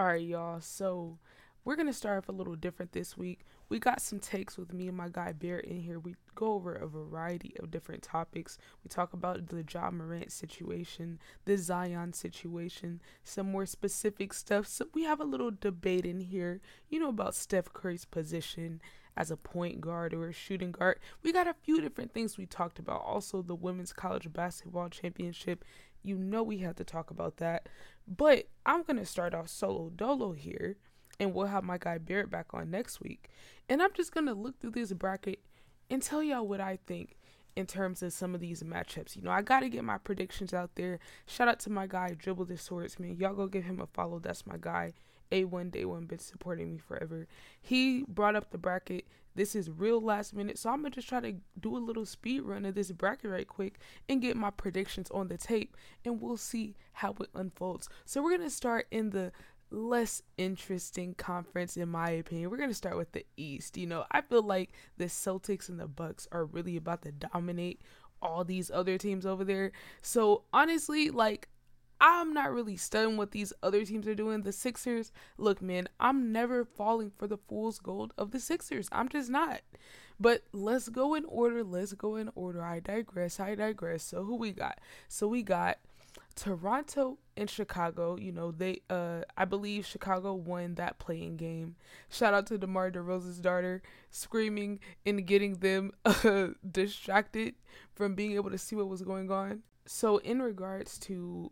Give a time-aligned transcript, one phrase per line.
[0.00, 0.62] All right, y'all.
[0.62, 1.18] So
[1.62, 3.40] we're gonna start off a little different this week.
[3.68, 5.98] We got some takes with me and my guy Bear in here.
[5.98, 8.56] We go over a variety of different topics.
[8.82, 14.66] We talk about the Ja Morant situation, the Zion situation, some more specific stuff.
[14.66, 18.80] So we have a little debate in here, you know, about Steph Curry's position
[19.18, 20.98] as a point guard or a shooting guard.
[21.22, 23.02] We got a few different things we talked about.
[23.02, 25.62] Also, the women's college basketball championship.
[26.02, 27.68] You know, we had to talk about that.
[28.14, 30.76] But I'm gonna start off solo dolo here
[31.20, 33.30] and we'll have my guy Barrett back on next week.
[33.68, 35.38] And I'm just gonna look through this bracket
[35.88, 37.16] and tell y'all what I think
[37.54, 39.14] in terms of some of these matchups.
[39.14, 40.98] You know, I gotta get my predictions out there.
[41.26, 43.16] Shout out to my guy Dribble the Swordsman.
[43.16, 44.18] Y'all go give him a follow.
[44.18, 44.94] That's my guy.
[45.32, 47.26] A1 Day One been supporting me forever.
[47.60, 49.06] He brought up the bracket.
[49.34, 52.42] This is real last minute, so I'm gonna just try to do a little speed
[52.42, 53.78] run of this bracket right quick
[54.08, 57.88] and get my predictions on the tape, and we'll see how it unfolds.
[58.04, 59.32] So we're gonna start in the
[59.70, 62.50] less interesting conference in my opinion.
[62.50, 63.76] We're going to start with the East.
[63.76, 67.80] You know, I feel like the Celtics and the Bucks are really about to dominate
[68.22, 69.72] all these other teams over there.
[70.02, 71.48] So, honestly, like
[72.00, 74.42] I'm not really studying what these other teams are doing.
[74.42, 78.88] The Sixers, look, man, I'm never falling for the fool's gold of the Sixers.
[78.92, 79.60] I'm just not.
[80.18, 81.62] But let's go in order.
[81.64, 82.62] Let's go in order.
[82.62, 83.40] I digress.
[83.40, 84.02] I digress.
[84.02, 84.78] So who we got?
[85.08, 85.78] So we got
[86.34, 91.76] Toronto and Chicago, you know, they uh I believe Chicago won that play-in game.
[92.08, 97.54] Shout out to DeMar DeRozan's daughter screaming and getting them uh, distracted
[97.94, 99.62] from being able to see what was going on.
[99.86, 101.50] So in regards to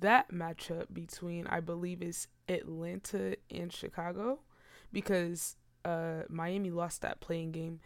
[0.00, 4.40] that matchup between I believe is Atlanta and Chicago
[4.92, 7.80] because uh Miami lost that play-in game.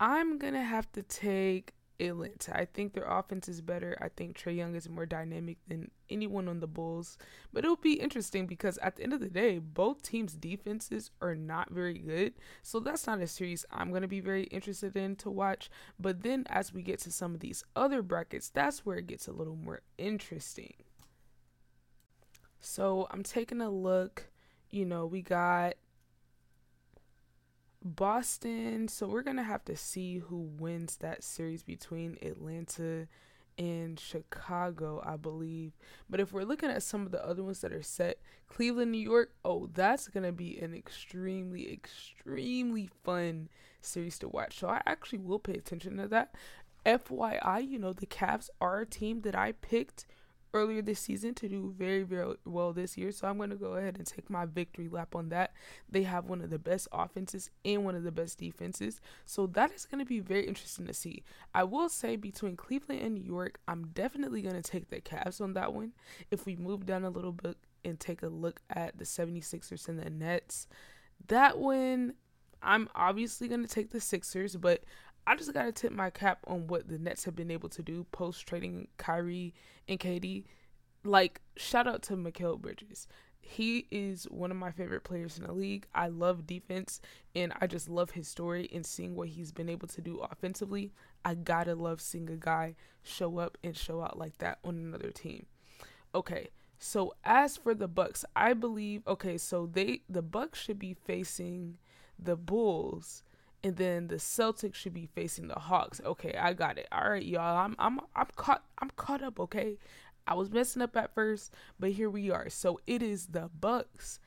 [0.00, 2.56] I'm to have to take Atlanta.
[2.56, 3.96] I think their offense is better.
[4.00, 7.16] I think Trae Young is more dynamic than anyone on the Bulls.
[7.52, 11.34] But it'll be interesting because at the end of the day, both teams' defenses are
[11.34, 12.34] not very good.
[12.62, 15.70] So that's not a series I'm going to be very interested in to watch.
[15.98, 19.28] But then as we get to some of these other brackets, that's where it gets
[19.28, 20.74] a little more interesting.
[22.64, 24.28] So I'm taking a look.
[24.70, 25.74] You know, we got
[27.84, 28.88] Boston.
[28.88, 33.06] So we're going to have to see who wins that series between Atlanta
[33.58, 35.72] and Chicago, I believe.
[36.08, 38.98] But if we're looking at some of the other ones that are set, Cleveland, New
[38.98, 43.50] York, oh, that's going to be an extremely, extremely fun
[43.82, 44.58] series to watch.
[44.58, 46.34] So I actually will pay attention to that.
[46.86, 50.06] FYI, you know, the Cavs are a team that I picked
[50.54, 53.12] earlier this season to do very, very well this year.
[53.12, 55.52] So I'm going to go ahead and take my victory lap on that.
[55.90, 59.00] They have one of the best offenses and one of the best defenses.
[59.26, 61.24] So that is going to be very interesting to see.
[61.54, 65.40] I will say between Cleveland and New York, I'm definitely going to take the Cavs
[65.40, 65.92] on that one.
[66.30, 69.98] If we move down a little bit and take a look at the 76ers and
[69.98, 70.68] the Nets,
[71.26, 72.14] that one
[72.62, 74.84] I'm obviously going to take the Sixers, but
[75.26, 78.04] I just gotta tip my cap on what the Nets have been able to do
[78.12, 79.54] post trading Kyrie
[79.88, 80.44] and KD.
[81.04, 83.06] Like, shout out to Mikal Bridges.
[83.40, 85.86] He is one of my favorite players in the league.
[85.94, 87.00] I love defense
[87.36, 90.92] and I just love his story and seeing what he's been able to do offensively.
[91.24, 95.10] I gotta love seeing a guy show up and show out like that on another
[95.10, 95.44] team.
[96.14, 100.94] Okay, so as for the Bucks, I believe okay, so they the Bucks should be
[100.94, 101.76] facing
[102.18, 103.22] the Bulls
[103.64, 106.00] and then the Celtics should be facing the Hawks.
[106.04, 106.86] Okay, I got it.
[106.92, 107.56] All right, y'all.
[107.56, 109.78] I'm I'm I'm caught I'm caught up, okay?
[110.26, 112.48] I was messing up at first, but here we are.
[112.50, 114.20] So it is the Bucks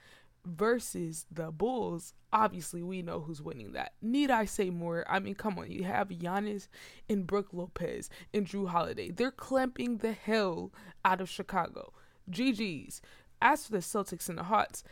[0.43, 2.13] versus the Bulls.
[2.33, 3.93] Obviously, we know who's winning that.
[4.01, 5.05] Need I say more?
[5.07, 5.71] I mean, come on.
[5.71, 6.67] You have Giannis
[7.07, 9.11] and Brook Lopez and Jrue Holiday.
[9.11, 10.71] They're clamping the hell
[11.05, 11.93] out of Chicago.
[12.29, 13.01] GG's.
[13.39, 14.83] As for the Celtics and the Hawks,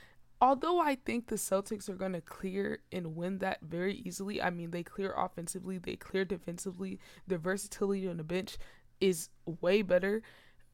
[0.45, 4.51] although I think the Celtics are going to clear and win that very easily, I
[4.51, 8.59] mean, they clear offensively, they clear defensively, their versatility on the bench
[9.01, 10.21] is way better.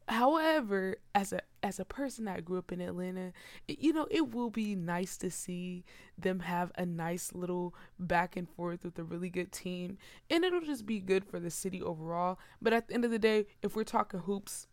[0.09, 3.31] However, as a as a person that grew up in Atlanta,
[3.69, 5.85] it, you know, it will be nice to see
[6.17, 9.97] them have a nice little back and forth with a really good team,
[10.29, 12.39] and it'll just be good for the city overall.
[12.61, 14.67] But at the end of the day, if we're talking hoops,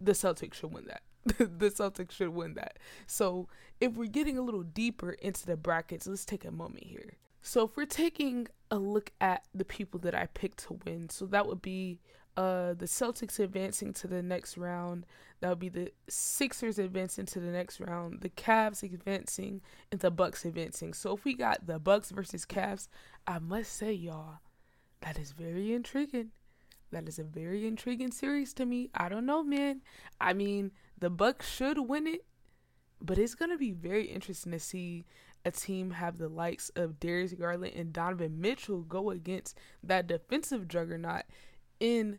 [0.00, 1.02] the Celtics should win that.
[1.38, 2.78] the Celtics should win that.
[3.06, 3.48] So
[3.80, 7.16] if we're getting a little deeper into the brackets, let's take a moment here.
[7.42, 11.26] So if we're taking a look at the people that I picked to win, so
[11.26, 12.00] that would be
[12.36, 15.06] uh the Celtics advancing to the next round.
[15.40, 19.60] That would be the Sixers advancing to the next round, the Cavs advancing,
[19.92, 20.92] and the Bucks advancing.
[20.92, 22.88] So if we got the Bucks versus Cavs,
[23.26, 24.40] I must say, y'all,
[25.02, 26.32] that is very intriguing.
[26.90, 28.90] That is a very intriguing series to me.
[28.94, 29.82] I don't know, man.
[30.20, 32.24] I mean, the Bucks should win it.
[33.00, 35.04] But it's to be very interesting to see
[35.44, 40.66] a team have the likes of Darius Garland and Donovan Mitchell go against that defensive
[40.66, 41.22] juggernaut
[41.78, 42.18] in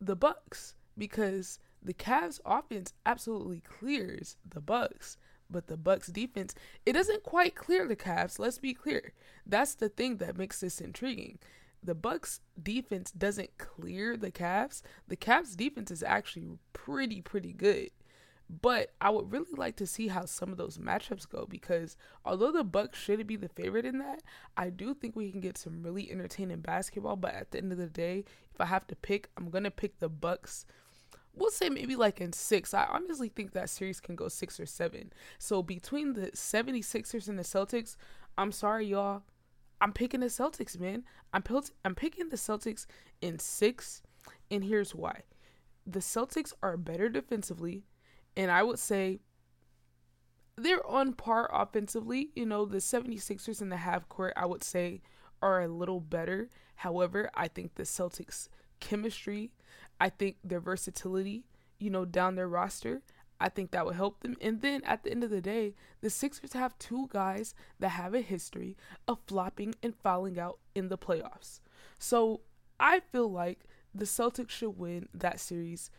[0.00, 5.16] the Bucks because the Cavs offense absolutely clears the Bucks,
[5.50, 6.54] but the Bucks defense
[6.86, 8.38] it doesn't quite clear the Cavs.
[8.38, 9.12] Let's be clear.
[9.44, 11.38] That's the thing that makes this intriguing.
[11.82, 14.82] The Bucks defense doesn't clear the Cavs.
[15.06, 17.90] The Cavs defense is actually pretty pretty good.
[18.50, 22.50] But I would really like to see how some of those matchups go because although
[22.50, 24.22] the Bucks should be the favorite in that,
[24.56, 27.16] I do think we can get some really entertaining basketball.
[27.16, 29.98] But at the end of the day, if I have to pick, I'm gonna pick
[29.98, 30.64] the Bucks.
[31.34, 32.72] We'll say maybe like in six.
[32.72, 35.12] I honestly think that series can go six or seven.
[35.38, 37.96] So between the 76ers and the Celtics,
[38.38, 39.22] I'm sorry, y'all.
[39.80, 41.04] I'm picking the Celtics, man.
[41.32, 42.86] I'm, pil- I'm picking the Celtics
[43.20, 44.02] in six,
[44.50, 45.22] and here's why.
[45.86, 47.84] The Celtics are better defensively
[48.38, 49.18] and I would say
[50.56, 52.30] they're on par offensively.
[52.36, 55.02] You know, the 76ers in the half court, I would say,
[55.42, 56.48] are a little better.
[56.76, 58.48] However, I think the Celtics'
[58.78, 59.50] chemistry,
[60.00, 61.46] I think their versatility,
[61.80, 63.02] you know, down their roster,
[63.40, 64.36] I think that would help them.
[64.40, 68.14] And then at the end of the day, the Sixers have two guys that have
[68.14, 68.76] a history
[69.06, 71.60] of flopping and falling out in the playoffs.
[71.98, 72.40] So
[72.80, 73.64] I feel like
[73.94, 75.90] the Celtics should win that series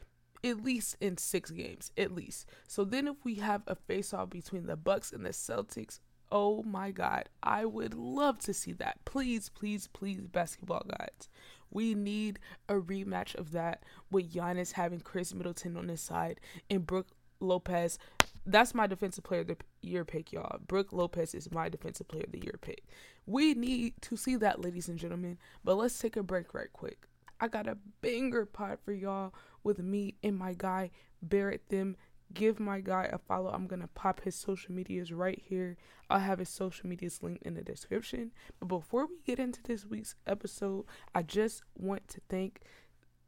[0.43, 2.47] at least in six games, at least.
[2.67, 5.99] So then if we have a face off between the Bucks and the Celtics,
[6.31, 8.99] oh my god, I would love to see that.
[9.05, 11.29] Please, please, please, basketball gods.
[11.71, 16.39] We need a rematch of that with Giannis having Khris Middleton on his side
[16.69, 17.07] and Brook
[17.39, 17.97] Lopez.
[18.45, 20.59] That's my defensive player of the year pick, y'all.
[20.65, 22.83] Brook Lopez is my defensive player of the year pick.
[23.25, 25.37] We need to see that, ladies and gentlemen.
[25.63, 27.07] But let's take a break right quick.
[27.39, 29.33] I got a banger pot for y'all
[29.63, 30.91] with me and my guy
[31.21, 31.95] Barrett them.
[32.33, 33.51] Give my guy a follow.
[33.51, 35.77] I'm gonna pop his social medias right here.
[36.09, 38.31] I'll have his social medias linked in the description.
[38.59, 40.85] But before we get into this week's episode,
[41.15, 42.61] I just want to thank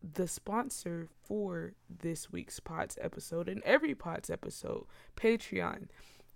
[0.04, 5.88] the sponsor for this week's POTS episode and every POTS episode, Patreon.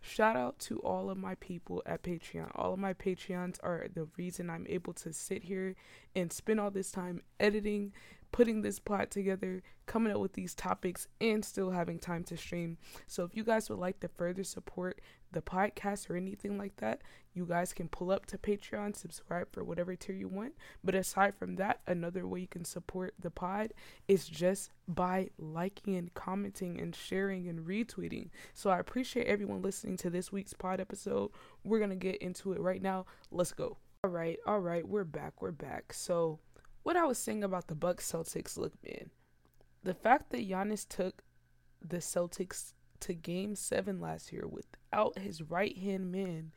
[0.01, 2.51] Shout out to all of my people at Patreon.
[2.53, 5.75] All of my Patreons are the reason I'm able to sit here
[6.15, 7.91] and spend all this time editing,
[8.35, 12.77] putting this plot together, coming up with these topics, and still having time to stream.
[13.07, 14.99] So if you guys would like to further support
[15.31, 17.01] the podcast or anything like that,
[17.33, 20.51] you guys can pull up to Patreon, subscribe for whatever tier you want.
[20.83, 23.73] But aside from that, another way you can support the pod
[24.09, 28.31] is just by liking and commenting and sharing and retweeting.
[28.53, 31.31] So I appreciate everyone listening to this week's pod episode.
[31.63, 33.05] We're going to get into it right now.
[33.31, 33.77] Let's go.
[34.03, 35.41] All right, all right, we're back.
[35.41, 35.93] We're back.
[35.93, 36.39] So,
[36.85, 39.09] what I was saying about the Bucks Celtics look, man,
[39.83, 41.23] the fact that Giannis took
[41.81, 46.51] the Celtics to game seven last year without his right hand man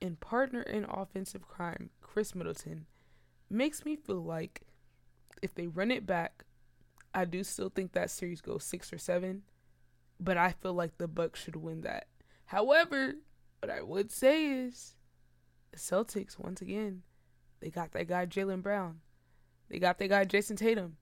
[0.00, 2.86] and partner in offensive crime, Khris Middleton,
[3.50, 4.62] makes me feel like
[5.42, 6.46] if they run it back,
[7.12, 9.42] I do still think that series goes six or seven,
[10.18, 12.06] but I feel like the Bucks should win that.
[12.46, 13.16] However,
[13.60, 14.96] what I would say is
[15.72, 17.02] the Celtics, once again,
[17.60, 19.00] they got that guy Jaylen Brown.
[19.68, 20.96] They got that guy Jayson Tatum.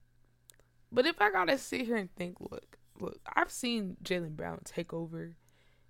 [0.91, 4.93] But if I gotta sit here and think, look, look, I've seen Jaylen Brown take
[4.93, 5.37] over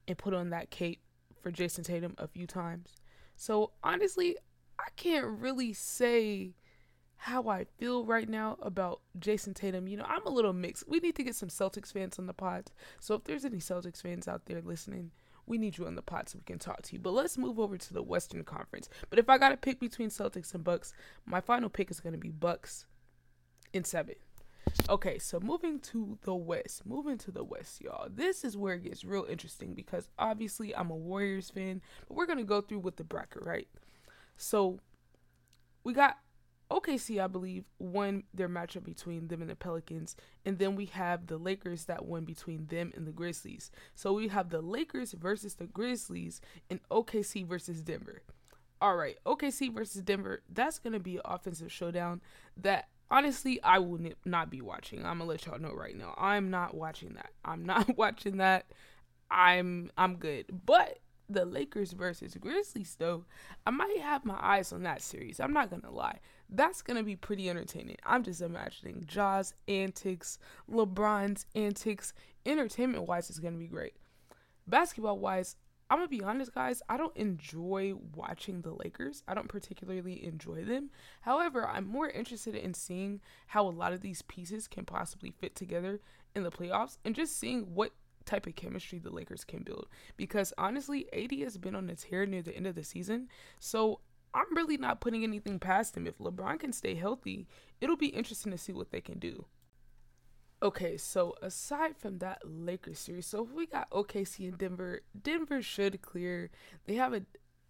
[0.09, 1.03] and put on that cape
[1.43, 2.95] for Jayson Tatum a few times.
[3.37, 4.37] So honestly,
[4.79, 6.55] I can't really say
[7.17, 9.89] how I feel right now about Jayson Tatum.
[9.89, 10.89] You know, I'm a little mixed.
[10.89, 12.71] We need to get some Celtics fans on the pod.
[13.01, 15.11] So if there's any Celtics fans out there listening,
[15.47, 16.99] we need you on the pod so we can talk to you.
[16.99, 18.89] But let's move over to the Western Conference.
[19.11, 20.93] But if I got to pick between Celtics and Bucks,
[21.27, 22.87] my final pick is going to be Bucks
[23.73, 24.15] in 7.
[24.89, 28.09] Okay, so moving to the West, moving to the West, y'all.
[28.11, 32.27] This is where it gets real interesting because obviously I'm a Warriors fan, but we're
[32.27, 33.69] gonna go through with the bracket, right?
[34.37, 34.81] So
[35.85, 36.19] we got
[36.75, 41.29] OKC, I believe, won their matchup between them and the Pelicans, and then we have
[41.29, 43.71] the Lakers that won between them and the Grizzlies.
[43.95, 48.23] So we have the Lakers versus the Grizzlies and OKC versus Denver.
[48.81, 50.43] All right, OKC versus Denver.
[50.53, 52.21] That's gonna be an offensive showdown
[52.57, 55.07] that honestly, I will not be watching.
[55.07, 56.15] I'm gonna let y'all know right now.
[56.19, 57.31] I'm not watching that.
[57.45, 58.67] I'm not watching that.
[59.31, 60.47] I'm I'm good.
[60.67, 63.25] But the Lakers versus Grizzlies though,
[63.65, 65.39] I might have my eyes on that series.
[65.39, 66.19] I'm not gonna lie.
[66.49, 67.97] That's gonna be pretty entertaining.
[68.05, 70.39] I'm just imagining Ja's antics,
[70.71, 72.13] LeBron's antics.
[72.47, 73.95] Entertainment wise, it's gonna be great.
[74.67, 75.57] Basketball wise,
[75.91, 76.83] I'm gonna be honest, guys.
[76.89, 79.23] I don't enjoy watching the Lakers.
[79.29, 80.91] I don't particularly enjoy them.
[81.21, 85.55] However, I'm more interested in seeing how a lot of these pieces can possibly fit
[85.55, 86.01] together
[86.35, 87.93] in the playoffs and just seeing what
[88.25, 89.87] type of chemistry the Lakers can build.
[90.17, 93.29] Because honestly, AD has been on a tear near the end of the season.
[93.59, 94.01] So
[94.35, 96.07] I'm really not putting anything past him.
[96.07, 97.47] If LeBron can stay healthy,
[97.81, 99.47] it'll be interesting to see what they can do.
[100.63, 105.03] Okay, so aside from that Lakers series, so we got OKC and Denver.
[105.21, 106.51] Denver should clear.
[106.87, 107.23] They have a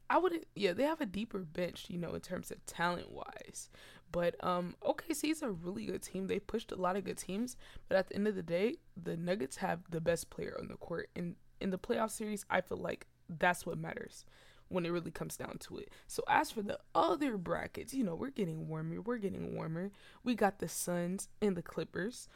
[0.08, 3.68] I wouldn't yeah, they have a deeper bench, you know, in terms of talent wise.
[4.12, 6.28] But um OKC is a really good team.
[6.28, 7.56] They pushed a lot of good teams,
[7.88, 10.76] but at the end of the day, the Nuggets have the best player on the
[10.76, 11.10] court.
[11.16, 14.24] In in the playoff series, I feel like that's what matters
[14.68, 15.90] when it really comes down to it.
[16.06, 19.00] So as for the other brackets, you know, we're getting warmer.
[19.00, 19.90] We're getting warmer.
[20.22, 22.28] We got the Suns and the Clippers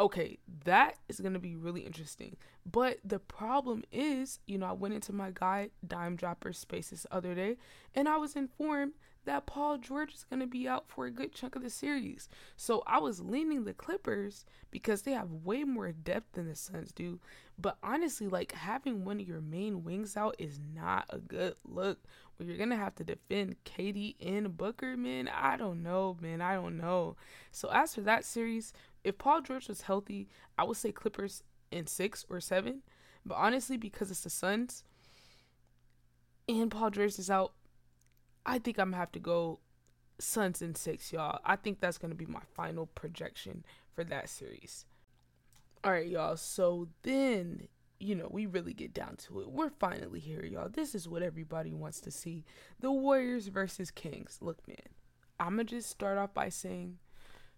[0.00, 2.36] okay, that is going to be really interesting.
[2.70, 7.14] But the problem is, you know, I went into my guy Dime Dropper Spaces the
[7.14, 7.56] other day
[7.94, 11.32] and I was informed that Paul George is going to be out for a good
[11.32, 12.28] chunk of the series.
[12.56, 16.92] So I was leaning the Clippers because they have way more depth than the Suns
[16.92, 17.20] do.
[17.58, 21.98] But honestly, like having one of your main wings out is not a good look.
[22.36, 25.28] Where you're going to have to defend KD and Booker, man.
[25.28, 26.40] I don't know, man.
[26.40, 27.16] I don't know.
[27.50, 28.72] So as for that series,
[29.04, 32.82] if Paul George was healthy, I would say Clippers in six or seven.
[33.24, 34.82] But honestly, because it's the Suns
[36.48, 37.52] and Paul George is out,
[38.44, 39.60] I think I'm gonna have to go
[40.18, 41.40] Suns in six, y'all.
[41.44, 44.86] I think that's gonna be my final projection for that series.
[45.82, 46.36] All right, y'all.
[46.36, 47.68] So then,
[47.98, 49.50] you know, we really get down to it.
[49.50, 50.68] We're finally here, y'all.
[50.68, 52.44] This is what everybody wants to see:
[52.78, 54.38] the Warriors versus Kings.
[54.40, 54.76] Look, man,
[55.40, 56.98] I'm gonna just start off by saying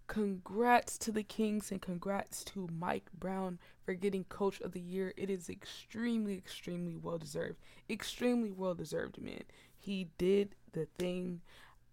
[0.07, 5.15] Congrats to the Kings and congrats to Mike Brown for getting Coach of the Year.
[5.17, 7.59] It is extremely, extremely well deserved.
[7.89, 9.45] Extremely well deserved, man.
[9.85, 11.43] He did the thing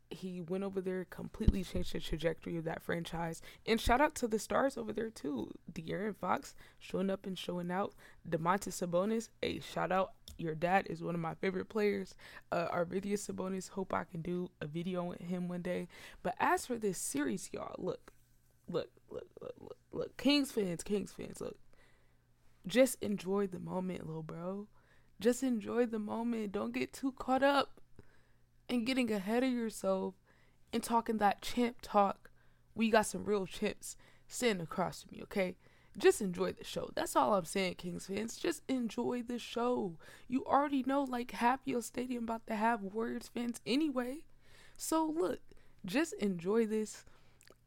[0.10, 3.41] he went over there, completely changed the trajectory of that franchise.
[3.65, 5.51] And shout out to the stars over there too.
[5.69, 7.93] De'Aaron Fox showing up and showing out.
[8.29, 10.13] Domantas Sabonis, a shout out.
[10.38, 12.15] Your dad is one of my favorite players.
[12.50, 13.71] Uh, Sabonis.
[13.71, 15.89] Hope I can do a video with him one day.
[16.24, 18.13] But as for this series, y'all, look,
[18.69, 20.17] look, look, look, look, look.
[20.17, 21.57] Kings fans, Kings fans, look.
[22.65, 24.67] Just enjoy the moment, little bro.
[25.19, 26.53] Just enjoy the moment.
[26.53, 27.81] Don't get too caught up
[28.72, 30.16] and getting ahead of yourself
[30.72, 32.32] and talking that champ talk.
[32.74, 33.98] We got some real champs
[34.28, 35.58] sitting across from you, okay?
[35.98, 36.90] Just enjoy the show.
[36.96, 38.38] That's all I'm saying, Kings fans.
[38.38, 39.98] Just enjoy the show.
[40.30, 44.20] You already know, like, half stadium about to have Warriors fans anyway.
[44.78, 45.40] So, look,
[45.86, 47.04] just enjoy this.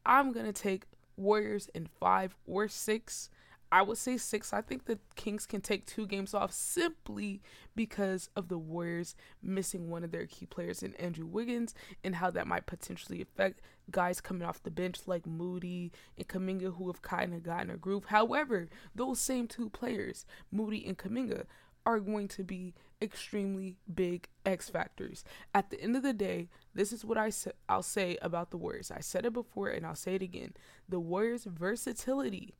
[0.07, 0.85] I'm going to take
[1.17, 3.29] Warriors in five or six.
[3.71, 4.53] I would say six.
[4.53, 7.41] I think the Kings can take two games off simply
[7.75, 12.31] because of the Warriors missing one of their key players in Andrew Wiggins and how
[12.31, 17.01] that might potentially affect guys coming off the bench like Moody and Kuminga who have
[17.01, 18.05] kind of gotten a groove.
[18.05, 21.45] However, those same two players, Moody and Kuminga,
[21.85, 25.23] are going to be extremely big X factors.
[25.53, 28.57] At the end of the day, this is what I sa- I'll say about the
[28.57, 28.89] Warriors.
[28.89, 30.53] I said it before and I'll say it again.
[30.89, 32.55] The Warriors' versatility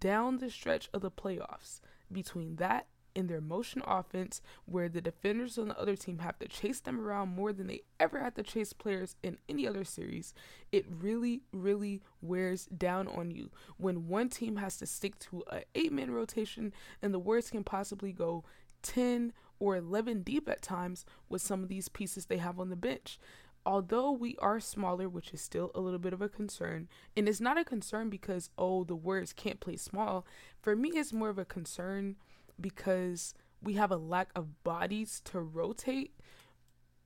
[0.00, 1.80] down the stretch of the playoffs
[2.10, 6.46] between that and their motion offense, where the defenders on the other team have to
[6.46, 10.34] chase them around more than they ever had to chase players in any other series,
[10.70, 13.50] it really, really wears down on you.
[13.76, 17.64] When one team has to stick to an eight man rotation and the Warriors can
[17.64, 18.44] possibly go
[18.82, 22.76] 10 or 11 deep at times with some of these pieces they have on the
[22.76, 23.18] bench
[23.64, 27.40] although we are smaller, which is still a little bit of a concern, and it's
[27.40, 30.26] not a concern because, oh, the words can't play small.
[30.60, 32.16] For me, it's more of a concern
[32.60, 36.12] because we have a lack of bodies to rotate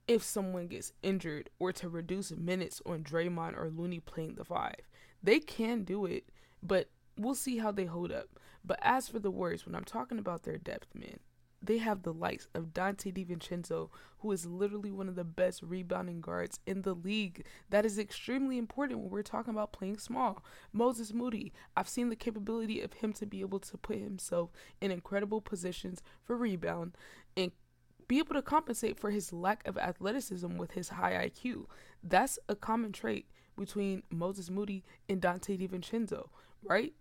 [0.08, 4.74] if someone gets injured or to reduce minutes on Draymond or Looney playing the five.
[5.22, 6.28] They can do it,
[6.62, 8.28] but we'll see how they hold up.
[8.64, 11.20] But as for the Warriors, when I'm talking about their depth, man,
[11.62, 16.20] they have the likes of Donte DiVincenzo, who is literally one of the best rebounding
[16.20, 17.44] guards in the league.
[17.70, 20.44] That is extremely important when we're talking about playing small.
[20.72, 24.50] Moses Moody, I've seen the capability of him to be able to put himself
[24.80, 26.96] in incredible positions for rebound
[27.36, 27.52] and
[28.08, 31.66] be able to compensate for his lack of athleticism with his high IQ.
[32.02, 33.26] That's a common trait
[33.56, 36.28] between Moses Moody and Donte DiVincenzo,
[36.64, 36.92] right?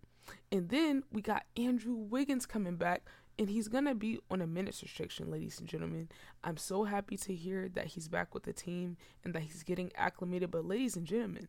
[0.52, 3.04] And then we got Andrew Wiggins coming back,
[3.40, 6.10] and he's to be on a minutes restriction, ladies and gentlemen.
[6.44, 9.92] I'm so happy to hear that he's back with the team and that he's getting
[9.96, 10.52] acclimated.
[10.52, 11.48] But, ladies and gentlemen,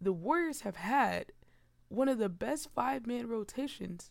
[0.00, 1.32] the Warriors have had
[1.88, 4.10] one of the best five man rotations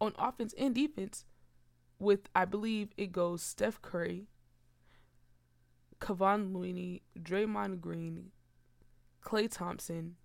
[0.00, 1.24] on offense and defense
[1.98, 4.26] with, I believe, it goes Steph Curry,
[6.00, 8.30] Kevon Looney, Draymond Green,
[9.24, 10.16] Klay Thompson,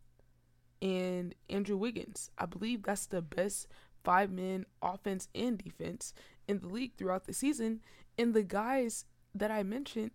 [0.82, 2.32] and Andrew Wiggins.
[2.38, 3.68] I believe that's the best
[4.04, 6.14] five men offense and defense
[6.48, 7.82] in the league throughout the season.
[8.18, 10.12] And the guys that I mentioned,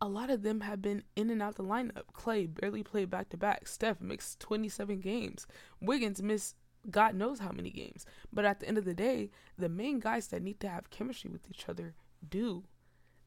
[0.00, 2.04] a lot of them have been in and out the lineup.
[2.14, 3.66] Klay barely played back to back.
[3.66, 5.46] Steph missed 27 games.
[5.80, 6.56] Wiggins missed
[6.90, 8.06] God knows how many games.
[8.32, 11.30] But at the end of the day, the main guys that need to have chemistry
[11.30, 11.94] with each other
[12.28, 12.64] do.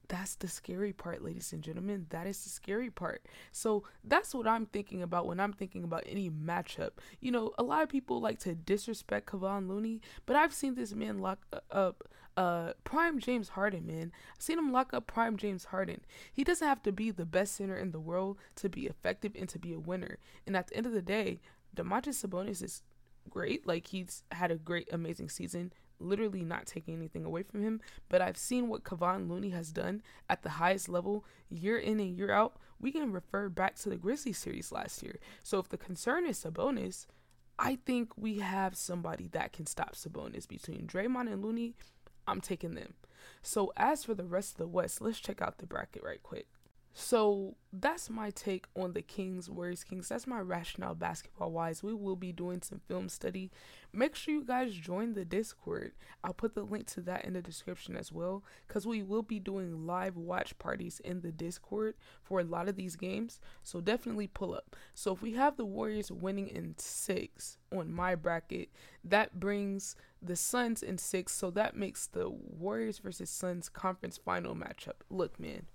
[0.09, 2.07] That's the scary part, ladies and gentlemen.
[2.09, 3.25] That is the scary part.
[3.51, 6.93] So that's what I'm thinking about when I'm thinking about any matchup.
[7.19, 10.93] You know, a lot of people like to disrespect Kevon Looney, but I've seen this
[10.93, 11.39] man lock
[11.71, 14.11] up uh prime James Harden, man.
[14.35, 16.01] I've seen him lock up prime James Harden.
[16.33, 19.47] He doesn't have to be the best center in the world to be effective and
[19.49, 20.17] to be a winner.
[20.47, 21.39] And at the end of the day,
[21.75, 22.81] Domantas Sabonis is
[23.29, 23.67] great.
[23.67, 25.71] Like he's had a great, amazing season.
[25.99, 27.81] Literally not taking anything away from him.
[28.09, 32.17] But I've seen what Kevon Looney has done at the highest level year in and
[32.17, 32.57] year out.
[32.79, 35.19] We can refer back to the Grizzlies series last year.
[35.43, 37.05] So if the concern is Sabonis,
[37.57, 41.75] I think we have somebody that can stop Sabonis between Draymond and Looney.
[42.27, 42.93] I'm taking them.
[43.41, 46.47] So as for the rest of the West, let's check out the bracket right quick.
[46.93, 50.09] So that's my take on the Kings, Warriors, Kings.
[50.09, 51.83] That's my rationale basketball wise.
[51.83, 53.51] We will be doing some film study.
[53.91, 55.93] Make sure you guys join the Discord.
[56.23, 59.39] I'll put the link to that in the description as well because we will be
[59.39, 63.39] doing live watch parties in the Discord for a lot of these games.
[63.63, 64.75] So definitely pull up.
[64.93, 68.69] So if we have the Warriors winning in six on my bracket,
[69.03, 71.33] that brings the Suns in six.
[71.33, 75.01] So that makes the Warriors versus Suns conference final matchup.
[75.09, 75.67] Look, man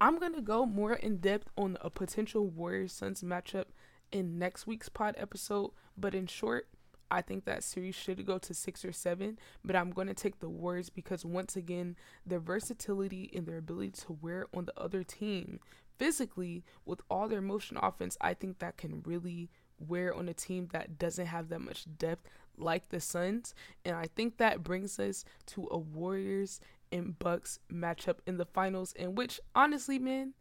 [0.00, 3.66] I'm going to go more in depth on a potential Warriors Suns matchup
[4.10, 5.72] in next week's pod episode.
[5.96, 6.68] But in short,
[7.10, 10.40] I think that series should go to six or seven, but I'm going to take
[10.40, 15.02] the Warriors because once again, their versatility and their ability to wear on the other
[15.02, 15.60] team
[15.98, 20.68] physically with all their motion offense, I think that can really wear on a team
[20.72, 23.54] that doesn't have that much depth like the Suns.
[23.84, 28.92] And I think that brings us to a Warriors and Bucks matchup in the finals,
[28.94, 30.32] in which honestly, man,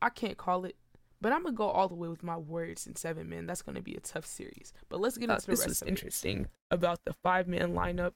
[0.00, 0.76] I can't call it.
[1.20, 3.46] But I'm gonna go all the way with my words in seven, men.
[3.46, 4.72] That's gonna be a tough series.
[4.88, 5.66] But let's get uh, into the rest.
[5.66, 8.12] This is interesting about the five man lineup.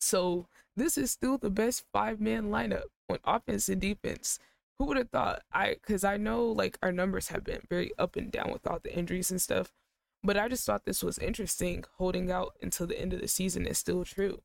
[0.00, 4.38] So this is still the best five man lineup on offense and defense.
[4.78, 5.42] Who would have thought?
[5.52, 8.78] I because I know like our numbers have been very up and down with all
[8.82, 9.72] the injuries and stuff.
[10.22, 11.84] But I just thought this was interesting.
[11.98, 14.40] Holding out until the end of the season is still true.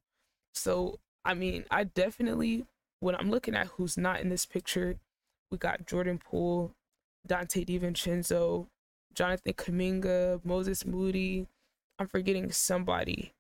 [0.54, 2.66] So I mean, I definitely,
[3.00, 4.98] when I'm looking at who's not in this picture,
[5.50, 6.76] we got Jordan Poole,
[7.28, 8.68] Donte DiVincenzo,
[9.14, 11.48] Jonathan Kuminga, Moses Moody.
[11.98, 13.34] I'm forgetting somebody.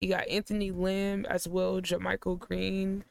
[0.00, 3.04] You got Anthony Lamb as well, JaMychal Green.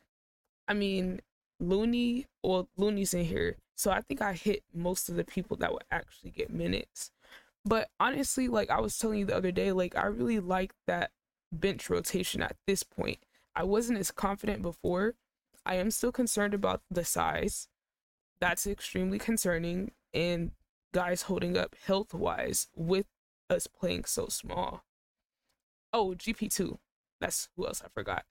[0.67, 1.21] I mean,
[1.59, 3.57] Looney, well, Looney's in here.
[3.75, 7.11] So I think I hit most of the people that would actually get minutes.
[7.65, 11.11] But honestly, like I was telling you the other day, like I really like that
[11.51, 13.19] bench rotation at this point.
[13.55, 15.15] I wasn't as confident before.
[15.65, 17.67] I am still concerned about the size.
[18.39, 19.91] That's extremely concerning.
[20.15, 20.51] And
[20.93, 23.05] guys holding up health wise with
[23.49, 24.85] us playing so small.
[25.91, 26.77] Oh, GP2.
[27.19, 28.23] That's who else I forgot.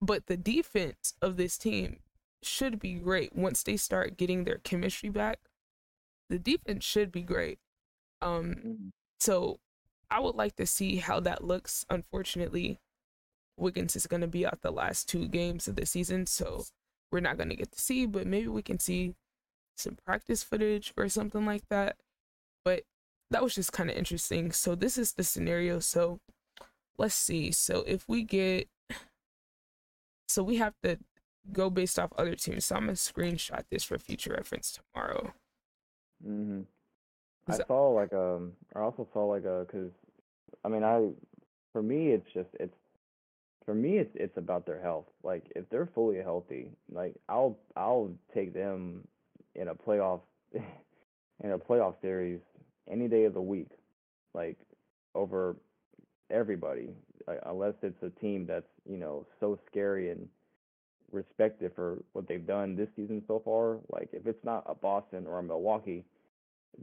[0.00, 1.98] But the defense of this team
[2.42, 5.40] should be great once they start getting their chemistry back.
[6.30, 7.58] The defense should be great.
[8.20, 9.58] Um, so
[10.10, 11.84] I would like to see how that looks.
[11.90, 12.78] Unfortunately,
[13.56, 16.64] Wiggins is going to be out the last two games of the season, so
[17.10, 19.14] we're not going to get to see, but maybe we can see
[19.76, 21.96] some practice footage or something like that.
[22.64, 22.84] But
[23.30, 24.52] that was just kind of interesting.
[24.52, 25.80] So this is the scenario.
[25.80, 26.20] So
[26.98, 27.52] let's see.
[27.52, 28.68] So if we get
[30.28, 30.98] so we have to
[31.52, 32.66] go based off other teams.
[32.66, 35.34] So I'm gonna screenshot this for future reference tomorrow.
[36.24, 36.66] Mhm.
[37.48, 39.90] I saw like um I also saw like a cuz
[40.64, 41.10] I mean I
[41.72, 42.76] for me it's just it's
[43.64, 45.06] for me, it's it's about their health.
[45.22, 49.06] Like if they're fully healthy, like I'll I'll take them
[49.54, 50.20] in a playoff
[50.54, 52.40] in a playoff series
[52.90, 53.70] any day of the week,
[54.34, 54.58] like
[55.14, 55.56] over
[56.30, 56.90] everybody,
[57.26, 60.28] like, unless it's a team that's you know so scary and
[61.12, 63.78] respected for what they've done this season so far.
[63.90, 66.04] Like if it's not a Boston or a Milwaukee,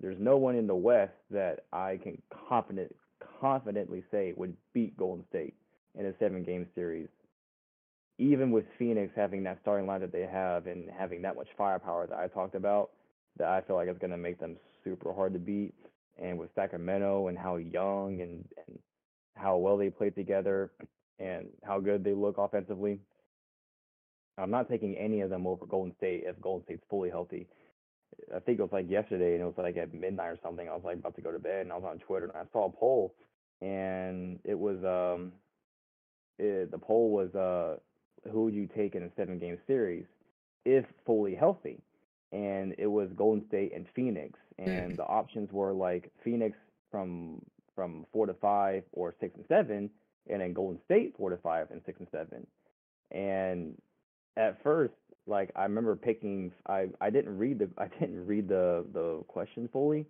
[0.02, 2.96] there's no one in the West that I can confident
[3.42, 5.56] confidently say would beat Golden State
[5.98, 7.08] in a seven game series.
[8.20, 12.06] Even with Phoenix having that starting line that they have and having that much firepower
[12.06, 12.92] that I talked about,
[13.38, 15.74] that I feel like it's going to make them super hard to beat.
[16.22, 18.80] And with Sacramento and how young and, and
[19.36, 20.70] how well they play together
[21.18, 23.00] and how good they look offensively,
[24.38, 27.48] I'm not taking any of them over Golden State if Golden State's fully healthy.
[28.36, 30.68] I think it was like yesterday, and it was like at midnight or something.
[30.68, 32.44] I was like about to go to bed, and I was on Twitter, and I
[32.52, 33.16] saw a poll,
[33.62, 35.32] and it was um
[36.38, 37.78] it, the poll was uh,
[38.32, 40.06] who would you take in a seven game series
[40.66, 41.82] if fully healthy?
[42.32, 44.98] And it was Golden State and Phoenix, and mm.
[44.98, 46.58] the options were like Phoenix
[46.92, 47.42] from
[47.76, 49.90] from four to five or six and seven,
[50.30, 52.46] and then Golden State four to five and six and seven.
[53.12, 53.76] And
[54.38, 54.94] at first,
[55.26, 59.70] like I remember picking, I I didn't read the I didn't read the the question
[59.72, 60.06] fully,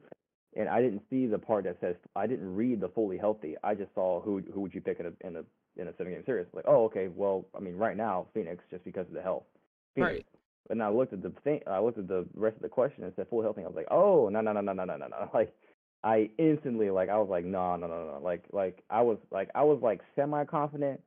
[0.56, 3.56] and I didn't see the part that says I didn't read the fully healthy.
[3.64, 5.44] I just saw who who would you pick in a in a
[5.78, 6.48] in a seven game series.
[6.54, 9.44] Like, oh, okay, well, I mean, right now Phoenix just because of the health.
[9.96, 10.14] Phoenix.
[10.14, 10.26] Right.
[10.70, 11.62] And I looked at the thing.
[11.66, 13.64] I looked at the rest of the question and said full healthy.
[13.64, 15.30] I was like, oh, no, no, no, no, no, no, no, no.
[15.34, 15.54] Like,
[16.04, 18.20] I instantly like I was like, no, no, no, no.
[18.24, 21.02] Like, like I was like I was like semi confident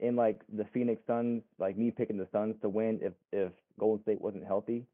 [0.00, 4.02] in like the Phoenix Suns, like me picking the Suns to win if if Golden
[4.02, 4.86] State wasn't healthy.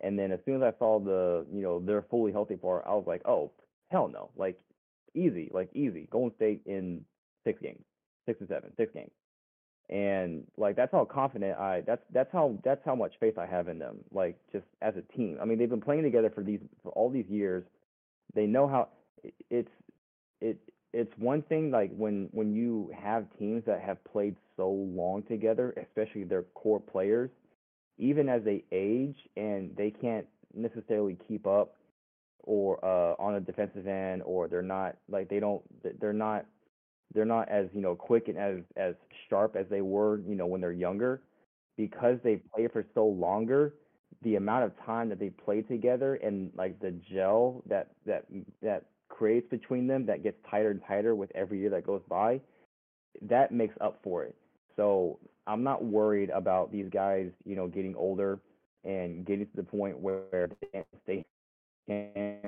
[0.00, 2.90] And then as soon as I saw the, you know, they're fully healthy part, I
[2.90, 3.50] was like, oh,
[3.90, 4.30] hell no.
[4.36, 4.58] Like
[5.14, 6.08] easy, like easy.
[6.10, 7.04] Golden State in
[7.44, 7.84] six games,
[8.26, 9.10] six or seven, six games.
[9.88, 13.68] And like that's how confident I that's that's how that's how much faith I have
[13.68, 13.98] in them.
[14.12, 15.38] Like just as a team.
[15.40, 17.62] I mean, they've been playing together for these for all these years.
[18.34, 18.88] They know how
[19.48, 19.70] it's
[20.40, 20.58] it
[20.92, 25.72] it's one thing like when when you have teams that have played so long together,
[25.80, 27.30] especially their core players,
[27.98, 31.74] even as they age and they can't necessarily keep up
[32.44, 35.62] or uh, on a defensive end or they're not like they don't
[36.00, 36.46] they're not
[37.14, 38.94] they're not as you know quick and as as
[39.28, 41.22] sharp as they were you know when they're younger
[41.76, 43.74] because they play for so longer
[44.22, 48.24] the amount of time that they play together and like the gel that that
[48.62, 52.40] that creates between them that gets tighter and tighter with every year that goes by
[53.22, 54.34] that makes up for it
[54.76, 58.40] so I'm not worried about these guys, you know, getting older
[58.84, 60.50] and getting to the point where
[61.06, 61.24] they
[61.88, 62.38] can't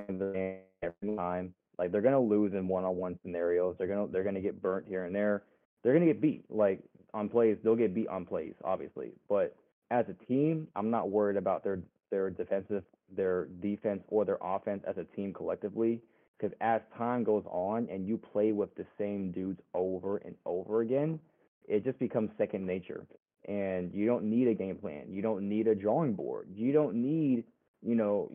[0.81, 1.53] every time.
[1.79, 3.75] Like they're gonna lose in one-on-one scenarios.
[3.77, 5.43] They're gonna they're gonna get burnt here and there.
[5.81, 6.43] They're gonna get beat.
[6.49, 6.81] Like
[7.13, 9.11] on plays, they'll get beat on plays, obviously.
[9.29, 9.55] But
[9.89, 11.79] as a team, I'm not worried about their
[12.11, 12.83] their defensive,
[13.15, 16.01] their defense, or their offense as a team collectively.
[16.37, 20.81] Because as time goes on and you play with the same dudes over and over
[20.81, 21.19] again,
[21.67, 23.05] it just becomes second nature.
[23.47, 25.05] And you don't need a game plan.
[25.09, 26.49] You don't need a drawing board.
[26.53, 27.45] You don't need,
[27.81, 28.29] you know,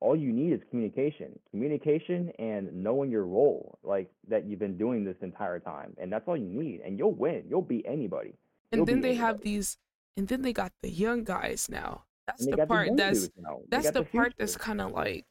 [0.00, 5.04] all you need is communication, communication and knowing your role, like that you've been doing
[5.04, 5.94] this entire time.
[5.98, 6.80] And that's all you need.
[6.84, 7.44] And you'll win.
[7.48, 8.34] You'll beat anybody.
[8.72, 9.26] You'll and then they anybody.
[9.26, 9.76] have these,
[10.16, 12.04] and then they got the young guys now.
[12.26, 13.28] That's the part that's
[13.68, 15.26] that's the, the part that's kind of like,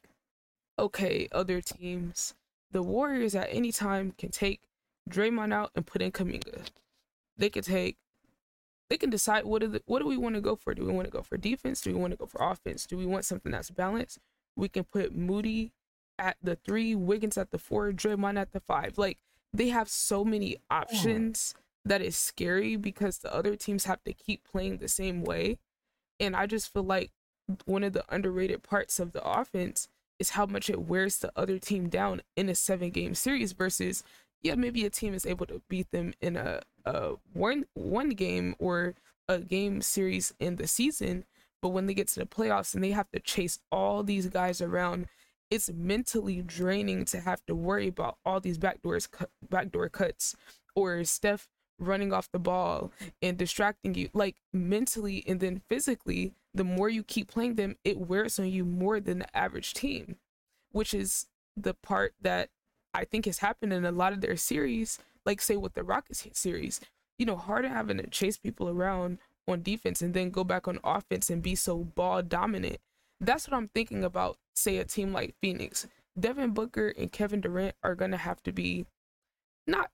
[0.78, 2.34] okay, other teams,
[2.70, 4.60] the Warriors at any time can take
[5.08, 6.66] Draymond out and put in Kuminga
[7.40, 7.96] they could take
[8.88, 10.74] they can decide what the, what do we want to go for?
[10.74, 11.80] Do we want to go for defense?
[11.80, 12.86] Do we want to go for offense?
[12.86, 14.18] Do we want something that's balanced?
[14.56, 15.72] We can put Moody
[16.18, 18.98] at the three, Wiggins at the four, Draymond at the five.
[18.98, 19.18] Like
[19.52, 24.44] they have so many options that is scary because the other teams have to keep
[24.44, 25.58] playing the same way.
[26.18, 27.10] And I just feel like
[27.64, 31.58] one of the underrated parts of the offense is how much it wears the other
[31.58, 34.04] team down in a seven game series versus
[34.42, 38.54] yeah, maybe a team is able to beat them in a, a one one game
[38.58, 38.94] or
[39.28, 41.24] a game series in the season,
[41.62, 44.60] but when they get to the playoffs and they have to chase all these guys
[44.60, 45.06] around,
[45.50, 49.08] it's mentally draining to have to worry about all these backdoors
[49.48, 50.36] backdoor cuts
[50.74, 52.92] or Steph running off the ball
[53.22, 57.98] and distracting you like mentally and then physically the more you keep playing them it
[57.98, 60.16] wears on you more than the average team
[60.72, 62.50] which is the part that
[62.92, 66.26] I think has happened in a lot of their series, like say with the Rockets
[66.32, 66.80] series.
[67.18, 69.18] You know, Harden having to chase people around
[69.50, 72.78] on defense and then go back on offense and be so ball dominant.
[73.20, 75.86] That's what I'm thinking about, say, a team like Phoenix.
[76.18, 78.86] Devin Booker and Kevin Durant are going to have to be
[79.66, 79.90] not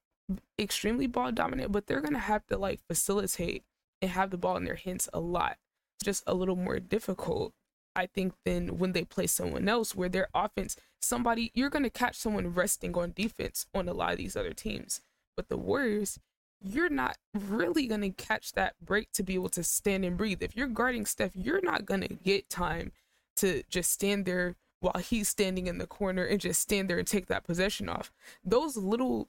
[0.58, 3.64] extremely ball dominant, but they're going to have to like facilitate
[4.02, 5.56] and have the ball in their hands a lot.
[6.02, 7.52] Just a little more difficult
[7.96, 11.90] I think than when they play someone else where their offense, somebody, you're going to
[11.90, 15.00] catch someone resting on defense on a lot of these other teams.
[15.34, 16.18] But the Warriors,
[16.62, 20.42] you're not really going to catch that break to be able to stand and breathe.
[20.42, 22.92] If you're guarding Steph, you're not going to get time
[23.36, 27.06] to just stand there while he's standing in the corner and just stand there and
[27.06, 28.12] take that possession off.
[28.44, 29.28] Those little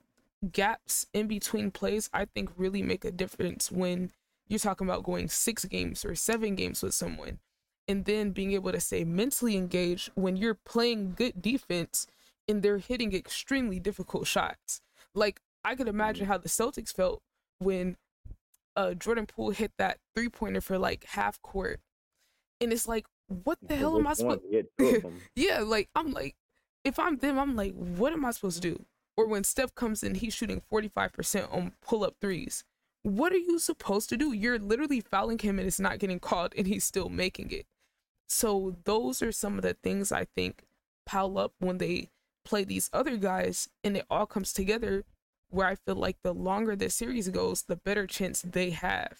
[0.51, 4.11] gaps in between plays, I think, really make a difference when
[4.47, 7.39] you're talking about going six games or seven games with someone
[7.87, 12.07] and then being able to stay mentally engaged when you're playing good defense
[12.47, 14.81] and they're hitting extremely difficult shots.
[15.13, 16.31] Like I could imagine mm-hmm.
[16.31, 17.21] how the Celtics felt
[17.59, 17.97] when
[18.77, 21.81] uh Jordan Poole hit that three pointer for like half court.
[22.61, 24.43] And it's like, what the hell am I supposed
[24.79, 26.35] to Yeah, like I'm like
[26.85, 28.85] if I'm them, I'm like, what am I supposed to do?
[29.17, 32.63] Or when Steph comes in, he's shooting 45% on pull up threes.
[33.03, 34.31] what are you supposed to do?
[34.31, 37.65] You're literally fouling him and it's not getting called and he's still making it.
[38.29, 40.63] So those are some of the things I think
[41.05, 42.09] pile up when they
[42.45, 45.03] play these other guys and it all comes together
[45.49, 49.19] where I feel like the longer the series goes, the better chance they have.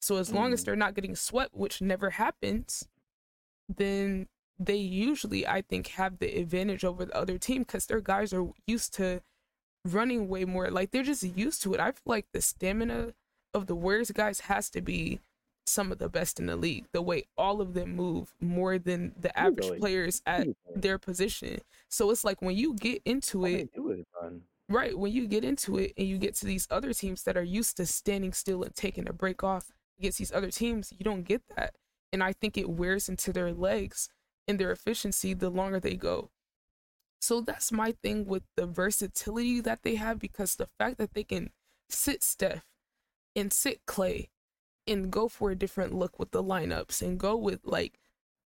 [0.00, 0.66] So as long as mm.
[0.66, 2.86] they're not getting swept, which never happens,
[3.74, 8.32] then they usually I think have the advantage over the other team because their guys
[8.32, 9.22] are used to
[9.84, 10.70] running way more.
[10.70, 11.80] Like they're just used to it.
[11.80, 13.14] I feel like the stamina
[13.52, 15.20] of the Warriors guys has to be
[15.66, 16.84] some of the best in the league.
[16.92, 19.78] The way all of them move more than the average really?
[19.78, 21.60] players at their position.
[21.88, 23.70] So it's like when you get into it,
[24.68, 24.98] right?
[24.98, 27.76] When you get into it and you get to these other teams that are used
[27.76, 31.42] to standing still and taking a break off against these other teams, you don't get
[31.56, 31.74] that.
[32.12, 34.08] And I think it wears into their legs
[34.46, 36.30] and their efficiency the longer they go.
[37.20, 41.24] So that's my thing with the versatility that they have because the fact that they
[41.24, 41.50] can
[41.88, 42.64] sit Steph
[43.34, 44.28] and sit Klay
[44.86, 47.98] and go for a different look with the lineups and go with like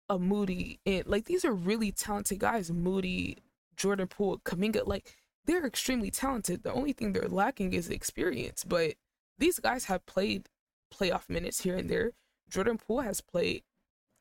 [0.09, 2.71] a Moody and like these are really talented guys.
[2.71, 3.39] Moody,
[3.77, 6.63] Jordan Poole, Kuminga, like they're extremely talented.
[6.63, 8.95] The only thing they're lacking is experience, but
[9.39, 10.49] these guys have played
[10.93, 12.13] playoff minutes here and there.
[12.49, 13.63] Jordan Poole has played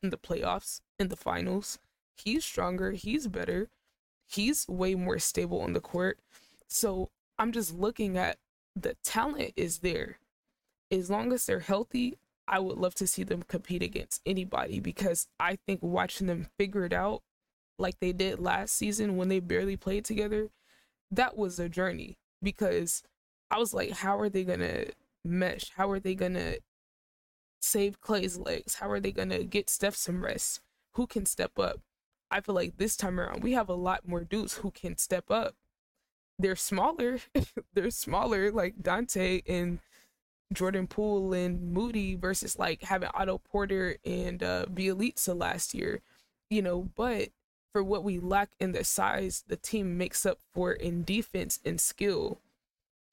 [0.02, 1.78] in the playoffs, in the finals.
[2.16, 3.68] He's stronger, he's better,
[4.28, 6.18] he's way more stable on the court.
[6.68, 8.38] So I'm just looking at
[8.74, 10.18] the talent is there.
[10.90, 15.28] As long as they're healthy, I would love to see them compete against anybody because
[15.38, 17.22] I think watching them figure it out
[17.78, 20.48] like they did last season when they barely played together,
[21.12, 23.04] that was a journey because
[23.50, 24.86] I was like, how are they gonna
[25.24, 25.70] mesh?
[25.76, 26.56] How are they gonna
[27.60, 28.76] save Klay's legs?
[28.76, 30.60] How are they gonna get Steph some rest?
[30.94, 31.80] Who can step up?
[32.30, 35.30] I feel like this time around we have a lot more dudes who can step
[35.30, 35.54] up.
[36.38, 37.20] They're smaller.
[37.74, 39.80] They're smaller, like Donte and
[40.52, 46.00] Jordan Poole and Moody versus like having Otto Porter and uh Bjelica last year,
[46.50, 47.28] you know, but
[47.72, 51.80] for what we lack in the size, the team makes up for in defense and
[51.80, 52.38] skill.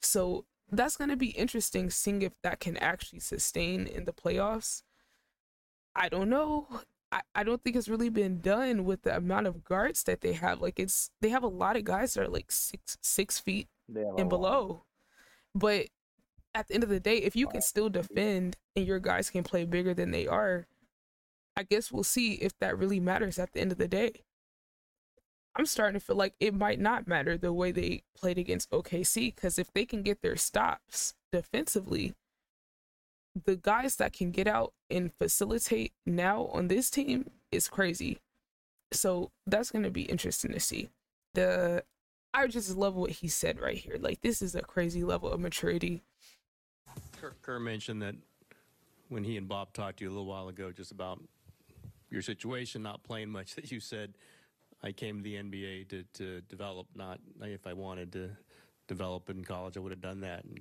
[0.02, 4.84] So that's going to be interesting seeing if that can actually sustain in the playoffs.
[5.95, 6.67] I don't know.
[7.12, 10.34] I, I don't think it's really been done with the amount of guards that they
[10.34, 10.62] have.
[10.62, 13.67] Like it's they have a lot of guys that are like six six feet
[14.17, 14.84] and below.
[15.56, 15.88] But
[16.54, 19.43] at the end of the day, if you can still defend and your guys can
[19.43, 20.67] play bigger than they are,
[21.56, 24.24] I guess we'll see if that really matters at the end of the day.
[25.55, 29.35] I'm starting to feel like it might not matter the way they played against OKC
[29.35, 32.13] because if they can get their stops defensively,
[33.45, 38.19] the guys that can get out and facilitate now on this team is crazy.
[38.91, 40.89] So that's going to be interesting to see.
[41.33, 41.83] The
[42.33, 43.97] I just love what he said right here.
[43.99, 46.03] Like this is a crazy level of maturity.
[47.19, 48.15] Kirk Kerr mentioned that
[49.09, 51.21] when he and Bob talked to you a little while ago just about
[52.09, 54.13] your situation, not playing much, that you said
[54.82, 58.30] I came to the NBA to, to develop, not if I wanted to
[58.88, 60.44] develop in college, I would have done that.
[60.46, 60.60] And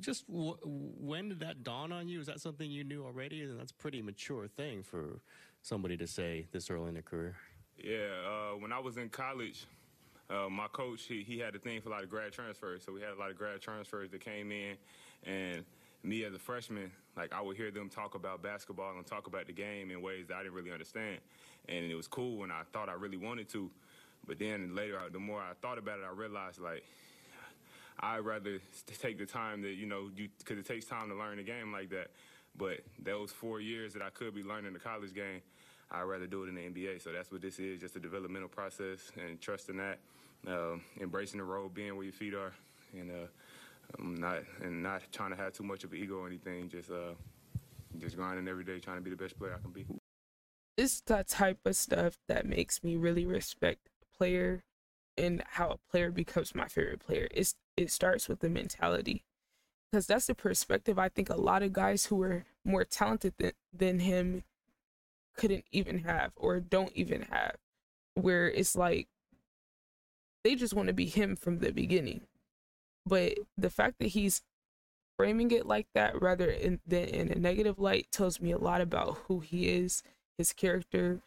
[0.00, 2.20] just w- when did that dawn on you?
[2.20, 3.42] Is that something you knew already?
[3.42, 5.20] And that's a pretty mature thing for
[5.62, 7.36] somebody to say this early in their career.
[7.78, 9.66] Yeah, uh, when I was in college,
[10.30, 12.92] uh, my coach he, he had a thing for a lot of grad transfers, so
[12.92, 14.76] we had a lot of grad transfers that came in,
[15.24, 15.64] and
[16.02, 19.46] me as a freshman, like I would hear them talk about basketball and talk about
[19.46, 21.18] the game in ways that I didn't really understand
[21.68, 23.70] and it was cool when I thought I really wanted to.
[24.26, 26.84] But then later, the more I thought about it, I realized like
[28.00, 28.58] I'd rather
[29.00, 31.90] take the time that you know, because it takes time to learn a game like
[31.90, 32.08] that.
[32.56, 35.40] But those four years that I could be learning the college game,
[35.90, 37.02] I'd rather do it in the NBA.
[37.02, 39.98] So that's what this is, just a developmental process and trusting that,
[40.48, 42.52] uh, embracing the role, being where your feet are,
[42.92, 43.26] and uh,
[43.98, 46.68] not and not trying to have too much of an ego or anything.
[46.68, 47.14] Just uh,
[47.98, 49.84] just grinding every day, trying to be the best player I can be
[50.76, 54.64] it's the type of stuff that makes me really respect a player
[55.16, 57.28] and how a player becomes my favorite player.
[57.30, 59.24] It's it starts with the mentality.
[59.90, 63.52] Because that's the perspective I think a lot of guys who are more talented than,
[63.72, 64.42] than him
[65.36, 67.56] couldn't even have or don't even have.
[68.14, 69.08] Where it's like
[70.42, 72.22] they just want to be him from the beginning.
[73.06, 74.42] But the fact that he's
[75.16, 78.80] framing it like that rather in, than in a negative light tells me a lot
[78.80, 80.02] about who he is
[80.38, 81.20] his character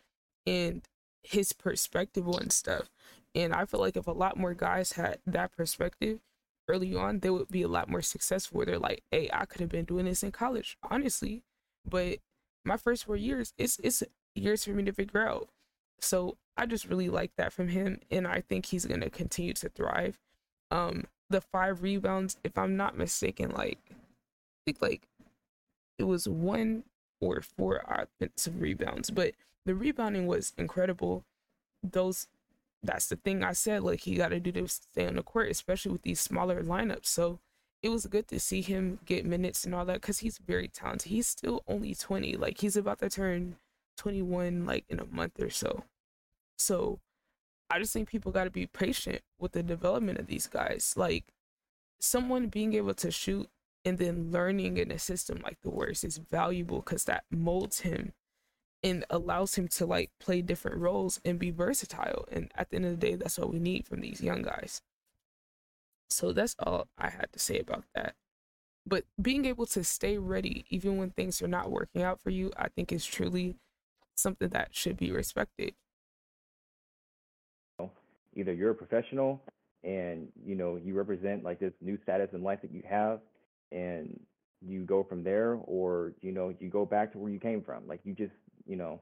[0.46, 0.82] and
[1.24, 2.90] his perspective on stuff.
[3.36, 6.20] And I feel like if a lot more guys had that perspective
[6.68, 8.64] early on, they would be a lot more successful.
[8.66, 11.44] They're like, "Hey, I could have been doing this in college, honestly,
[11.86, 12.20] but
[12.66, 14.04] my first four years, it's it's
[14.36, 15.50] years for me to figure out."
[16.00, 19.70] So I just really like that from him, and I think he's gonna continue to
[19.70, 20.20] thrive.
[20.72, 23.80] Um, the five rebounds, if I'm not mistaken, like
[24.66, 25.08] think like
[25.98, 26.84] it was one
[27.20, 29.34] or four offensive rebounds, but
[29.66, 31.24] the rebounding was incredible.
[31.84, 32.28] Those
[32.84, 35.92] that's the thing I said, like he gotta do to stay on the court, especially
[35.92, 37.08] with these smaller lineups.
[37.08, 37.40] So
[37.84, 41.12] it was good to see him get minutes and all that because he's very talented.
[41.12, 42.36] He's still only 20.
[42.36, 43.58] Like he's about to turn
[43.98, 45.84] 21 like in a month or so.
[46.58, 47.00] So
[47.70, 50.94] I just think people got to be patient with the development of these guys.
[50.96, 51.26] Like
[52.00, 53.50] someone being able to shoot
[53.86, 58.14] and then learning in a system like the Warriors is valuable because that molds him
[58.84, 62.26] and allows him to like play different roles and be versatile.
[62.32, 64.82] And at the end of the day, that's what we need from these young guys.
[66.10, 68.16] So that's all I had to say about that.
[68.86, 72.52] But being able to stay ready even when things are not working out for you,
[72.58, 73.58] I think is truly
[74.16, 75.74] something that should be respected
[78.38, 79.42] either you're a professional
[79.84, 83.20] and you know you represent like this new status in life that you have
[83.72, 84.20] and
[84.66, 87.88] you go from there or you know you go back to where you came from.
[87.88, 88.34] Like you just
[88.66, 89.02] you know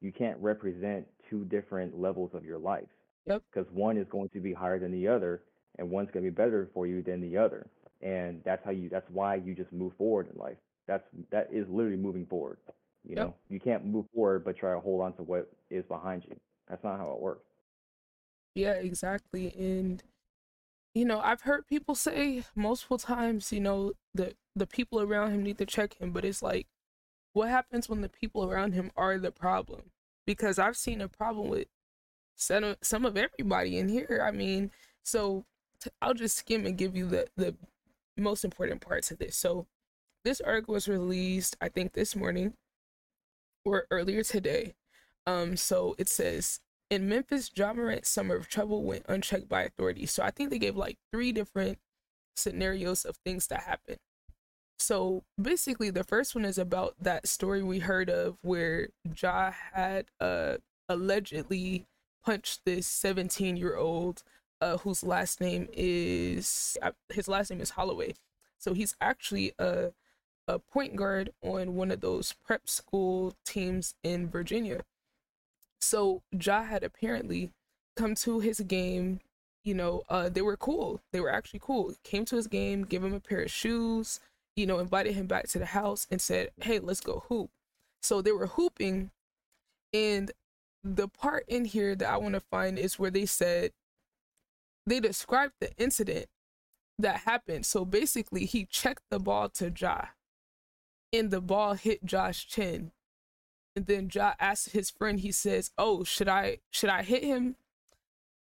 [0.00, 2.88] you can't represent two different levels of your life
[3.26, 3.42] yep.
[3.52, 5.42] because one is going to be higher than the other
[5.78, 7.68] and one's going to be better for you than the other
[8.00, 10.56] and that's how you that's why you just move forward in life.
[10.86, 12.58] That's that is literally moving forward
[13.04, 13.26] you yep.
[13.26, 13.34] know?
[13.48, 16.36] You can't move forward but try to hold on to what is behind you.
[16.68, 17.46] That's not how it works.
[18.54, 19.54] Yeah, exactly.
[19.58, 20.02] And
[20.94, 25.42] you know, I've heard people say multiple times, you know, that the people around him
[25.42, 26.66] need to check him, but it's like
[27.32, 29.82] what happens when the people around him are the problem?
[30.26, 31.68] Because I've seen a problem with
[32.36, 34.22] some of, some of everybody in here.
[34.26, 34.70] I mean,
[35.02, 35.44] so
[35.84, 37.54] i I'll just skim and give you the the
[38.16, 39.36] most important parts of this.
[39.36, 39.66] So
[40.24, 42.54] this article was released, I think, this morning
[43.64, 44.74] or earlier today.
[45.26, 50.10] Um, so it says in Memphis, Ja Morant's summer of trouble went unchecked by authorities.
[50.10, 51.78] So I think they gave like three different
[52.36, 53.98] scenarios of things that happened.
[54.78, 58.88] So basically, the first one is about that story we heard of where
[59.20, 60.56] Ja had uh,
[60.88, 61.86] allegedly
[62.24, 64.22] punched this 17 year old
[64.60, 68.14] uh, whose last name is uh, his last name is Holloway.
[68.58, 69.92] So he's actually a
[70.48, 74.82] a point guard on one of those prep school teams in Virginia.
[75.80, 77.50] So Ja had apparently
[77.96, 79.20] come to his game.
[79.64, 81.00] You know, uh, they were cool.
[81.12, 81.94] They were actually cool.
[82.02, 84.20] Came to his game, gave him a pair of shoes.
[84.56, 87.50] You know, invited him back to the house and said, "Hey, let's go hoop."
[88.02, 89.10] So they were hooping,
[89.92, 90.32] and
[90.82, 93.72] the part in here that I want to find is where they said
[94.86, 96.26] they described the incident
[96.98, 97.66] that happened.
[97.66, 100.06] So basically, he checked the ball to Ja,
[101.12, 102.92] and the ball hit Josh's chin,
[103.76, 107.56] and then Ja asks his friend, he says, Oh, should I should I hit him?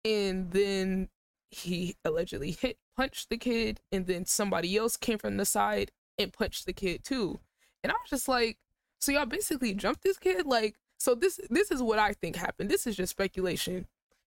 [0.05, 1.09] And then
[1.49, 6.33] he allegedly hit punched the kid, and then somebody else came from the side and
[6.33, 7.39] punched the kid too.
[7.83, 8.57] And I was just like,
[8.99, 10.45] so y'all basically jumped this kid?
[10.45, 12.69] Like, so this this is what I think happened.
[12.69, 13.85] This is just speculation.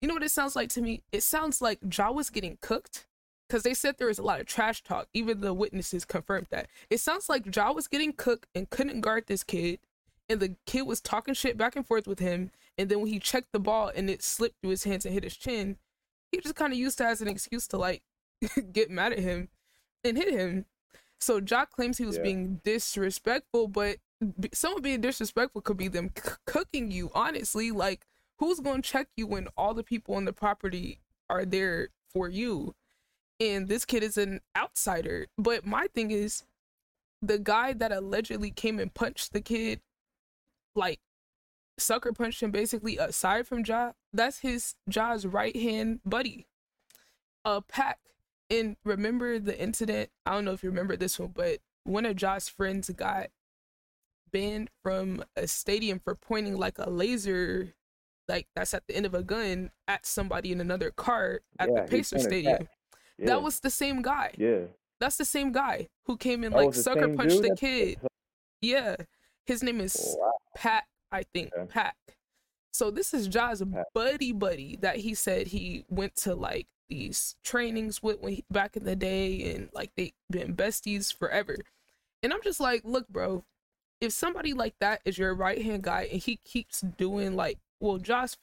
[0.01, 1.03] You know what it sounds like to me?
[1.13, 3.07] It sounds like Ja was getting cooked
[3.49, 5.09] because they said there was a lot of trash talk.
[5.15, 6.69] Even the witnesses confirmed that.
[6.91, 9.79] It sounds like Ja was getting cooked and couldn't guard this kid
[10.29, 12.51] and the kid was talking shit back and forth with him.
[12.77, 15.25] And then when he checked the ball and it slipped through his hands and hit
[15.25, 15.77] his chin,
[16.31, 18.03] he just kind of used that as an excuse to like
[18.73, 19.49] get mad at him
[20.05, 20.67] and hit him.
[21.21, 22.23] So Jock claims he was yeah.
[22.23, 23.97] being disrespectful, but
[24.53, 27.11] someone being disrespectful could be them c- cooking you.
[27.15, 28.07] Honestly, like
[28.39, 32.29] who's going to check you when all the people on the property are there for
[32.29, 32.75] you?
[33.41, 35.27] And this kid is an outsider.
[35.37, 36.45] But my thing is,
[37.21, 39.81] the guy that allegedly came and punched the kid
[40.75, 41.01] like
[41.79, 43.93] sucker punched him basically aside from Ja.
[44.13, 46.47] That's his Ja's right hand buddy.
[47.45, 47.99] A Pack.
[48.51, 50.11] And remember the incident?
[50.25, 53.29] I don't know if you remember this one, but one of Ja's friends got
[54.31, 57.75] banned from a stadium for pointing like a laser
[58.29, 61.83] like that's at the end of a gun at somebody in another car at yeah,
[61.83, 62.69] the Pacer Stadium.
[63.19, 63.27] Yeah.
[63.27, 64.33] That was the same guy.
[64.37, 64.67] Yeah.
[65.01, 67.99] That's the same guy who came in like sucker punched the kid.
[68.61, 68.97] Yeah.
[69.49, 70.33] His name is oh, wow.
[70.55, 71.53] Pat, I think.
[71.57, 71.73] Okay.
[71.73, 71.95] Pat.
[72.71, 73.63] So this is Ja's
[73.95, 78.77] buddy buddy that he said he went to like these trainings with when he, back
[78.77, 81.57] in the day and like they been besties forever.
[82.23, 83.43] And I'm just like, look, bro,
[84.03, 87.97] if somebody like that is your right hand guy and he keeps doing like, well,
[87.97, 88.35] Josh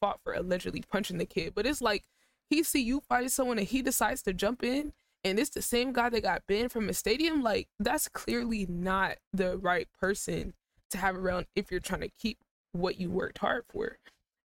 [0.00, 2.02] fought for allegedly punching the kid, but it's like
[2.50, 4.92] he see you fighting someone and he decides to jump in
[5.28, 9.16] and it's the same guy that got banned from a stadium, like that's clearly not
[9.32, 10.54] the right person
[10.90, 12.38] to have around if you're trying to keep
[12.72, 13.98] what you worked hard for.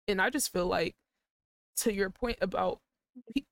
[0.08, 0.96] And I just feel like
[1.78, 2.80] to your point about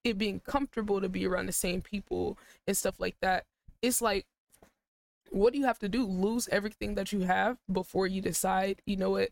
[0.03, 3.45] it being comfortable to be around the same people and stuff like that,
[3.81, 4.25] it's like
[5.29, 6.05] what do you have to do?
[6.05, 9.29] Lose everything that you have before you decide, you know what?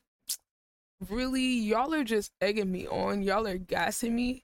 [1.09, 3.21] Really, y'all are just egging me on.
[3.21, 4.43] Y'all are gassing me.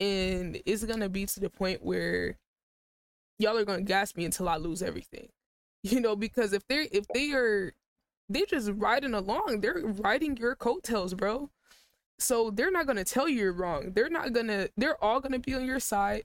[0.00, 2.36] And it's going to be to the point where
[3.38, 5.28] y'all are to gas me until I lose everything.
[5.84, 7.72] You know, because if they're, if they are,
[8.28, 11.50] they're just riding along, they're riding your coattails, bro.
[12.18, 13.92] So they're not to tell you you're wrong.
[13.92, 16.24] They're not to, they're all to be on your side.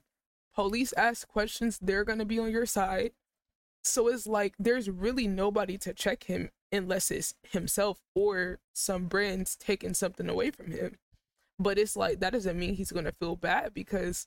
[0.56, 3.12] Police ask questions, they're to be on your side
[3.84, 9.56] so it's like there's really nobody to check him unless it's himself or some brands
[9.56, 10.96] taking something away from him.
[11.58, 14.26] But it's like that doesn't mean he's gonna feel bad because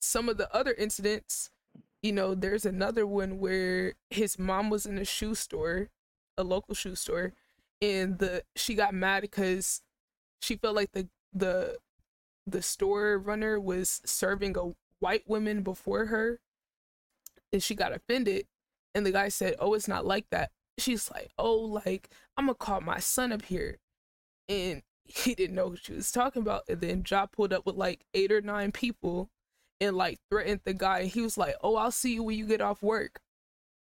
[0.00, 1.50] some of the other incidents,
[2.04, 5.88] you know, there's another one where his mom was in a shoe store,
[6.36, 7.32] a local shoe store,
[7.80, 9.80] and the she got mad because
[10.42, 11.78] she felt like the the
[12.46, 16.40] the store runner was serving a white woman before her
[17.52, 18.46] and she got offended
[18.94, 20.50] and the guy said, Oh, it's not like that.
[20.78, 23.78] She's like, Oh, like, I'm gonna call my son up here.
[24.48, 26.64] And he didn't know who she was talking about.
[26.68, 29.30] And then Ja pulled up with like eight or nine people
[29.80, 31.04] and like threatened the guy.
[31.04, 33.20] He was like, Oh, I'll see you when you get off work.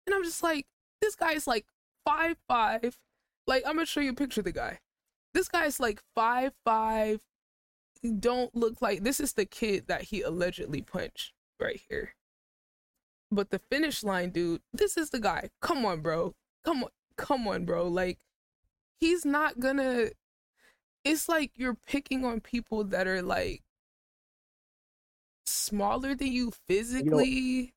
[0.07, 0.67] And I'm just like,
[1.01, 1.67] this guy's like
[2.05, 2.99] five five.
[3.47, 4.81] Like, I'm gonna show you a picture of the guy.
[5.35, 7.23] This guy's like five five.
[8.19, 12.15] Don't look like this is the kid that he allegedly punched right here.
[13.31, 15.51] But the finish line, dude, this is the guy.
[15.61, 16.35] Come on, bro.
[16.65, 16.91] Come on.
[17.17, 17.89] Come on, bro.
[17.89, 18.19] Like,
[19.01, 20.11] he's not gonna.
[21.05, 23.63] It's like you're picking on people that are like
[25.47, 27.29] smaller than you physically.
[27.29, 27.69] You know,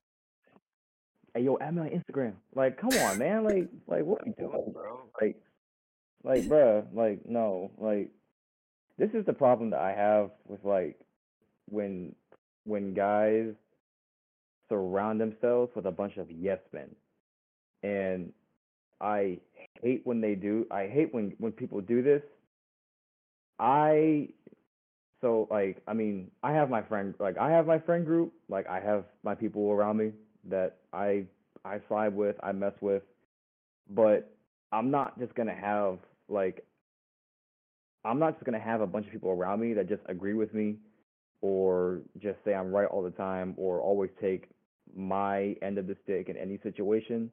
[1.35, 2.33] hey, yo, add me on Instagram.
[2.55, 3.43] Like, come on, man.
[3.43, 4.99] Like, like, what are you doing, bro?
[5.21, 5.41] Like,
[6.23, 6.85] like, bro.
[6.93, 7.71] Like, no.
[7.77, 8.09] Like,
[8.99, 10.99] this is the problem that I have with like
[11.69, 12.13] when
[12.65, 13.53] when guys
[14.67, 16.89] surround themselves with a bunch of yes men.
[17.81, 18.33] And
[18.99, 19.39] I
[19.81, 20.67] hate when they do.
[20.69, 22.21] I hate when when people do this.
[23.57, 24.29] I
[25.21, 28.67] so like I mean, I have my friend like I have my friend group, like
[28.67, 30.11] I have my people around me
[30.49, 31.25] that I
[31.65, 33.03] I slide with, I mess with,
[33.89, 34.31] but
[34.71, 36.65] I'm not just to have like
[38.05, 40.53] I'm not just to have a bunch of people around me that just agree with
[40.53, 40.77] me
[41.41, 44.49] or just say I'm right all the time or always take
[44.95, 47.29] my end of the stick in any situation.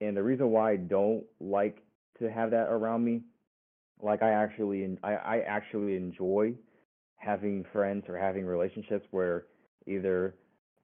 [0.00, 1.82] And the reason why I don't like
[2.18, 3.22] to have that around me,
[4.02, 6.54] like I actually I, I actually enjoy
[7.16, 9.44] having friends or having relationships where
[9.86, 10.34] either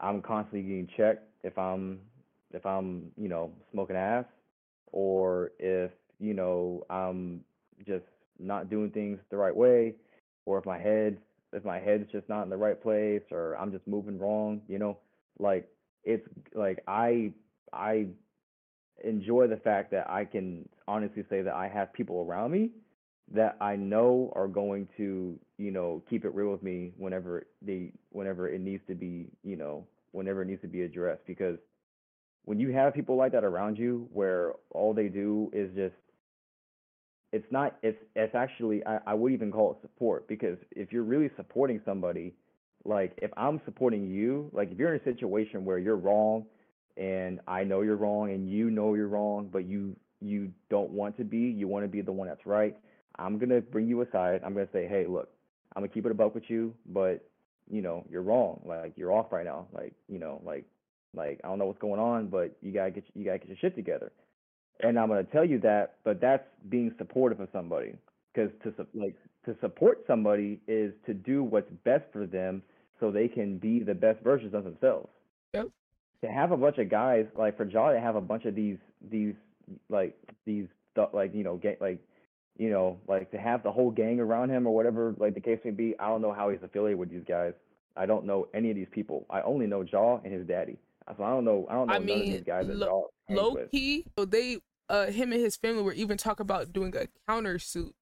[0.01, 2.01] I'm constantly getting checked if I'm
[2.53, 4.27] if I'm, you know, smoking ass
[4.93, 7.41] or if, you know, I'm
[7.87, 8.05] just
[8.39, 9.95] not doing things the right way
[10.45, 11.19] or if my head
[11.53, 14.79] if my head's just not in the right place or I'm just moving wrong, you
[14.79, 14.99] know,
[15.39, 15.69] like
[16.05, 17.33] it's like I
[17.73, 18.07] I
[19.05, 22.71] enjoy the fact that I can honestly say that I have people around me
[23.31, 27.93] that I know are going to, you know, keep it real with me whenever they
[28.11, 31.59] whenever it needs to be, you know, whenever it needs to be addressed because
[32.45, 35.95] when you have people like that around you where all they do is just
[37.33, 41.03] it's not it's it's actually I, I would even call it support because if you're
[41.05, 42.35] really supporting somebody
[42.85, 46.45] like if I'm supporting you, like if you're in a situation where you're wrong
[46.97, 51.17] and I know you're wrong and you know you're wrong, but you you don't want
[51.19, 52.77] to be, you want to be the one that's right.
[53.19, 54.41] I'm gonna bring you aside.
[54.45, 55.29] I'm gonna say, hey, look,
[55.75, 57.25] I'm gonna keep it a buck with you, but
[57.71, 58.61] you know you're wrong.
[58.65, 59.67] Like you're off right now.
[59.73, 60.65] Like you know, like
[61.15, 63.57] like I don't know what's going on, but you gotta get you gotta get your
[63.59, 64.13] shit together.
[64.81, 67.95] And I'm gonna tell you that, but that's being supportive of somebody
[68.33, 72.63] because to like to support somebody is to do what's best for them
[73.01, 75.09] so they can be the best versions of themselves.
[75.55, 75.69] Yep.
[76.23, 78.79] To have a bunch of guys like for Ja to have a bunch of these
[79.11, 79.35] these
[79.89, 80.67] like these
[81.13, 81.99] like you know get like
[82.59, 85.59] you know like to have the whole gang around him or whatever like the case
[85.65, 85.95] may be.
[85.99, 87.55] I don't know how he's affiliated with these guys.
[87.97, 89.27] I don't know any of these people.
[89.31, 90.79] I only know Ja and his daddy.
[91.17, 91.67] So I don't know.
[91.69, 93.71] I don't know I mean, none of these guys lo- low with.
[93.71, 94.07] key.
[94.17, 97.95] So they, uh, him and his family were even talking about doing a counter suit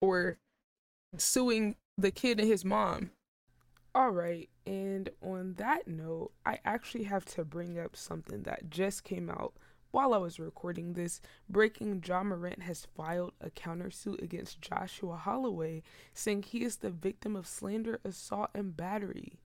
[0.00, 0.38] or
[1.18, 3.10] suing the kid and his mom
[3.94, 9.04] all right, and on that note, I actually have to bring up something that just
[9.04, 9.52] came out
[9.92, 11.20] while I was recording this.
[11.48, 15.82] Breaking Ja Morant has filed a countersuit against Joshua Holloway,
[16.12, 19.38] saying he is the victim of slander, assault, and battery.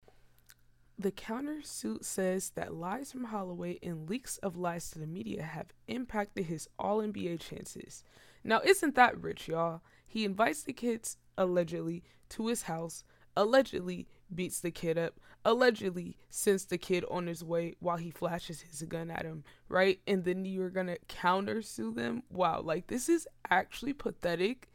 [0.98, 5.68] The countersuit says that lies from Holloway and leaks of lies to the media have
[5.88, 8.04] impacted his All NBA chances.
[8.44, 9.82] Now, isn't that rich, y'all?
[10.08, 13.04] He invites the kids, allegedly, to his house
[13.38, 18.62] allegedly beats the kid up, allegedly sends the kid on his way while he flashes
[18.62, 20.00] his gun at him, right?
[20.06, 22.24] And then you're gonna counter sue them.
[22.30, 24.70] Wow, like this is actually pathetic.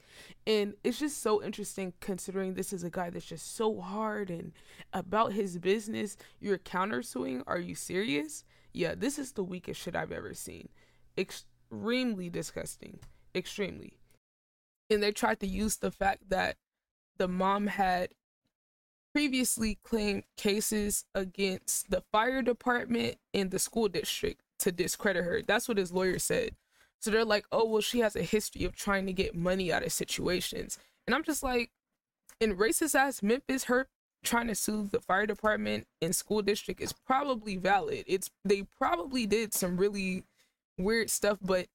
[0.46, 4.52] And it's just so interesting considering this is a guy that's just so hard and
[4.92, 6.16] about his business.
[6.38, 7.42] You're countersuing?
[7.46, 8.44] Are you serious?
[8.72, 10.68] Yeah, this is the weakest shit I've ever seen.
[11.18, 13.00] Extremely disgusting.
[13.34, 13.98] Extremely.
[14.88, 16.56] And they tried to use the fact that
[17.16, 18.10] the mom had
[19.12, 25.42] previously claimed cases against the fire department and the school district to discredit her.
[25.42, 26.56] That's what his lawyer said.
[26.98, 29.82] So they're like, oh, well, she has a history of trying to get money out
[29.82, 30.78] of situations.
[31.06, 31.70] And I'm just like,
[32.40, 33.88] in racist ass Memphis, her
[34.22, 38.04] trying to sue the fire department and school district is probably valid.
[38.06, 40.24] It's they probably did some really
[40.78, 41.66] weird stuff, but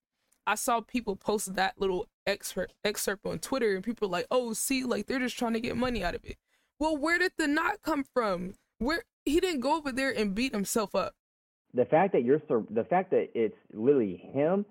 [0.46, 4.84] I saw people post that little excerpt excerpt on Twitter and people like, "Oh, see,
[4.84, 6.38] like they're just trying to get money out of it."
[6.78, 8.54] Well, where did the knot come from?
[8.78, 11.14] Where he didn't go over there and beat himself up.
[11.74, 14.64] The fact that you're the fact that it's literally him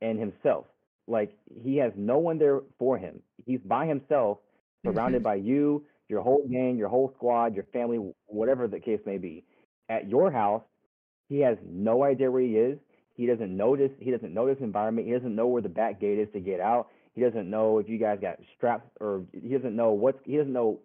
[0.00, 0.66] and himself.
[1.06, 3.20] Like he has no one there for him.
[3.44, 4.38] He's by himself,
[4.84, 5.24] surrounded mm-hmm.
[5.24, 9.44] by you, your whole gang, your whole squad, your family, whatever the case may be.
[9.88, 10.62] At your house,
[11.28, 12.78] he has no idea where he is.
[13.14, 13.90] He doesn't notice.
[13.98, 15.08] He doesn't know this environment.
[15.08, 16.88] He doesn't know where the back gate is to get out.
[17.18, 20.20] He doesn't know if you guys got straps or he doesn't know what's.
[20.24, 20.78] He doesn't know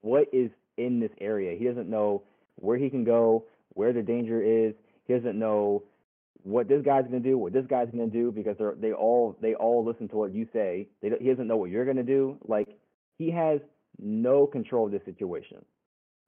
[0.00, 1.58] what is in this area.
[1.58, 2.22] He doesn't know
[2.54, 4.72] where he can go, where the danger is.
[5.06, 5.82] He doesn't know
[6.42, 9.54] what this guy's gonna do, what this guy's gonna do, because they're they all they
[9.56, 10.88] all listen to what you say.
[11.02, 12.38] They he doesn't know what you're gonna do.
[12.48, 12.68] Like
[13.18, 13.60] he has
[13.98, 15.62] no control of this situation,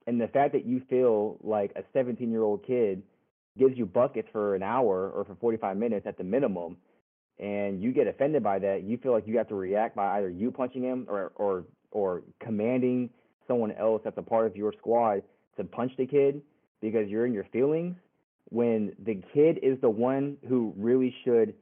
[0.07, 3.03] and the fact that you feel like a 17 year old kid
[3.59, 6.77] gives you buckets for an hour or for 45 minutes at the minimum,
[7.39, 10.31] and you get offended by that, you feel like you have to react by either
[10.31, 13.11] you punching him or or or commanding
[13.47, 15.23] someone else that's a part of your squad
[15.57, 16.43] to punch the kid
[16.81, 17.97] because you're in your feelings
[18.51, 21.55] when the kid is the one who really should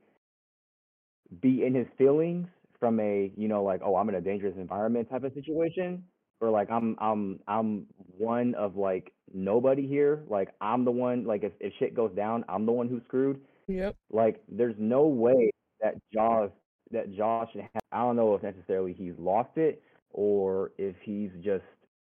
[1.41, 2.47] be in his feelings
[2.79, 6.03] from a you know like oh i'm in a dangerous environment type of situation
[6.41, 7.87] or like i'm i'm i'm
[8.19, 12.45] one of like nobody here like i'm the one like if, if shit goes down
[12.49, 13.41] i'm the one who's screwed.
[13.67, 13.97] Yep.
[14.13, 15.51] Like there's no way
[15.85, 16.51] that josh
[16.93, 17.51] that josh
[17.93, 19.83] i don't know if necessarily he's lost it
[20.13, 21.65] or if he's just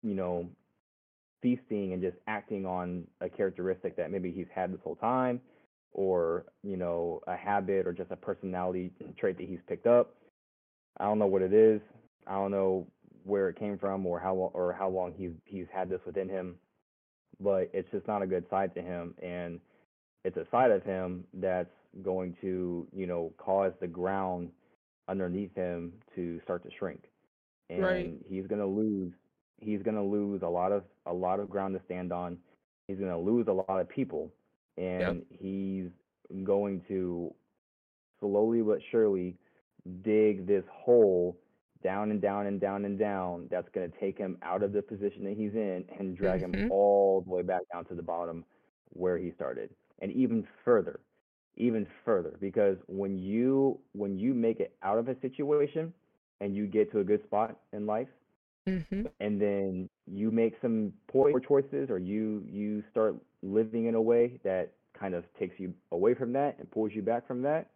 [0.05, 0.49] you know
[1.43, 5.41] feasting and just acting on a characteristic that maybe he's had this whole time
[5.93, 10.15] or you know a habit or just a personality trait that he's picked up.
[10.99, 11.83] I don't know what it is.
[12.27, 12.87] I don't know
[13.25, 16.57] where it came from or how or how long he's he's had this within him
[17.41, 19.61] but it's just not a good side to him and
[20.25, 21.71] it's a side of him that's
[22.03, 24.51] going to you know cause the ground
[25.09, 27.05] underneath him to start to shrink
[27.71, 28.15] and right.
[28.29, 29.13] he's going to lose
[29.65, 32.39] he's going to lose a lot of a lot of ground to stand on.
[32.87, 34.31] He's going to lose a lot of people,
[34.77, 35.17] and yep.
[35.31, 35.89] he's
[36.45, 37.35] going to
[38.21, 39.37] slowly but surely
[40.03, 41.37] dig this hole
[41.83, 43.49] down and down and down and down.
[43.51, 46.55] That's going to take him out of the position that he's in and drag mm-hmm.
[46.55, 48.45] him all the way back down to the bottom
[48.91, 49.71] where he started,
[50.01, 51.01] and even further,
[51.57, 52.37] even further.
[52.41, 55.93] Because when you when you make it out of a situation
[56.41, 58.09] and you get to a good spot in life,
[58.69, 59.03] Mm-hmm.
[59.21, 64.41] and then you make some poor choices or you you start living in a way
[64.43, 67.69] that kind of takes you away from that and pulls you back from that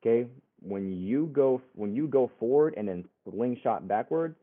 [0.00, 0.28] okay
[0.60, 4.36] when you go when you go forward and then slingshot backwards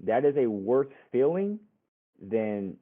[0.00, 1.58] that is a worse feeling
[2.20, 2.76] than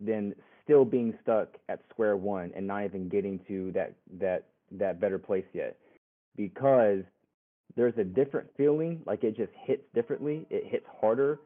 [0.00, 0.34] than
[0.64, 5.18] still being stuck at square one and not even getting to that that that better
[5.18, 5.76] place yet
[6.36, 7.02] because
[7.76, 10.46] there's a different feeling, like it just hits differently.
[10.50, 11.40] It hits harder,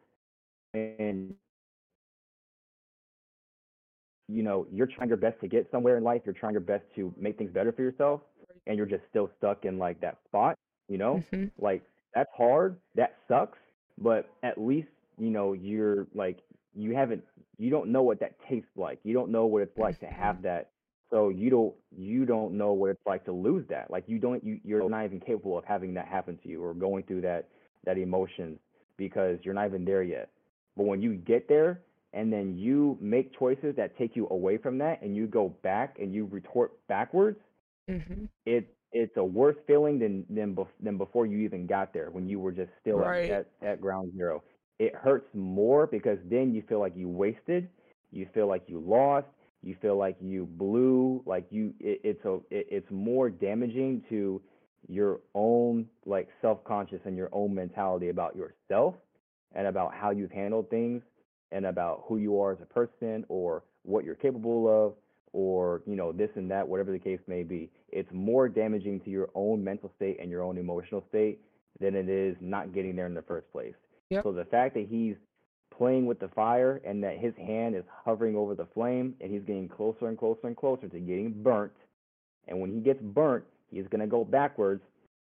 [0.75, 1.35] and
[4.29, 6.23] you know you're trying your best to get somewhere in life.
[6.25, 8.23] You're trying your best to make things better for yourself,
[8.67, 10.57] and you're just still stuck in like that spot.
[10.89, 11.47] You know, mm-hmm.
[11.59, 11.83] like
[12.15, 12.77] that's hard.
[12.95, 13.59] That sucks.
[13.99, 14.89] But at least
[15.19, 16.39] you know you're like
[16.77, 17.25] you haven't
[17.59, 18.99] you don't know what that tastes like.
[19.03, 20.45] You don't know what it's like to have mm-hmm.
[20.45, 20.71] that
[21.11, 23.91] so you don't you don't know what it's like to lose that.
[23.91, 26.75] Like you don't you you're not even capable of having that happen to you or
[26.75, 27.49] going through that
[27.85, 28.59] that emotion
[28.97, 30.31] because you're not even there yet.
[30.77, 31.81] But when you get there
[32.13, 35.99] and then you make choices that take you away from that and you go back
[36.01, 37.39] and you retort backwards,
[37.89, 38.25] mm-hmm.
[38.45, 42.29] it it's a worse feeling than than bef- than before you even got there when
[42.29, 43.31] you were just still right.
[43.31, 44.43] at, at ground zero.
[44.79, 47.69] It hurts more because then you feel like you wasted,
[48.13, 49.27] you feel like you lost,
[49.63, 54.41] you feel like you blew like you it, it's a it, it's more damaging to
[54.89, 58.95] your own like self-conscious and your own mentality about yourself
[59.55, 61.03] and about how you've handled things
[61.51, 64.95] and about who you are as a person or what you're capable of
[65.33, 67.71] or you know this and that whatever the case may be.
[67.91, 71.41] It's more damaging to your own mental state and your own emotional state
[71.81, 73.75] than it is not getting there in the first place
[74.11, 74.23] yep.
[74.23, 75.17] so the fact that he's
[75.77, 79.43] playing with the fire and that his hand is hovering over the flame and he's
[79.43, 81.73] getting closer and closer and closer to getting burnt
[82.49, 84.83] and when he gets burnt he's going to go backwards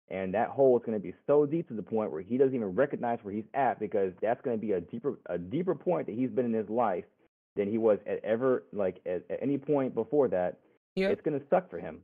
[0.09, 2.55] and that hole is going to be so deep to the point where he doesn't
[2.55, 6.07] even recognize where he's at because that's going to be a deeper a deeper point
[6.07, 7.05] that he's been in his life
[7.57, 10.59] than he was at ever like at, at any point before that.
[10.97, 11.13] Yep.
[11.13, 12.01] It's going to suck for him,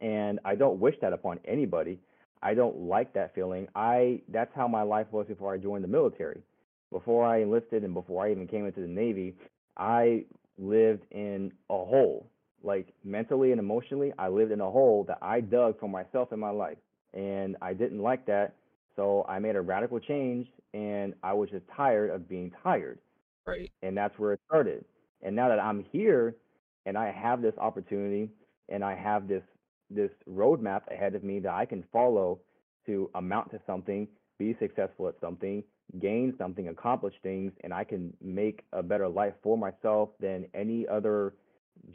[0.00, 2.00] and I don't wish that upon anybody.
[2.42, 3.68] I don't like that feeling.
[3.74, 6.42] I that's how my life was before I joined the military.
[6.90, 9.34] Before I enlisted and before I even came into the Navy,
[9.76, 10.24] I
[10.56, 12.30] lived in a hole.
[12.62, 16.40] Like mentally and emotionally, I lived in a hole that I dug for myself in
[16.40, 16.78] my life
[17.14, 18.54] and I didn't like that.
[18.96, 22.98] So I made a radical change, and I was just tired of being tired.
[23.46, 23.70] Right.
[23.82, 24.84] And that's where it started.
[25.22, 26.34] And now that I'm here,
[26.84, 28.30] and I have this opportunity,
[28.68, 29.42] and I have this
[29.90, 32.40] this roadmap ahead of me that I can follow
[32.86, 34.08] to amount to something,
[34.38, 35.62] be successful at something,
[36.00, 40.86] gain something, accomplish things, and I can make a better life for myself than any
[40.86, 41.34] other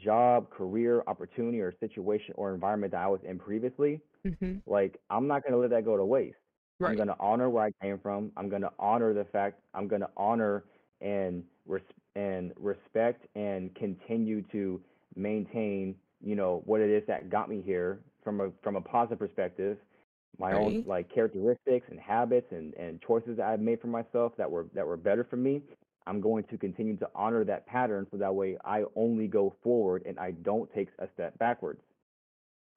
[0.02, 4.58] job, career, opportunity, or situation or environment that I was in previously, mm-hmm.
[4.66, 6.36] like I'm not gonna let that go to waste.
[6.80, 6.90] Right.
[6.90, 8.32] I'm gonna honor where I came from.
[8.36, 9.60] I'm gonna honor the fact.
[9.74, 10.64] I'm gonna honor
[11.00, 11.82] and res-
[12.16, 14.80] and respect and continue to
[15.14, 15.94] maintain,
[16.24, 19.76] you know, what it is that got me here from a from a positive perspective.
[20.38, 20.60] My right.
[20.60, 24.66] own like characteristics and habits and and choices that I've made for myself that were
[24.74, 25.62] that were better for me.
[26.06, 30.02] I'm going to continue to honor that pattern so that way I only go forward
[30.06, 31.80] and I don't take a step backwards.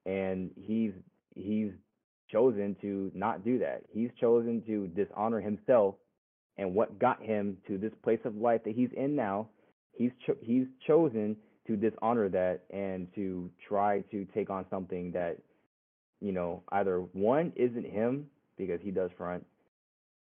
[0.05, 0.91] And he's
[1.35, 1.71] he's
[2.31, 3.83] chosen to not do that.
[3.89, 5.95] He's chosen to dishonor himself
[6.57, 9.47] and what got him to this place of life that he's in now.
[9.93, 11.35] He's cho- he's chosen
[11.67, 15.37] to dishonor that and to try to take on something that
[16.21, 18.25] you know either one isn't him
[18.57, 19.45] because he does front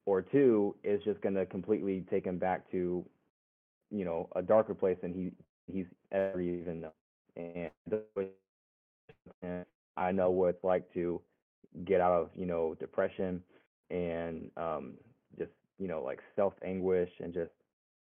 [0.05, 3.05] or two is just going to completely take him back to
[3.91, 5.31] you know a darker place than he
[5.71, 6.91] he's ever even known.
[7.35, 7.71] And
[9.97, 11.21] i know what it's like to
[11.85, 13.41] get out of you know depression
[13.89, 14.93] and um
[15.37, 17.51] just you know like self anguish and just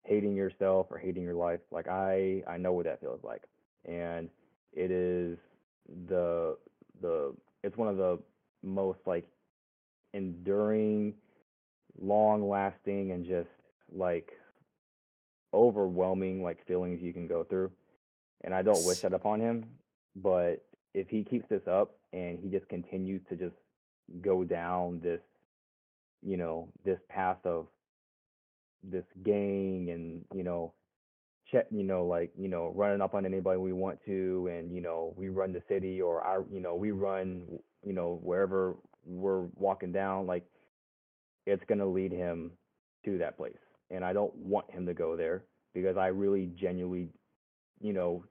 [0.04, 3.42] hating yourself or hating your life like i i know what that feels like
[3.84, 4.28] and
[4.72, 5.38] it is
[6.08, 6.56] the
[7.00, 8.18] the it's one of the
[8.62, 9.26] most like
[10.14, 11.14] enduring
[12.00, 13.48] long lasting and just
[13.94, 14.32] like
[15.54, 17.70] overwhelming like feelings you can go through.
[18.44, 19.64] And I don't wish that upon him,
[20.16, 23.54] but if he keeps this up and he just continues to just
[24.20, 25.20] go down this
[26.22, 27.66] you know this path of
[28.82, 30.72] this gang and you know
[31.50, 34.80] check you know like you know running up on anybody we want to and you
[34.80, 37.42] know we run the city or our you know we run
[37.84, 40.44] you know wherever we're walking down like
[41.46, 42.52] it's going to lead him
[43.04, 43.56] to that place.
[43.90, 47.08] And I don't want him to go there because I really genuinely,
[47.80, 48.24] you know,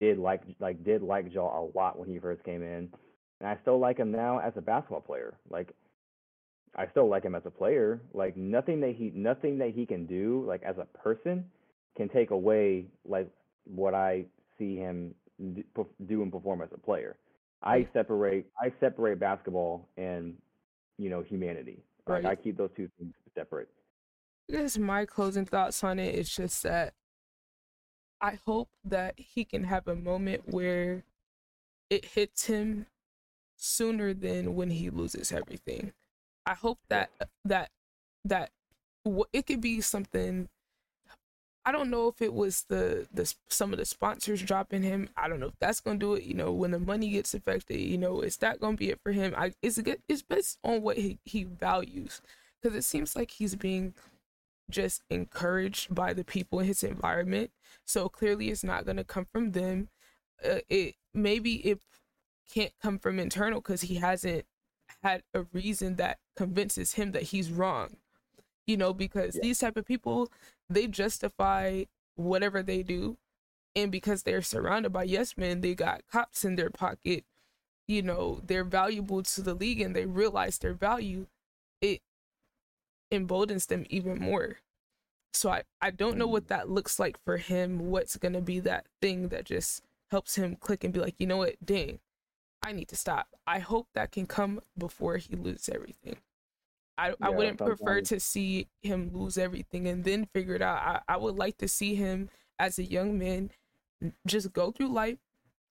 [0.00, 2.90] did like like did like Ja a lot when he first came in,
[3.40, 5.38] and I still like him now as a basketball player.
[5.48, 5.74] Like
[6.76, 8.00] I still like him as a player.
[8.12, 11.44] Like nothing that he nothing that he can do like as a person
[11.96, 13.28] can take away like
[13.64, 14.24] what I
[14.58, 17.16] see him do and perform as a player.
[17.62, 20.34] I separate I separate basketball and
[20.98, 21.82] you know humanity.
[22.06, 22.24] Right.
[22.24, 23.68] Like I keep those two things separate.
[24.48, 26.14] This is my closing thoughts on it.
[26.14, 26.92] It's just that
[28.20, 31.04] I hope that he can have a moment where
[31.88, 32.86] it hits him
[33.56, 35.92] sooner than when he loses everything.
[36.46, 37.10] I hope that
[37.44, 37.70] that
[38.24, 38.50] that
[39.32, 40.48] it could be something
[41.66, 45.08] I don't know if it was the the some of the sponsors dropping him.
[45.16, 46.24] I don't know if that's gonna do it.
[46.24, 49.12] You know, when the money gets affected, you know, is that gonna be it for
[49.12, 49.34] him?
[49.36, 52.20] I is it it's based on what he, he values
[52.60, 53.94] because it seems like he's being
[54.70, 57.50] just encouraged by the people in his environment.
[57.86, 59.88] So clearly, it's not gonna come from them.
[60.44, 61.80] Uh, it maybe it
[62.52, 64.44] can't come from internal because he hasn't
[65.04, 67.96] had a reason that convinces him that he's wrong
[68.66, 69.42] you know because yeah.
[69.42, 70.30] these type of people
[70.68, 71.84] they justify
[72.16, 73.16] whatever they do.
[73.76, 77.24] And because they're surrounded by yes men they got cops in their pocket
[77.88, 81.26] you know they're valuable to the league and they realize their value.
[81.80, 82.00] It
[83.10, 84.58] emboldens them even more.
[85.32, 86.48] So i i don't know what mm.
[86.48, 89.82] that looks like for him what's gonna be that thing that just
[90.12, 91.56] helps him click and be like you know what?
[91.64, 91.98] Dang
[92.64, 96.16] i need to stop i hope that can come before he loses everything
[96.96, 100.78] I, Yeah, I wouldn't prefer to see him lose everything and then figure it out.
[100.78, 103.50] I, I would like to see him as a young man
[104.26, 105.18] just go through life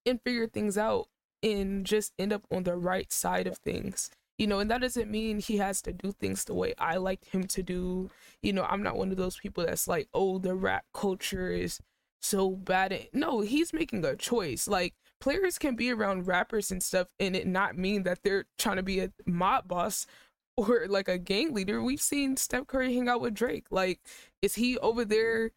[0.06, 1.08] and figure things out
[1.41, 4.10] and just end up on the right side of things.
[4.38, 7.24] You know, and that doesn't mean he has to do things the way I like
[7.26, 8.10] him to do.
[8.41, 11.80] You know, I'm not one of those people that's like, oh, the rap culture is
[12.20, 13.10] so bad.
[13.14, 14.68] No, he's making a choice.
[14.68, 18.76] Like, players can be around rappers and stuff and it not mean that they're trying
[18.76, 20.06] to be a mob boss
[20.58, 21.82] or like a gang leader.
[21.82, 23.68] We've seen Steph Curry hang out with Drake.
[23.72, 24.02] Like,
[24.42, 25.52] is he over there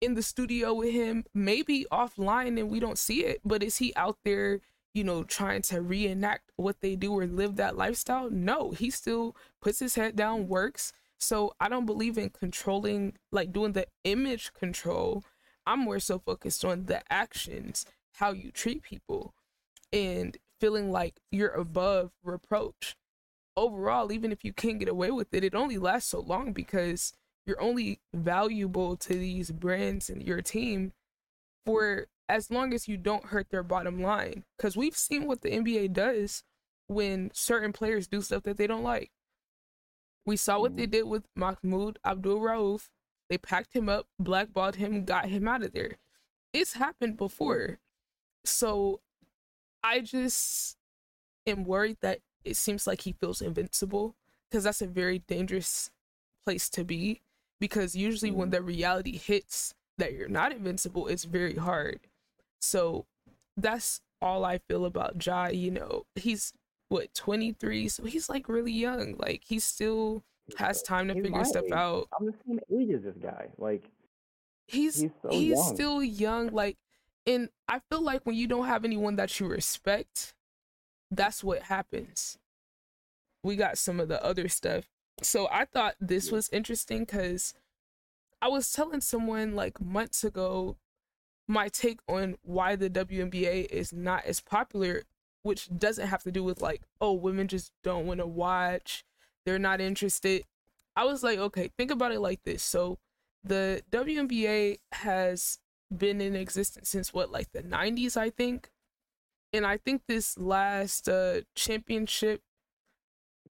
[0.00, 1.24] in the studio with him?
[1.32, 4.60] Maybe offline and we don't see it, but is he out there,
[4.92, 8.28] you know, trying to reenact what they do or live that lifestyle?
[8.28, 10.92] No, he still puts his head down, works.
[11.16, 15.22] So I don't believe in controlling, like doing the image control.
[15.64, 17.86] I'm more so focused on the actions,
[18.16, 19.34] how you treat people,
[19.92, 22.96] and feeling like you're above reproach
[23.56, 27.12] overall, even if you can't get away with it, it only lasts so long because
[27.46, 30.92] you're only valuable to these brands and your team
[31.64, 34.44] for as long as you don't hurt their bottom line.
[34.56, 36.42] Because we've seen what the NBA does
[36.88, 39.10] when certain players do stuff that they don't like.
[40.24, 40.90] We saw what they mm-hmm.
[40.90, 42.88] did with Mahmoud Abdul Rauf.
[43.30, 45.98] They packed him up, blackballed him, got him out of there.
[46.52, 47.78] It's happened before.
[48.46, 49.00] So
[49.82, 50.76] I just
[51.46, 54.14] am worried that it seems like he feels invincible
[54.50, 55.90] because that's a very dangerous
[56.44, 57.20] place to be
[57.60, 58.56] because usually when mm-hmm.
[58.56, 62.00] the reality hits that you're not invincible it's very hard
[62.60, 63.04] so
[63.56, 65.48] that's all i feel about Ja.
[65.48, 66.52] you know he's
[66.88, 70.22] what 23 so he's like really young like he still
[70.56, 71.72] has time to He's figure stuff age.
[71.72, 73.48] out I'm the same age as this guy.
[73.58, 73.84] Like,
[74.66, 75.74] he's He's so he's young.
[75.74, 76.76] still young like
[77.26, 80.34] and i feel like when you don't have anyone that you respect
[81.10, 82.38] that's what happens.
[83.42, 84.86] We got some of the other stuff.
[85.22, 87.54] So i thought this was interesting because
[88.42, 90.76] i was telling someone like months ago
[91.48, 95.04] my take on why the WNBA is not as popular
[95.42, 99.04] which doesn't have to do with like oh women just don't want to watch
[99.46, 100.44] they're not interested.
[100.94, 102.62] I was like okay think about it like this.
[102.62, 102.98] So
[103.42, 105.60] the WNBA has
[105.96, 108.70] been in existence since what like the 90s I think?
[109.52, 112.42] And I think this last uh championship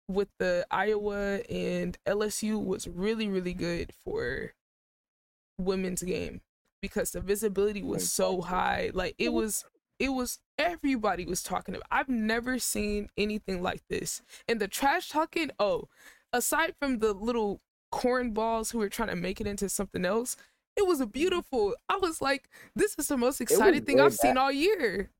[0.09, 4.55] with the Iowa and LSU was really really good for
[5.59, 6.43] women's game
[6.83, 8.91] because the visibility was so high.
[8.93, 9.64] Like it was
[9.99, 14.22] it was everybody was talking about I've never seen anything like this.
[14.49, 15.89] And the trash talking oh
[16.33, 17.61] aside from the little
[17.93, 20.37] cornballs who were trying to make it into something else
[20.77, 24.37] it was a beautiful i was like this is the most exciting thing i've seen
[24.37, 25.11] all year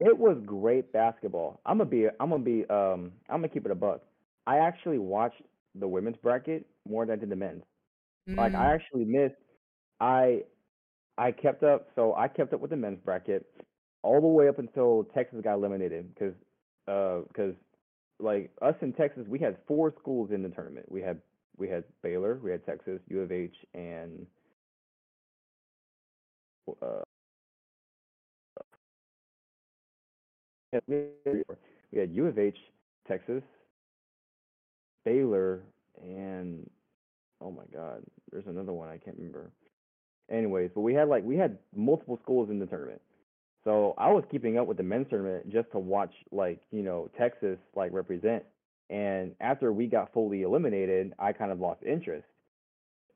[0.00, 1.60] it was great basketball.
[1.66, 2.06] I'm gonna be.
[2.20, 2.64] I'm gonna be.
[2.70, 4.02] Um, I'm gonna keep it a buck.
[4.46, 5.42] I actually watched
[5.74, 7.64] the women's bracket more than I did the men's.
[8.28, 9.34] Like Mm, I actually missed.
[10.00, 10.42] I
[11.16, 11.88] I kept up.
[11.96, 13.44] So I kept up with the men's bracket
[14.02, 16.34] all the way up until Texas got eliminated because
[16.86, 17.54] because
[18.20, 20.86] like us in Texas we had four schools in the tournament.
[20.88, 21.20] We had
[21.56, 24.26] we had Baylor, we had Texas, U of H, and
[26.82, 27.02] uh,
[30.86, 32.56] we had U of H,
[33.06, 33.42] Texas,
[35.04, 35.62] Baylor,
[36.02, 36.68] and
[37.40, 39.50] oh my God, there's another one I can't remember.
[40.30, 43.00] Anyways, but we had like we had multiple schools in the tournament.
[43.64, 47.10] So I was keeping up with the men's tournament just to watch like, you know,
[47.18, 48.44] Texas like represent.
[48.90, 52.26] And after we got fully eliminated, I kind of lost interest.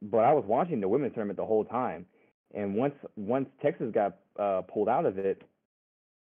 [0.03, 2.07] But I was watching the women's tournament the whole time.
[2.55, 5.43] And once once Texas got uh, pulled out of it,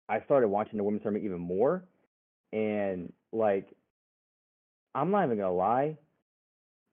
[0.08, 1.84] I started watching the women's tournament even more.
[2.52, 3.68] And like
[4.94, 5.96] I'm not even gonna lie,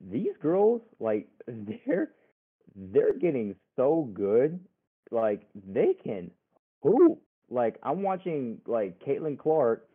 [0.09, 2.11] these girls, like they're
[2.75, 4.59] they're getting so good.
[5.11, 6.32] Like they can
[6.82, 7.21] hoop.
[7.49, 9.88] Like I'm watching like Caitlin Clark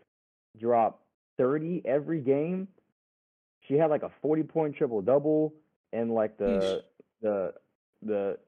[0.58, 1.02] drop
[1.38, 2.68] 30 every game.
[3.66, 5.54] She had like a 40 point triple double
[5.92, 6.84] and like the
[7.22, 7.54] the
[8.02, 8.38] the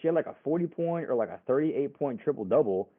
[0.00, 2.90] she had like a 40 point or like a 38 point triple double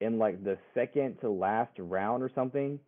[0.00, 2.78] in like the second to last round or something.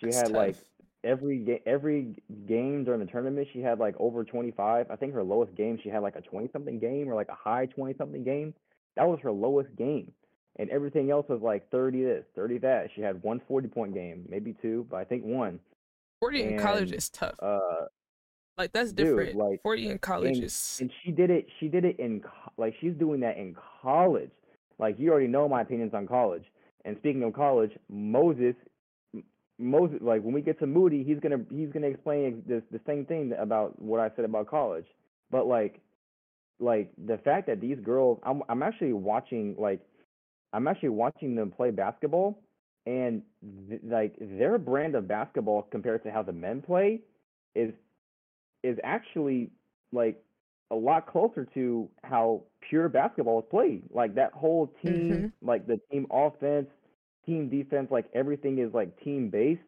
[0.00, 0.56] She that's had like
[1.04, 5.22] every ga- every game during the tournament she had like over 25 i think her
[5.22, 8.24] lowest game she had like a 20 something game or like a high 20 something
[8.24, 8.52] game.
[8.96, 10.10] That was her lowest game.
[10.56, 12.88] And everything else was like 30 this 30 that.
[12.96, 15.60] She had one 40 point game maybe two but i think one.
[16.20, 17.36] 40 in college is tough.
[17.40, 17.86] uh
[18.58, 19.36] like that's dude, different.
[19.36, 22.22] like, 40 in college and, is and she did it she did it in
[22.56, 24.30] like she's doing that in college.
[24.78, 26.44] Like you already know my opinions on college.
[26.84, 28.54] And speaking of college moses
[29.58, 33.04] Moses, like when we get to Moody, he's gonna he's gonna explain this the same
[33.04, 34.86] thing about what I said about college.
[35.30, 35.80] But like
[36.60, 39.80] like the fact that these girls, I'm I'm actually watching like
[40.52, 42.38] I'm actually watching them play basketball,
[42.86, 43.22] and
[43.68, 47.00] th- like their brand of basketball compared to how the men play
[47.56, 47.72] is
[48.62, 49.50] is actually
[49.92, 50.22] like
[50.70, 53.82] a lot closer to how pure basketball is played.
[53.90, 55.48] Like that whole team, mm-hmm.
[55.48, 56.68] like the team offense,
[57.24, 59.60] team defense, like everything is like team based.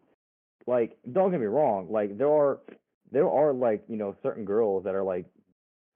[0.67, 2.61] Like don't get me wrong, like there are
[3.11, 5.27] there are like you know certain girls that are like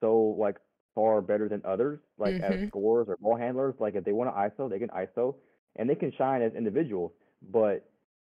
[0.00, 0.56] so like
[0.94, 2.64] far better than others, like mm-hmm.
[2.64, 3.74] as scorers or ball handlers.
[3.78, 5.34] Like if they want to ISO, they can ISO,
[5.76, 7.12] and they can shine as individuals.
[7.52, 7.86] But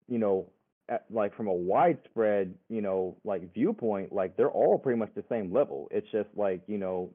[0.08, 0.50] you know,
[0.88, 5.24] at, like from a widespread, you know, like viewpoint, like they're all pretty much the
[5.28, 5.88] same level.
[5.90, 7.10] It's just like you know,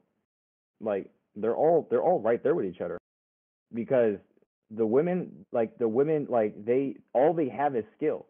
[0.80, 2.98] like they're all they're all right there with each other.
[3.74, 4.18] Because
[4.70, 8.26] the women like the women like they all they have is skill.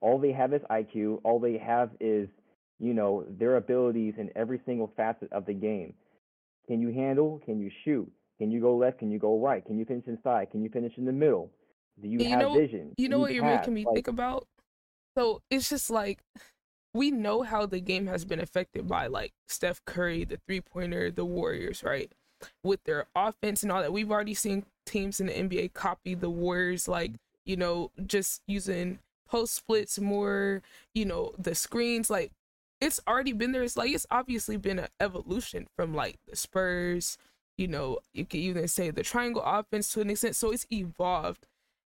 [0.00, 2.28] All they have is iq all they have is
[2.80, 5.94] you know their abilities in every single facet of the game.
[6.66, 7.40] Can you handle?
[7.44, 8.10] Can you shoot?
[8.38, 8.98] Can you go left?
[8.98, 9.64] Can you go right?
[9.64, 10.50] Can you finish inside?
[10.50, 11.50] Can you finish in the middle?
[12.00, 12.94] Do you, you have know, vision?
[12.96, 14.46] you know what you're making me like, think about
[15.16, 16.20] so it's just like
[16.94, 21.10] we know how the game has been affected by like Steph Curry, the three pointer,
[21.10, 22.12] the Warriors, right?
[22.62, 23.92] With their offense and all that.
[23.92, 27.12] We've already seen teams in the NBA copy the Warriors, like,
[27.46, 28.98] you know, just using
[29.28, 30.62] post splits more,
[30.94, 32.10] you know, the screens.
[32.10, 32.32] Like,
[32.80, 33.62] it's already been there.
[33.62, 37.16] It's like, it's obviously been an evolution from like the Spurs,
[37.56, 40.36] you know, you could even say the triangle offense to an extent.
[40.36, 41.46] So it's evolved.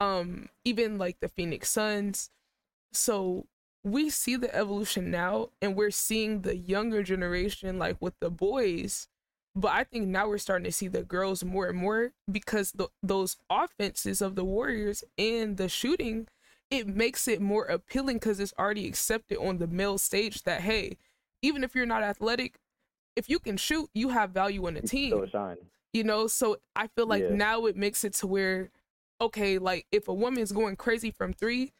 [0.01, 2.29] Um, even like the Phoenix Suns.
[2.93, 3.47] So
[3.85, 9.09] we see the evolution now and we're seeing the younger generation like with the boys
[9.55, 12.89] but I think now we're starting to see the girls more and more because the,
[13.03, 16.29] those offenses of the Warriors and the shooting,
[16.71, 20.97] it makes it more appealing because it's already accepted on the male stage that hey,
[21.43, 22.59] even if you're not athletic,
[23.15, 25.11] if you can shoot, you have value in a team.
[25.93, 27.35] You know, so I feel like yeah.
[27.35, 28.71] now it makes it to where,
[29.21, 31.73] okay, like if a woman's going crazy from three,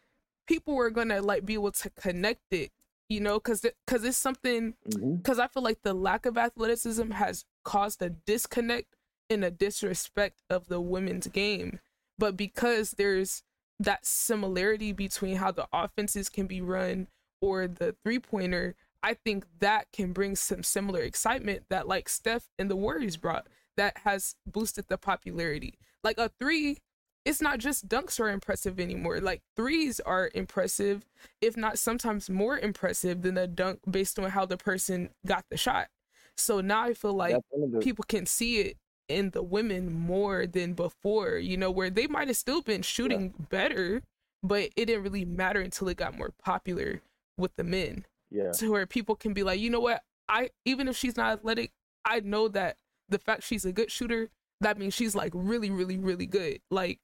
[0.47, 2.71] people were gonna like be able to connect it
[3.09, 5.41] you know because because it's something because mm-hmm.
[5.41, 8.97] i feel like the lack of athleticism has caused a disconnect
[9.31, 11.79] and a disrespect of the women's game
[12.19, 13.43] but because there's
[13.79, 17.09] that similarity between how the offenses can be run
[17.41, 22.49] or the three pointer i think that can bring some similar excitement that like steph
[22.59, 26.79] and the warriors brought that has boosted the popularity like a three
[27.25, 29.21] it's not just dunks are impressive anymore.
[29.21, 31.05] Like threes are impressive,
[31.41, 35.57] if not sometimes more impressive than a dunk based on how the person got the
[35.57, 35.89] shot.
[36.37, 37.37] So now I feel like
[37.81, 38.77] people can see it
[39.09, 43.35] in the women more than before, you know, where they might have still been shooting
[43.39, 43.47] yeah.
[43.51, 44.03] better,
[44.43, 47.03] but it didn't really matter until it got more popular
[47.37, 48.07] with the men.
[48.31, 48.51] Yeah.
[48.53, 50.03] To where people can be like, you know what?
[50.29, 51.73] I even if she's not athletic,
[52.05, 52.77] I know that
[53.09, 56.61] the fact she's a good shooter, that means she's like really, really, really good.
[56.71, 56.99] Like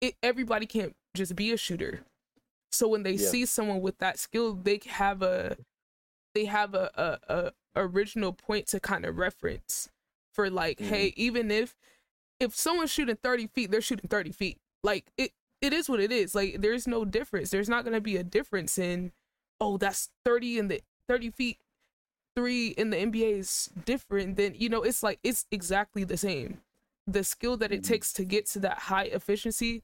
[0.00, 2.00] it, everybody can't just be a shooter.
[2.70, 3.28] So when they yeah.
[3.28, 5.56] see someone with that skill, they have a
[6.34, 9.88] they have a, a, a original point to kind of reference
[10.32, 10.94] for like, mm-hmm.
[10.94, 11.74] hey, even if
[12.40, 14.58] if someone's shooting 30 feet, they're shooting 30 feet.
[14.82, 16.34] Like it it is what it is.
[16.34, 17.50] Like there's no difference.
[17.50, 19.12] There's not gonna be a difference in
[19.60, 21.58] oh that's 30 in the 30 feet
[22.36, 26.60] three in the NBA is different than you know, it's like it's exactly the same.
[27.10, 27.92] The skill that it mm-hmm.
[27.92, 29.82] takes to get to that high efficiency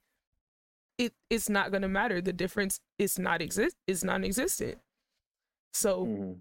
[0.98, 2.20] it it's not gonna matter.
[2.20, 4.78] The difference is not exist is non-existent.
[5.72, 6.32] So, mm-hmm.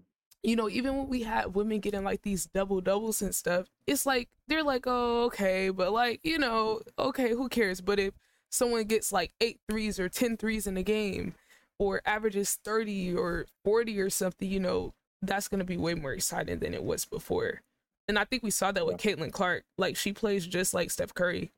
[0.42, 4.06] you know, even when we had women getting like these double doubles and stuff, it's
[4.06, 7.80] like they're like, oh, okay, but like, you know, okay, who cares?
[7.80, 8.14] But if
[8.50, 11.34] someone gets like eight threes or ten threes in a game,
[11.78, 16.60] or averages 30 or 40 or something, you know, that's gonna be way more exciting
[16.60, 17.62] than it was before.
[18.08, 19.64] And I think we saw that with Caitlin Clark.
[19.78, 21.52] Like she plays just like Steph Curry.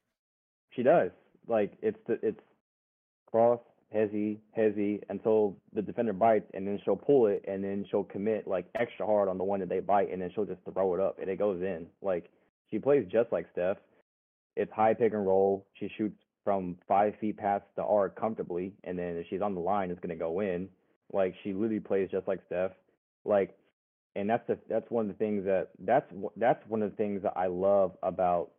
[0.70, 1.10] She does.
[1.48, 2.40] Like it's the it's
[3.30, 3.60] cross,
[3.94, 8.46] hezzy, hezzy until the defender bites, and then she'll pull it, and then she'll commit
[8.46, 11.00] like extra hard on the one that they bite, and then she'll just throw it
[11.00, 11.86] up, and it goes in.
[12.02, 12.30] Like
[12.70, 13.78] she plays just like Steph.
[14.56, 15.66] It's high pick and roll.
[15.74, 19.60] She shoots from five feet past the arc comfortably, and then if she's on the
[19.60, 20.68] line, it's gonna go in.
[21.12, 22.72] Like she literally plays just like Steph.
[23.24, 23.56] Like,
[24.16, 27.22] and that's the that's one of the things that that's that's one of the things
[27.22, 28.50] that I love about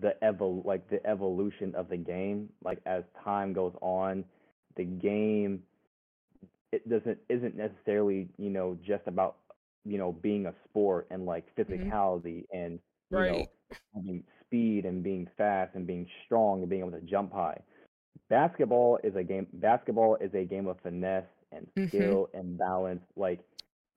[0.00, 4.24] the evol like the evolution of the game like as time goes on
[4.76, 5.62] the game
[6.72, 9.36] it doesn't isn't necessarily you know just about
[9.84, 11.72] you know being a sport and like mm-hmm.
[11.72, 12.58] physicality mm-hmm.
[12.58, 13.48] and you right.
[14.04, 17.58] know speed and being fast and being strong and being able to jump high
[18.30, 19.46] basketball is a game.
[19.54, 21.88] Basketball is a game of finesse and Mhm.
[21.88, 23.02] skill and balance.
[23.16, 23.40] Like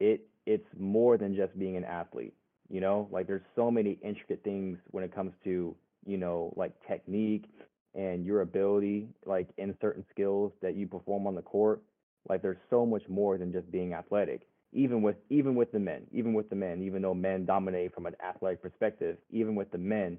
[0.04, 2.34] it, it's more than just being an athlete.
[2.70, 5.76] You know, like there's so many intricate things when it comes to
[6.06, 7.46] you know like technique
[7.96, 11.82] and your ability, like in certain skills that you perform on the court.
[12.28, 14.42] Like there's so much more than just being athletic.
[14.74, 18.06] Even with even with the men, even with the men, even though men dominate from
[18.06, 20.18] an athletic perspective, even with the men,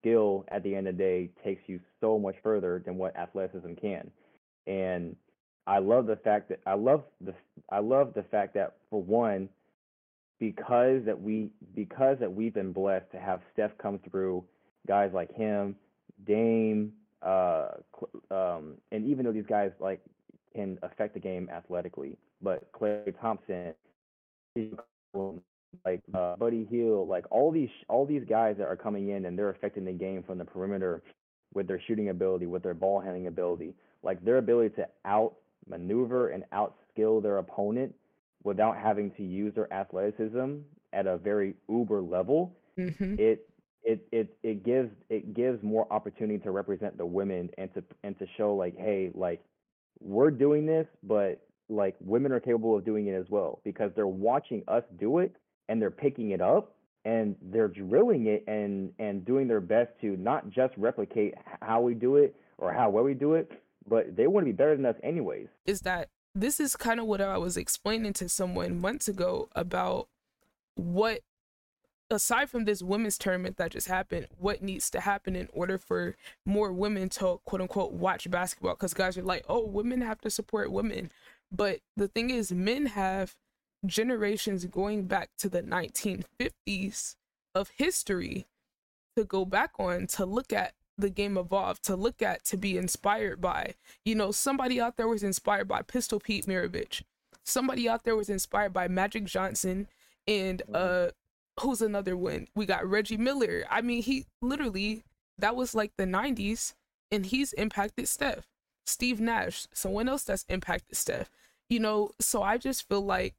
[0.00, 3.74] skill at the end of the day takes you so much further than what athleticism
[3.80, 4.10] can.
[4.66, 5.16] And
[5.66, 7.34] I love the fact that I love the
[7.70, 9.48] I love the fact that for one,
[10.40, 14.44] because that we because that we've been blessed to have Steph come through,
[14.86, 15.76] guys like him,
[16.26, 16.92] Dame,
[17.22, 17.68] uh,
[18.30, 20.00] um, and even though these guys like
[20.54, 23.72] can affect the game athletically, but Klay Thompson,
[25.84, 29.38] like uh, Buddy Hield, like all these all these guys that are coming in and
[29.38, 31.02] they're affecting the game from the perimeter
[31.54, 35.34] with their shooting ability, with their ball handling ability, like their ability to out
[35.68, 37.94] maneuver and outskill their opponent
[38.44, 40.56] without having to use their athleticism
[40.92, 42.56] at a very uber level.
[42.78, 43.16] Mm-hmm.
[43.18, 43.48] It
[43.84, 48.18] it it it gives it gives more opportunity to represent the women and to and
[48.18, 49.42] to show like hey like
[50.00, 54.06] we're doing this but like women are capable of doing it as well because they're
[54.06, 55.34] watching us do it
[55.68, 60.16] and they're picking it up and they're drilling it and and doing their best to
[60.16, 63.50] not just replicate how we do it or how well we do it
[63.86, 67.06] but they want to be better than us anyways is that this is kind of
[67.06, 70.08] what I was explaining to someone months ago about
[70.76, 71.20] what
[72.10, 76.16] aside from this women's tournament that just happened, what needs to happen in order for
[76.44, 78.74] more women to quote unquote watch basketball?
[78.74, 81.10] Because guys are like, oh, women have to support women.
[81.50, 83.34] But the thing is, men have
[83.84, 87.16] generations going back to the 1950s
[87.54, 88.46] of history
[89.16, 92.76] to go back on to look at the game evolved to look at to be
[92.76, 93.74] inspired by.
[94.04, 97.02] You know somebody out there was inspired by pistol pete maravich.
[97.44, 99.88] Somebody out there was inspired by magic johnson
[100.26, 101.08] and uh
[101.60, 102.48] who's another one?
[102.54, 103.64] We got reggie miller.
[103.70, 105.04] I mean he literally
[105.38, 106.74] that was like the 90s
[107.10, 108.46] and he's impacted steph.
[108.86, 111.30] Steve nash someone else that's impacted steph.
[111.68, 113.34] You know so i just feel like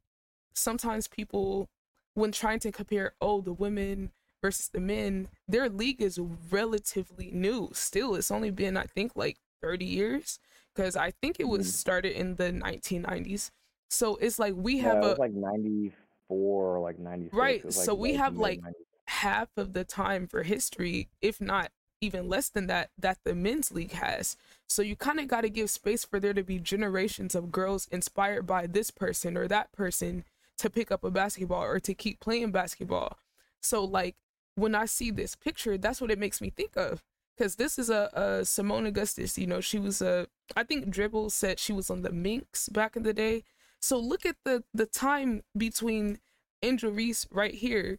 [0.54, 1.68] sometimes people
[2.14, 4.10] when trying to compare oh the women
[4.44, 6.18] versus the men, their league is
[6.50, 7.70] relatively new.
[7.72, 10.38] Still, it's only been I think like 30 years
[10.74, 11.72] because I think it was Mhm.
[11.72, 13.50] started in the 1990s.
[13.90, 17.72] So it's like we yeah, have it a like 94 or like 96 Right, like,
[17.72, 18.86] so we have, like, 90s.
[19.06, 23.72] half of the time for history, if not even less than that, that the men's
[23.72, 24.36] league has.
[24.68, 27.88] So you kind of got to give space for there to be generations of girls
[27.90, 30.24] inspired by this person or that person
[30.58, 33.18] to pick up a basketball or to keep playing basketball.
[33.62, 34.16] So like
[34.56, 37.02] when I see this picture, that's what it makes me think of.
[37.36, 41.30] Because this is a, a Seimone Augustus, you know, she was a, I think Dribble
[41.30, 43.42] said she was on the Minx back in the day.
[43.82, 46.18] So look at the the time between
[46.62, 47.98] Angel Reese right here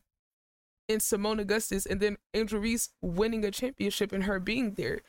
[0.89, 5.01] and Seimone Augustus, and then Angel Reese winning a championship and her being there.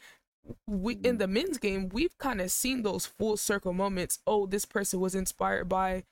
[0.67, 1.19] We in Mhm.
[1.19, 4.21] the men's game, we've kind of seen those full circle moments.
[4.27, 6.05] Oh, this person was inspired by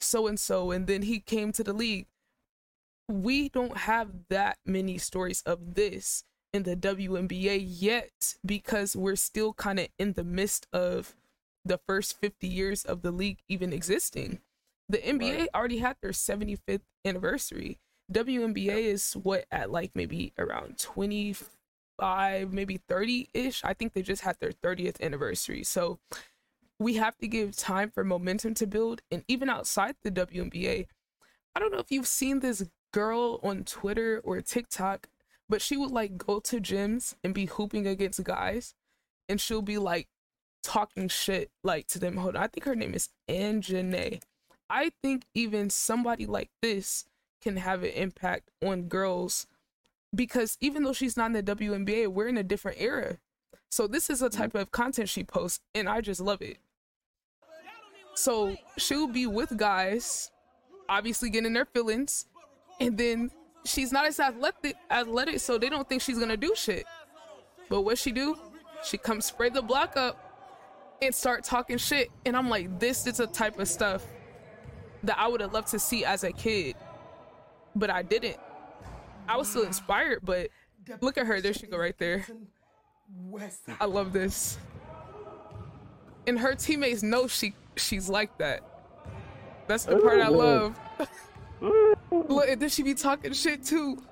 [0.00, 2.06] so and so, and then he came to the league.
[3.10, 9.52] We don't have that many stories of this in the WNBA yet because we're still
[9.52, 11.16] kind of in the midst of
[11.64, 14.40] the first 50 years of the league even existing.
[14.88, 15.48] The NBA Right.
[15.54, 17.80] already had their 75th anniversary.
[18.12, 23.64] WNBA is what at like maybe around 25, maybe 30 ish.
[23.64, 25.64] I think they just had their 30th anniversary.
[25.64, 25.98] So
[26.78, 29.02] we have to give time for momentum to build.
[29.10, 30.86] And even outside the WNBA,
[31.54, 35.08] I don't know if you've seen this girl on Twitter or TikTok,
[35.48, 38.74] but she would like go to gyms and be hooping against guys,
[39.28, 40.08] and she'll be like
[40.62, 42.16] talking shit like to them.
[42.16, 44.22] Hold on, I think her name is Anjanae.
[44.68, 47.04] I think even somebody like this
[47.42, 49.46] can have an impact on girls
[50.14, 53.18] because even though she's not in the WNBA, we're in a different era.
[53.70, 54.38] So this is a mm-hmm.
[54.38, 56.58] type of content she posts, and I just love it.
[58.14, 60.30] So she'll be with guys,
[60.88, 62.26] obviously getting their feelings,
[62.80, 63.30] and then
[63.64, 66.86] she's not as athletic, athletic, so they don't think she's gonna do shit.
[67.68, 68.36] But what she do?
[68.82, 73.20] She comes spray the block up and start talking shit, and I'm like, this is
[73.20, 74.04] a type of stuff
[75.02, 76.76] that I would have loved to see as a kid,
[77.76, 78.38] but I didn't.
[79.28, 80.50] I was still inspired, but
[81.00, 81.40] look at her.
[81.40, 82.26] There she go, right there.
[83.80, 84.58] I love this.
[86.26, 88.62] And her teammates know she she's like that.
[89.66, 90.80] That's the part I oh, love.
[91.60, 94.02] Look, and then she be talking shit too.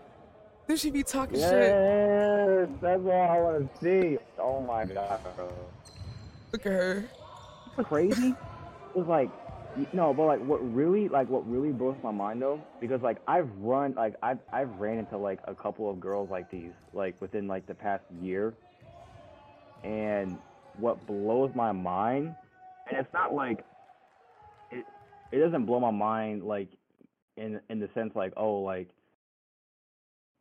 [0.67, 1.51] Then she be talking shit.
[1.51, 4.19] Yes, that's all I want to see.
[4.39, 5.51] Oh my god, bro.
[6.53, 7.05] Look at her.
[7.77, 8.29] Crazy.
[8.95, 9.31] It was like
[9.93, 13.49] no, but like what really like what really blows my mind though, because like I've
[13.59, 17.47] run like I've I've ran into like a couple of girls like these like within
[17.47, 18.55] like the past year,
[19.85, 20.39] and
[20.79, 22.35] what blows my mind,
[22.89, 23.65] and it's not like
[24.71, 24.85] it
[25.31, 26.69] it doesn't blow my mind like
[27.39, 28.89] in in the sense like oh like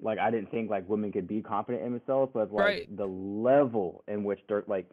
[0.02, 2.98] like I didn't think like women could be confident in themselves, but like Right.
[2.98, 4.88] the level in which they're like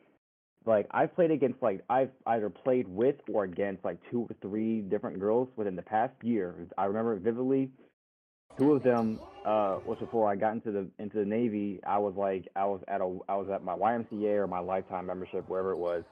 [0.66, 4.80] like I've played against like I've either played with or against like two or three
[4.80, 6.54] different girls within the past year.
[6.78, 7.70] I remember vividly.
[8.56, 11.80] Two of them uh, was before I got into the into the Navy.
[11.86, 15.06] I was like I was at a I was at my YMCA or my lifetime
[15.06, 16.04] membership wherever it was,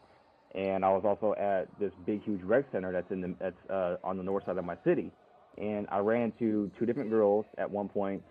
[0.55, 3.97] and I was also at this big huge rec center that's in the that's uh,
[4.05, 5.13] on the north side of my city.
[5.59, 8.23] And I ran into two different girls at one point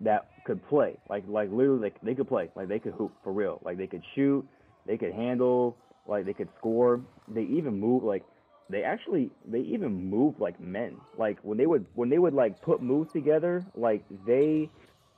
[0.00, 3.32] that could play like like literally like they could play like they could hoop for
[3.32, 4.46] real like they could shoot
[4.86, 5.76] they could handle
[6.06, 8.22] like they could score they even move like
[8.70, 12.62] they actually they even move like men like when they would when they would like
[12.62, 14.70] put moves together like they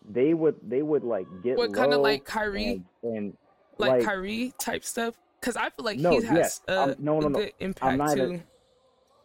[0.08, 3.36] they would they would like get What kind of like Kyrie, and, and
[3.76, 5.14] like, like- Kyrie type stuff?
[5.40, 6.61] Because I feel like No, he has yes.
[6.68, 7.38] a, I'm- no, no, no.
[7.38, 8.22] good impact not too.
[8.24, 8.42] even-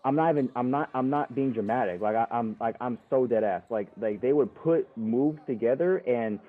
[0.06, 2.00] I'm not even I'm not I'm not being dramatic.
[2.00, 3.64] Like I, I'm like I'm so dead ass.
[3.72, 6.40] Like like they would put moves together and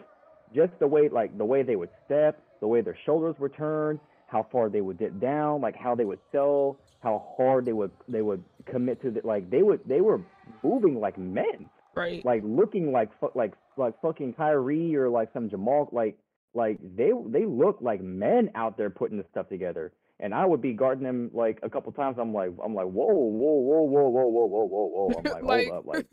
[0.54, 3.98] just the way like the way they would step, the way their shoulders were turned,
[4.26, 7.90] how far they would dip down, like how they would sell, how hard they would
[8.08, 10.20] they would commit to the like they would they were
[10.62, 12.22] moving like men, right.
[12.26, 16.18] like looking like fu- like like fucking Kyrie or like some Jamal like
[16.52, 19.92] like they they look like men out there putting this stuff together.
[20.18, 22.16] And I would be guarding him like a couple times.
[22.18, 25.12] I'm like, I'm like, whoa, whoa, whoa, whoa, whoa, whoa, whoa, whoa, whoa.
[25.18, 26.06] I'm like, Like- hold up, like,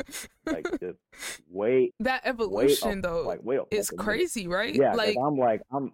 [0.45, 0.97] like just
[1.49, 4.75] wait, that wait, evolution a- though like wait, is crazy, right?
[4.75, 5.93] Yeah, like I'm like, I'm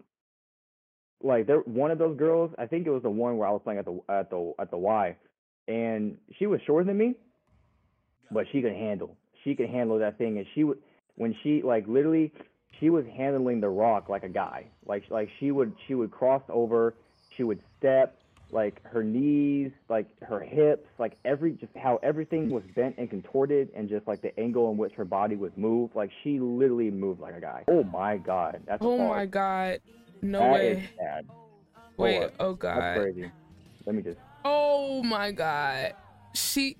[1.21, 1.59] like, there.
[1.59, 3.85] One of those girls, I think it was the one where I was playing at
[3.85, 5.15] the at the at the Y,
[5.67, 7.13] and she was shorter than me,
[8.31, 9.17] but she could handle.
[9.43, 10.79] She could handle that thing, and she would
[11.15, 12.33] when she like literally,
[12.79, 14.65] she was handling the rock like a guy.
[14.85, 16.95] Like like she would she would cross over,
[17.39, 18.17] she would step,
[18.51, 23.69] like her knees, like her hips, like every just how everything was bent and contorted,
[23.73, 25.95] and just like the angle in which her body was moved.
[25.95, 27.63] Like she literally moved like a guy.
[27.69, 29.09] Oh my god, that's oh hard.
[29.09, 29.79] my god,
[30.21, 30.83] no That is
[31.95, 32.19] way.
[32.19, 33.31] Wait, oh That's crazy.
[33.85, 34.19] Let me just.
[34.43, 35.93] Oh my god.
[36.33, 36.75] She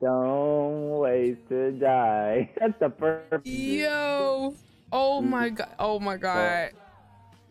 [0.00, 2.50] Don't waste to die.
[2.60, 3.46] That's the perfect.
[3.46, 4.54] yo.
[4.92, 5.30] Oh mm-hmm.
[5.30, 5.68] my god.
[5.78, 6.72] Oh my god.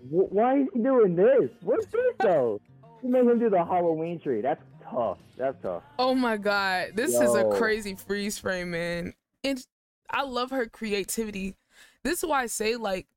[0.09, 1.49] Wh- Why is he doing this?
[1.61, 2.59] What's this though?
[3.01, 4.41] He made him do the Halloween tree.
[4.41, 5.17] That's tough.
[5.37, 5.83] That's tough.
[5.97, 6.91] Oh my god.
[6.95, 9.13] This is a crazy freeze frame, man.
[9.43, 9.65] And
[10.09, 11.55] I love her creativity.
[12.03, 13.07] This is why I say like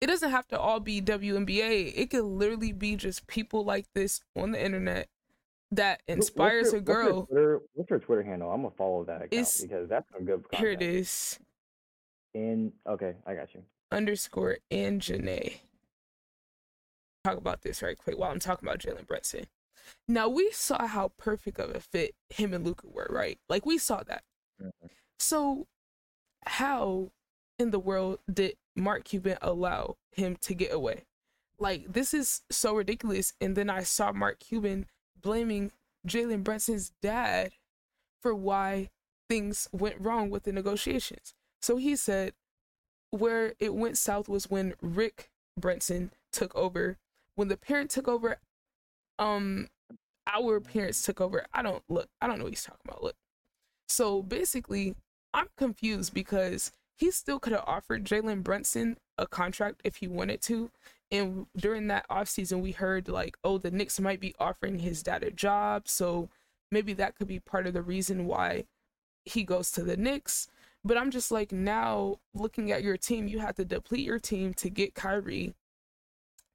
[0.00, 1.92] it doesn't have to all be WNBA.
[1.96, 5.08] It could literally be just people like this on the internet
[5.72, 7.20] that inspires her- a girl.
[7.20, 8.50] What's her, Twitter, what's Twitter handle?
[8.50, 10.54] I'm gonna follow that account It's- because that's a good content.
[10.60, 11.38] Here it is.
[12.34, 13.62] And okay, I got you.
[13.90, 15.60] underscore and Janae.
[17.26, 19.46] Talk about this right quick while I'm talking about Jalen Brunson.
[20.06, 23.40] Now we saw how perfect of a fit him and Luka were, right?
[23.48, 24.22] Like we saw that.
[24.62, 24.90] Mhm.
[25.18, 25.66] So
[26.44, 27.10] how
[27.58, 31.04] in the world did Mark Cuban allow him to get away?
[31.58, 33.32] Like this is so ridiculous.
[33.40, 34.86] And then I saw Mark Cuban
[35.20, 35.72] blaming
[36.06, 37.54] Jalen Brunson's dad
[38.22, 38.90] for why
[39.28, 41.34] things went wrong with the negotiations.
[41.60, 42.34] So he said
[43.10, 46.98] where it went south was when Rick Brunson took over.
[47.36, 48.38] When the parent took over,
[49.18, 49.68] um,
[50.26, 51.46] our parents took over.
[51.54, 52.08] I don't look.
[52.20, 53.02] I don't know what he's talking about.
[53.02, 53.16] Look.
[53.88, 54.94] So basically,
[55.32, 60.40] I'm confused because he still could have offered Jalen Brunson a contract if he wanted
[60.42, 60.70] to.
[61.10, 65.22] And during that offseason, we heard like, oh, the Knicks might be offering his dad
[65.22, 65.88] a job.
[65.88, 66.28] So
[66.72, 68.64] maybe that could be part of the reason why
[69.24, 70.48] he goes to the Knicks.
[70.84, 74.54] But I'm just like, now looking at your team, you had to deplete your team
[74.54, 75.54] to get Kyrie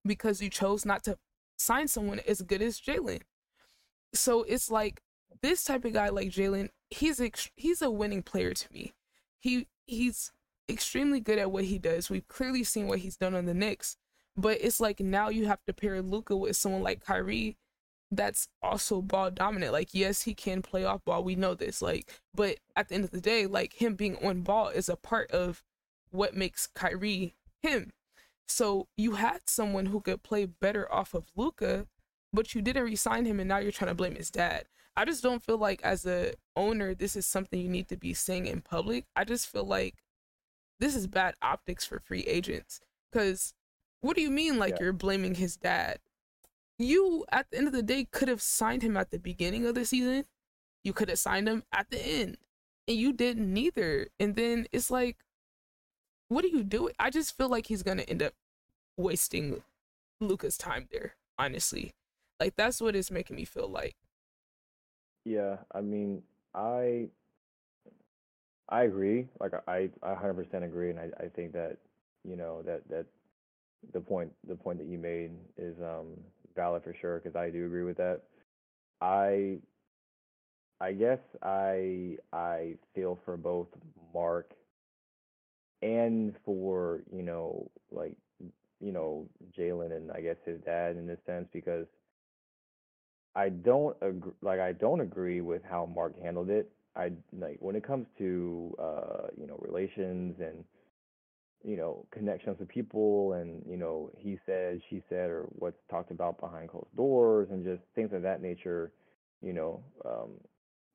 [0.05, 1.17] because you chose not to
[1.57, 3.21] sign someone as good as Jalen.
[4.13, 5.01] So it's like
[5.41, 8.93] this type of guy like Jalen, he's ex- he's a winning player to me.
[9.39, 10.31] He he's
[10.69, 12.09] extremely good at what he does.
[12.09, 13.97] We've clearly seen what he's done on the Knicks,
[14.35, 17.57] but it's like now you have to pair Luka with someone like Kyrie
[18.11, 19.71] that's also ball dominant.
[19.71, 21.23] Like yes, he can play off ball.
[21.23, 21.81] We know this.
[21.81, 24.95] Like, but at the end of the day, like him being on ball is a
[24.95, 25.63] part of
[26.11, 27.91] what makes Kyrie him.
[28.47, 31.87] So you had someone who could play better off of Luka,
[32.33, 34.65] but you didn't resign him, and now you're trying to blame his dad.
[34.95, 38.13] I just don't feel like as a owner, this is something you need to be
[38.13, 39.05] saying in public.
[39.15, 39.95] I just feel like
[40.79, 42.81] this is bad optics for free agents.
[43.13, 43.53] Cause
[44.01, 44.85] what do you mean like Yeah.
[44.85, 45.99] you're blaming his dad?
[46.77, 49.75] you at the end of the day could have signed him at the beginning of
[49.75, 50.25] the season.
[50.83, 52.37] You could have signed him at the end.
[52.87, 54.07] And you didn't neither.
[54.19, 55.17] And then it's like,
[56.31, 56.93] what are you doing?
[56.97, 58.33] I just feel like he's gonna end up
[58.97, 59.63] wasting
[60.21, 61.91] Luka's time there, honestly.
[62.39, 63.95] Like that's what it's making me feel like.
[65.25, 66.23] Yeah, I mean,
[66.55, 67.09] I
[68.69, 69.27] I agree.
[69.39, 71.77] Like I I 100% agree, and I I think that
[72.23, 73.05] you know that that
[73.93, 76.07] the point the point that you made is um
[76.55, 78.21] valid for sure because I do agree with that.
[79.01, 79.59] I
[80.79, 83.67] I guess I I feel for both
[84.13, 84.53] Mark
[85.81, 88.15] and for you know like
[88.79, 89.27] you know
[89.57, 91.87] Jalen and I guess his dad in this sense because
[93.35, 96.71] I don't agree like I don't agree with how Mark handled it.
[96.95, 100.63] I like when it comes to uh you know relations and
[101.63, 106.11] you know connections with people and you know he said she said or what's talked
[106.11, 108.91] about behind closed doors and just things of that nature
[109.41, 110.31] you know um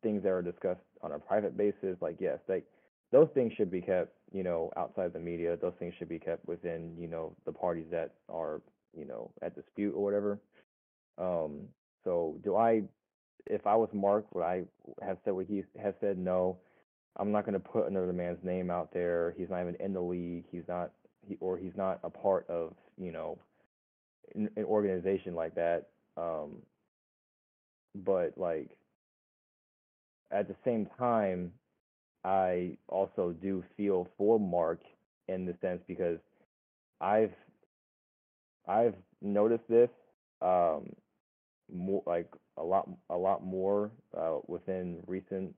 [0.02, 2.64] things that are discussed on a private basis like yes like
[3.12, 6.46] those things should be kept you know outside the media those things should be kept
[6.46, 8.60] within you know the parties that are
[8.96, 10.38] you know at dispute or whatever
[11.18, 11.60] um
[12.04, 12.82] so do i
[13.46, 14.62] if i was mark would i
[15.02, 16.58] have said what he has said no
[17.18, 19.34] I'm not going to put another man's name out there.
[19.36, 20.44] He's not even in the league.
[20.50, 20.90] He's not,
[21.26, 23.38] he, or he's not a part of, you know,
[24.34, 25.86] an, an organization like that.
[26.16, 26.58] Um,
[27.94, 28.70] but like
[30.30, 31.52] at the same time,
[32.26, 34.80] I also do feel for Mark
[35.28, 36.18] in the sense because
[37.00, 37.32] I've
[38.66, 39.90] I've noticed this
[40.42, 40.90] um,
[41.72, 45.54] more like a lot a lot more uh, within recent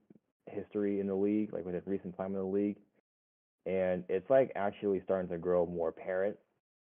[0.47, 2.77] history in the league, like within recent time in the league,
[3.65, 6.37] and it's like actually starting to grow more apparent,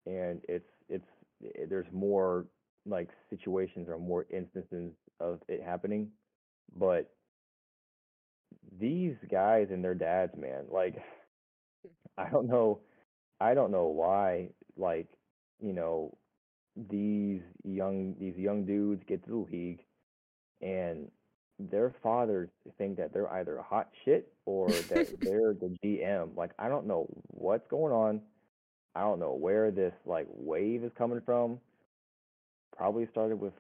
[0.06, 1.08] and it's it's
[1.42, 2.46] it, there's more
[2.86, 6.08] like situations or more instances of it happening,
[6.80, 7.12] but
[8.80, 10.96] these guys and their dads, man, like
[12.18, 12.80] I don't know,
[13.40, 15.08] I don't know why, like
[15.60, 16.18] you know,
[16.90, 19.82] these young these young dudes get to the league
[20.62, 21.12] and
[21.60, 26.36] their fathers think that they're either hot shit or that they're the GM.
[26.36, 28.22] Like I don't know what's going on.
[28.96, 31.60] I don't know where this like wave is coming from.
[32.76, 33.54] Probably started with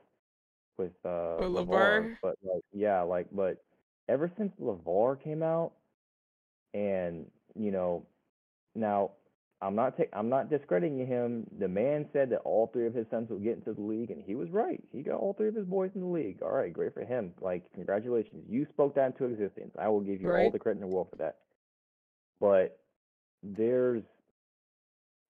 [0.77, 3.63] with uh LaVar, but like yeah, like but
[4.09, 5.73] ever since LaVar came out
[6.73, 7.25] and
[7.55, 8.05] you know
[8.75, 9.11] now
[9.63, 11.47] I'm not ta- I'm not discrediting him.
[11.57, 14.21] The man said that all three of his sons would get into the league, and
[14.21, 14.83] he was right.
[14.91, 16.41] He got all three of his boys in the league.
[16.41, 17.33] All right, great for him.
[17.39, 19.71] Like congratulations, you spoke that into existence.
[19.79, 20.43] I will give you right.
[20.43, 21.37] all the credit in the world for that.
[22.41, 22.77] But
[23.41, 24.03] there's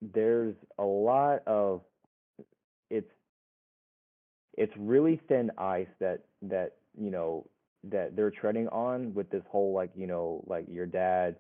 [0.02, 1.82] there's a lot of
[2.90, 3.12] it's
[4.58, 7.46] it's really thin ice that that you know
[7.84, 11.36] that they're treading on with this whole like you know like your dad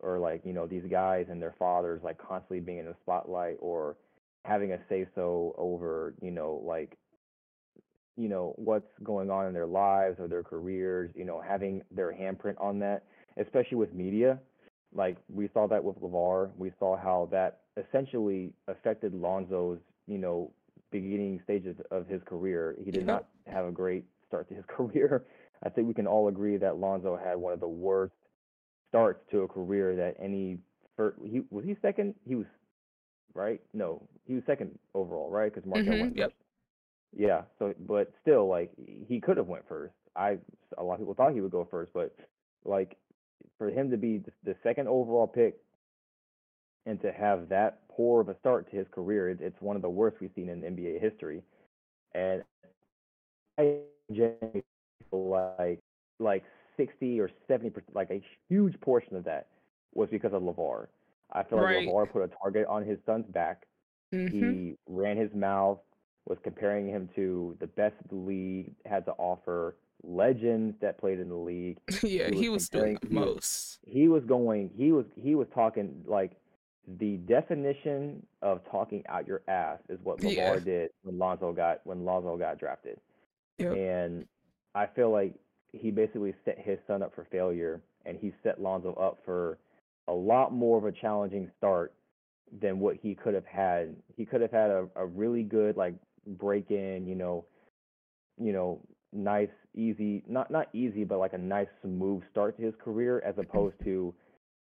[0.00, 3.56] or like you know these guys and their fathers like constantly being in the spotlight
[3.60, 3.96] or
[4.44, 6.96] having a say so over you know like
[8.16, 12.12] you know what's going on in their lives or their careers you know having their
[12.12, 13.04] handprint on that
[13.38, 14.38] especially with media.
[14.94, 20.50] Like we saw that with LaVar we saw how that essentially affected Lonzo's you know
[20.90, 22.76] beginning stages of his career.
[22.82, 23.06] He did yeah.
[23.06, 25.24] not have a great start to his career
[25.62, 28.14] I think we can all agree that Lonzo had one of the worst
[28.88, 30.58] starts to a career that any
[30.96, 32.14] first, he was he second?
[32.26, 32.46] He was
[33.34, 33.60] right?
[33.72, 35.52] No he was second overall right?
[35.52, 36.30] Because Markelle mm-hmm, went yep.
[36.30, 36.36] first.
[37.16, 39.94] Yeah so but still like he could have went first.
[40.14, 40.38] I
[40.78, 42.14] a lot of people thought he would go first but
[42.64, 42.96] like
[43.58, 45.56] for him to be the, second overall pick
[46.84, 49.82] and to have that poor of a start to his career it, it's one of
[49.82, 51.42] the worst we've seen in NBA history.
[52.14, 52.42] And
[53.58, 53.78] I
[55.12, 55.80] like
[56.18, 56.44] like
[56.76, 59.48] 60 or 70 percent, like a huge portion of that
[59.94, 60.86] was because of LaVar.
[61.32, 61.86] I feel right.
[61.86, 63.66] like LaVar put a target on his son's back.
[64.14, 64.52] Mm-hmm.
[64.52, 65.78] He ran his mouth,
[66.26, 71.28] was comparing him to the best the league had to offer, legends that played in
[71.28, 71.78] the league.
[72.02, 73.78] yeah, he was, he was doing the most.
[73.86, 74.70] He was going.
[74.76, 76.32] He was he was talking like
[76.98, 80.58] the definition of talking out your ass is what LaVar yeah.
[80.58, 82.98] did when Lonzo got when Lonzo got drafted.
[83.58, 83.72] Yep.
[83.72, 84.26] And
[84.76, 85.34] I feel like
[85.72, 89.58] he basically set his son up for failure, and he set Lonzo up for
[90.06, 91.94] a lot more of a challenging start
[92.60, 93.96] than what he could have had.
[94.16, 95.94] He could have had a, a really good like
[96.26, 97.46] break in, you know,
[98.38, 98.80] you know,
[99.14, 103.34] nice, easy, not not easy, but like a nice smooth start to his career as
[103.38, 104.14] opposed to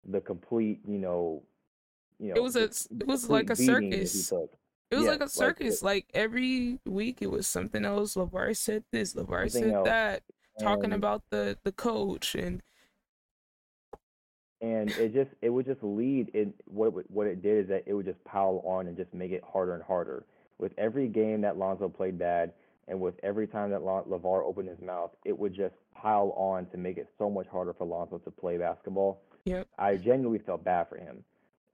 [0.09, 1.43] the complete, you know,
[2.19, 4.31] you know, it was a it was like a circus.
[4.91, 5.81] It was yeah, like a circus.
[5.81, 8.15] Like, like, every week, it was something else.
[8.15, 9.13] LaVar said this.
[9.13, 9.85] LaVar said else.
[9.85, 10.23] that.
[10.59, 12.61] Talking about the the coach and
[14.61, 17.83] and it just it would just lead it what it, what it did is that
[17.85, 20.25] it would just pile on and just make it harder and harder
[20.57, 22.53] with every game that Lonzo played bad
[22.87, 26.77] and with every time that LaVar opened his mouth it would just pile on to
[26.77, 30.87] make it so much harder for Lonzo to play basketball yep I genuinely felt bad
[30.89, 31.23] for him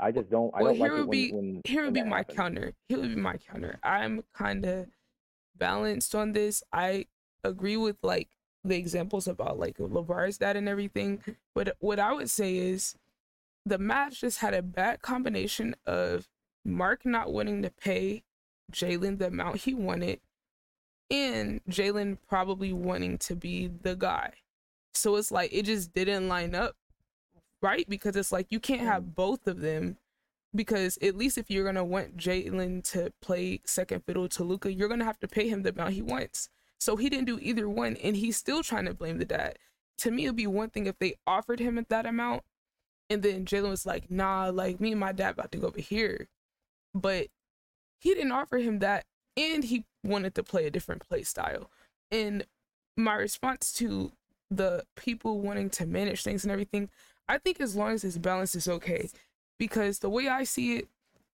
[0.01, 2.03] I just don't I well, don't here like would be, when, when, here would be
[2.03, 2.37] my happens.
[2.37, 4.87] counter here would be my counter I'm kind of
[5.57, 7.05] balanced on this I
[7.43, 8.29] agree with like
[8.63, 11.23] the examples about like LaVar's dad and everything.
[11.55, 12.95] But what I would say is
[13.65, 16.27] the Mavs just had a bad combination of
[16.63, 18.23] Mark not wanting to pay
[18.71, 20.19] Jalen the amount he wanted
[21.09, 24.33] and Jalen probably wanting to be the guy.
[24.93, 26.75] So it's like it just didn't line up
[27.61, 29.15] right because it's like you can't have mm.
[29.15, 29.97] both of them
[30.53, 34.89] because at least if you're gonna want Jalen to play second fiddle to Luka, you're
[34.89, 36.49] gonna have to pay him the amount he wants.
[36.79, 39.57] So he didn't do either one, and he's still trying to blame the dad.
[39.99, 42.43] To me, it'd be one thing if they offered him at that amount,
[43.09, 45.79] and then Jalen was like, "Nah, like me and my dad about to go over
[45.79, 46.27] here,"
[46.93, 47.27] but
[47.99, 49.05] he didn't offer him that,
[49.37, 51.69] and he wanted to play a different play style.
[52.09, 52.45] And
[52.97, 54.11] my response to
[54.49, 56.89] the people wanting to manage things and everything,
[57.27, 59.09] I think as long as it's balanced is okay,
[59.57, 60.87] because the way I see it,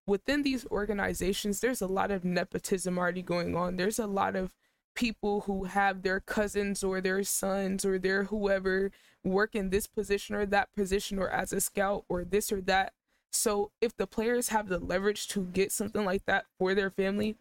[0.05, 3.75] within these organizations, there's a lot of nepotism already going on.
[3.75, 4.53] There's a lot of
[4.95, 8.91] people who have their cousins or their sons or their whoever
[9.23, 12.93] work in this position or that position or as a scout or this or that.
[13.31, 17.35] So if the players have the leverage to get something like that for their family,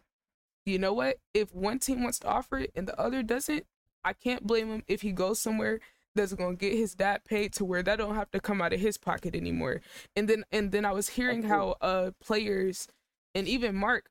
[0.65, 1.17] you know what?
[1.33, 3.65] If one team wants to offer it and the other doesn't,
[4.03, 5.79] I can't blame him if he goes somewhere
[6.17, 8.79] that's gonna get his dad paid to where that don't have to come out of
[8.79, 9.81] his pocket anymore.
[10.15, 12.87] And then and then I was hearing how uh players
[13.33, 14.09] and even Mark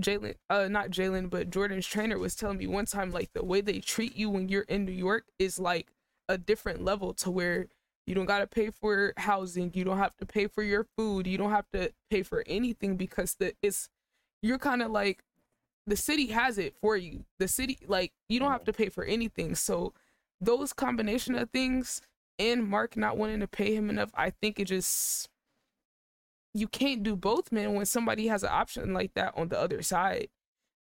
[0.00, 3.60] Jalen, uh, not Jalen, but Jordan's trainer was telling me one time, like the way
[3.60, 5.92] they treat you when you're in New York is like
[6.28, 7.68] a different level to where
[8.06, 11.38] you don't gotta pay for housing, you don't have to pay for your food, you
[11.38, 13.88] don't have to pay for anything because the it's
[14.42, 15.22] you're kind of like
[15.86, 17.24] the city has it for you.
[17.38, 19.54] The city, like you don't have to pay for anything.
[19.54, 19.92] So
[20.40, 22.00] those combination of things
[22.38, 25.28] and Mark not wanting to pay him enough, I think it just
[26.54, 29.82] you can't do both, man, when somebody has an option like that on the other
[29.82, 30.28] side.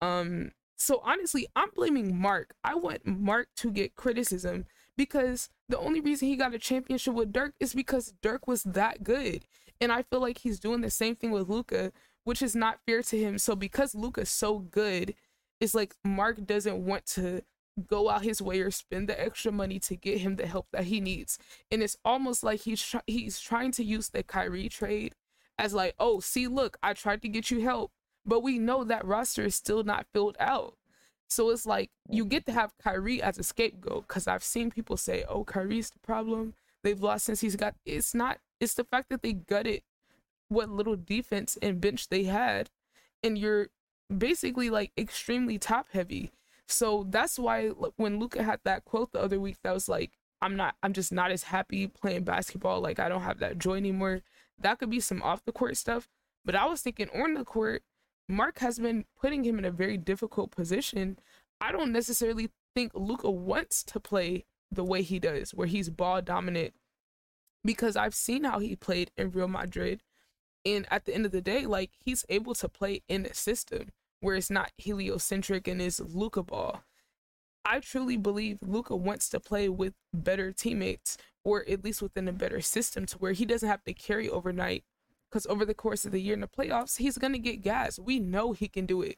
[0.01, 2.53] Um, so honestly, I'm blaming Mark.
[2.63, 4.65] I want Mark to get criticism
[4.97, 9.03] because the only reason he got a championship with Dirk is because Dirk was that
[9.03, 9.45] good.
[9.79, 11.93] And I feel like he's doing the same thing with Luka,
[12.25, 13.37] which is not fair to him.
[13.37, 15.15] So because Luka's so good,
[15.61, 17.41] it's like Mark doesn't want to
[17.87, 20.85] go out his way or spend the extra money to get him the help that
[20.85, 21.39] he needs.
[21.71, 25.15] And it's almost like he's tr- he's trying to use the Kyrie trade
[25.57, 27.91] as like, oh, see, look, I tried to get you help,
[28.25, 30.75] but we know that roster is still not filled out.
[31.29, 34.97] So it's like you get to have Kyrie as a scapegoat because I've seen people
[34.97, 36.53] say, oh, Kyrie's the problem.
[36.83, 37.75] They've lost since he's got.
[37.85, 38.39] It's not.
[38.59, 39.81] It's the fact that they gutted
[40.49, 42.69] what little defense and bench they had,
[43.23, 43.69] and you're
[44.15, 46.31] basically like extremely top heavy.
[46.67, 50.11] So that's why when Luka had that quote the other week, that was like,
[50.41, 50.75] I'm not.
[50.83, 52.81] I'm just not as happy playing basketball.
[52.81, 54.21] Like I don't have that joy anymore
[54.59, 56.07] that could be some off the court stuff.
[56.45, 57.83] But I was thinking on the court,
[58.27, 61.19] Mark has been putting him in a very difficult position.
[61.61, 66.21] I don't necessarily think Luka wants to play the way he does, where he's ball
[66.21, 66.73] dominant,
[67.63, 70.01] because I've seen how he played in Real Madrid.
[70.65, 73.89] And at the end of the day, like he's able to play in a system
[74.23, 76.81] where it's not heliocentric and is Luka ball.
[77.65, 82.33] I truly believe Luka wants to play with better teammates or at least within a
[82.33, 84.85] better system to where he doesn't have to carry overnight
[85.29, 87.99] because over the course of the year in the playoffs, he's going to get gas.
[87.99, 89.17] We know he can do it.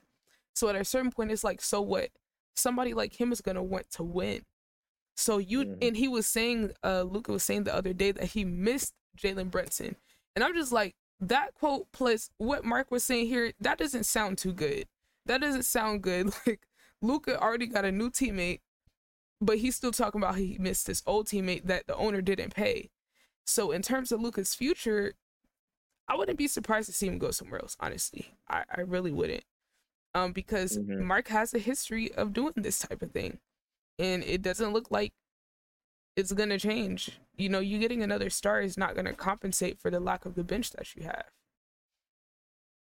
[0.56, 2.10] So at a certain point, it's like, so what?
[2.56, 4.42] Somebody like him is going to want to win.
[5.16, 5.78] So you, mm.
[5.82, 9.52] and he was saying, uh, Luka was saying the other day that he missed Jalen
[9.52, 9.98] Brunson.
[10.36, 14.38] And I'm just like, that quote plus what Mark was saying here, that doesn't sound
[14.38, 14.86] too good.
[15.26, 16.32] That doesn't sound good.
[16.46, 16.68] Like,
[17.02, 18.62] Luka already got a new teammate,
[19.42, 22.90] but he's still talking about he missed his old teammate that the owner didn't pay.
[23.46, 25.14] So in terms of Luka's future,
[26.08, 27.76] I wouldn't be surprised to see him go somewhere else.
[27.80, 29.44] Honestly, I, I really wouldn't,
[30.14, 31.04] um, because mm-hmm.
[31.04, 33.40] Mark has a history of doing this type of thing,
[34.00, 35.14] and it doesn't look like
[36.16, 37.20] it's gonna change.
[37.38, 40.44] You know, you getting another star is not gonna compensate for the lack of the
[40.44, 41.26] bench that you have.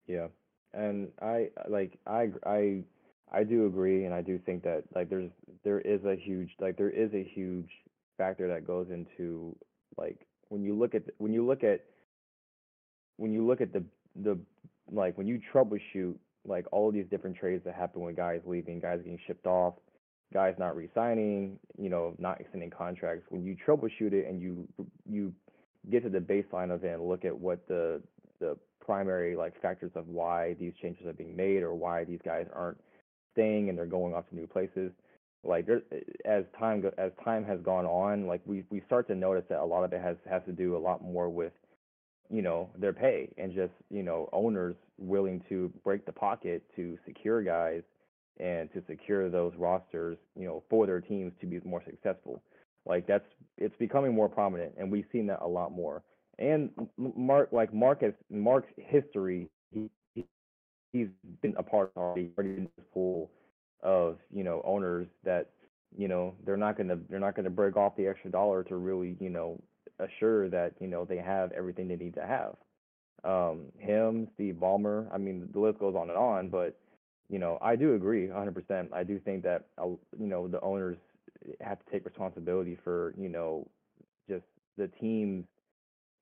[0.05, 0.27] Yeah,
[0.73, 2.83] and I like I I
[3.31, 5.31] I do agree, and I do think that like there's
[5.63, 7.69] there is a huge like there is a huge
[8.17, 9.55] factor that goes into
[9.97, 11.81] like when you look at when you look at
[13.17, 13.83] when you look at the
[14.23, 14.37] the
[14.91, 16.15] like when you troubleshoot
[16.45, 19.75] like all of these different trades that happen with guys leaving, guys getting shipped off,
[20.33, 23.25] guys not re-signing, you know, not extending contracts.
[23.29, 24.67] When you troubleshoot it and you
[25.07, 25.33] you
[25.89, 28.01] get to the baseline of it and look at what the
[28.39, 32.47] the primary like factors of why these changes are being made or why these guys
[32.53, 32.79] aren't
[33.33, 34.91] staying and they're going off to new places.
[35.43, 35.81] Like there,
[36.25, 39.59] as time go, as time has gone on, like we we start to notice that
[39.59, 41.53] a lot of it has has to do a lot more with
[42.31, 46.97] you know their pay and just you know owners willing to break the pocket to
[47.05, 47.81] secure guys
[48.39, 52.41] and to secure those rosters you know for their teams to be more successful
[52.85, 53.25] like that's
[53.57, 56.01] it's becoming more prominent and we've seen that a lot more
[56.41, 56.69] and
[57.15, 59.89] mark like marcus mark's history he,
[60.91, 61.07] he's
[61.41, 63.29] been a part of already in this pool
[63.83, 65.49] of you know owners that
[65.97, 69.15] you know they're not gonna they're not gonna break off the extra dollar to really
[69.19, 69.59] you know
[69.99, 72.55] assure that you know they have everything they need to have.
[73.23, 75.07] Um, him, Steve Ballmer.
[75.13, 76.75] I mean, the list goes on and on, but
[77.29, 78.87] you know, I do agree 100%.
[78.91, 79.87] I do think that uh,
[80.19, 80.97] you know the owners
[81.61, 83.67] have to take responsibility for you know
[84.27, 84.45] just
[84.77, 85.45] the teams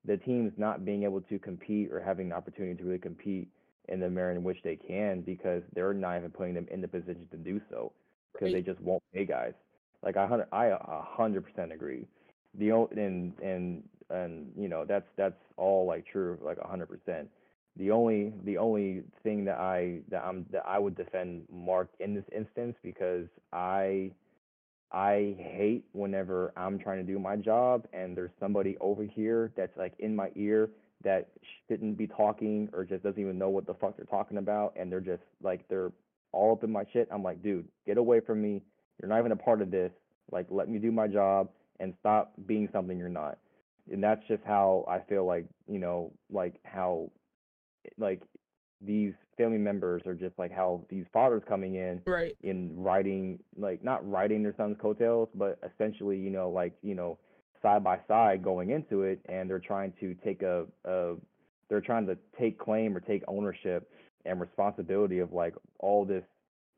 [0.04, 3.48] the teams not being able to compete or having the opportunity to really compete
[3.88, 6.88] in the manner in which they can because they're not even putting them in the
[6.88, 7.92] position to do so
[8.32, 8.54] because right.
[8.54, 9.52] they just won't pay guys.
[10.02, 12.06] Like I hundred I a hundred percent agree
[12.58, 17.28] the and and and you know that's that's all like true like a hundred percent.
[17.76, 22.14] The only the only thing that I that I'm that I would defend Mark in
[22.14, 24.10] this instance because I
[24.92, 29.76] I hate whenever I'm trying to do my job and there's somebody over here that's
[29.76, 30.70] like in my ear
[31.02, 31.28] that
[31.68, 34.90] shouldn't be talking or just doesn't even know what the fuck they're talking about and
[34.90, 35.92] they're just like they're
[36.32, 37.08] all up in my shit.
[37.10, 38.62] I'm like, dude, get away from me.
[39.00, 39.92] You're not even a part of this.
[40.30, 41.48] Like, let me do my job
[41.80, 43.38] and stop being something you're not.
[43.90, 47.10] And that's just how I feel like, you know, like how
[47.98, 48.22] like
[48.80, 53.82] these family members are just like how these fathers coming in right in writing like
[53.82, 57.18] not writing their son's coattails but essentially you know like you know
[57.62, 61.14] side by side going into it and they're trying to take a, a
[61.68, 63.90] they're trying to take claim or take ownership
[64.24, 66.24] and responsibility of like all this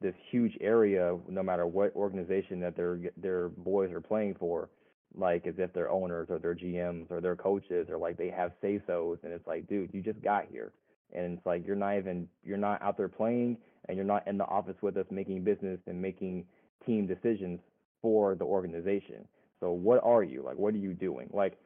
[0.01, 4.69] this huge area no matter what organization that their their boys are playing for
[5.15, 8.53] like as if they're owners or their GMs or their coaches or like they have
[8.61, 10.73] say so's and it's like, dude, you just got here.
[11.14, 13.56] And it's like you're not even you're not out there playing
[13.89, 16.44] and you're not in the office with us making business and making
[16.86, 17.60] team decisions
[18.01, 19.26] for the organization.
[19.60, 20.43] So what are you?
[20.44, 21.28] Like what are you doing?
[21.32, 21.59] Like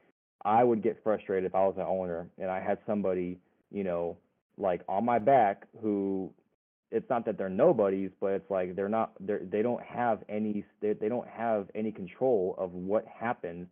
[0.44, 3.38] I would get frustrated if I was an owner and I had somebody,
[3.70, 4.16] you know,
[4.58, 6.32] like on my back who
[6.92, 10.64] it's not that they're nobodies, but it's like they're not they they don't have any
[10.80, 13.66] they, they don't have any control of what happens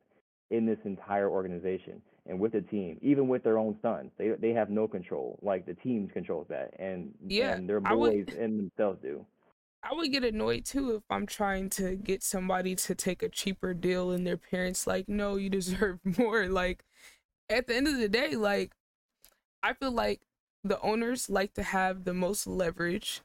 [0.51, 4.11] in this entire organization and with the team, even with their own sons.
[4.19, 5.39] They they have no control.
[5.43, 9.25] Like the team controls that, and yeah, and their boys would, and themselves do.
[9.83, 13.75] I would get annoyed too if I'm trying to get somebody to take a cheaper
[13.75, 16.49] deal and their parents like, no, you deserve more.
[16.49, 16.85] Like
[17.51, 18.73] at the end of the day, like
[19.63, 20.23] I feel like
[20.65, 23.21] the owners like to have the most leverage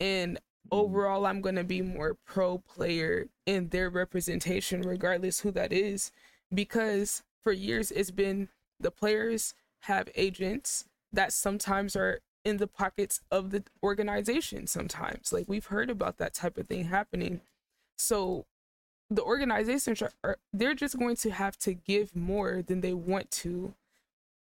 [0.00, 0.78] and mm-hmm.
[0.78, 6.10] overall i'm going to be more pro player in their representation regardless who that is
[6.52, 8.48] because for years it's been
[8.78, 9.54] the players
[9.84, 15.90] have agents that sometimes are in the pockets of the organization sometimes like we've heard
[15.90, 17.40] about that type of thing happening
[17.98, 18.46] so
[19.10, 23.30] the organizations are, are they're just going to have to give more than they want
[23.30, 23.74] to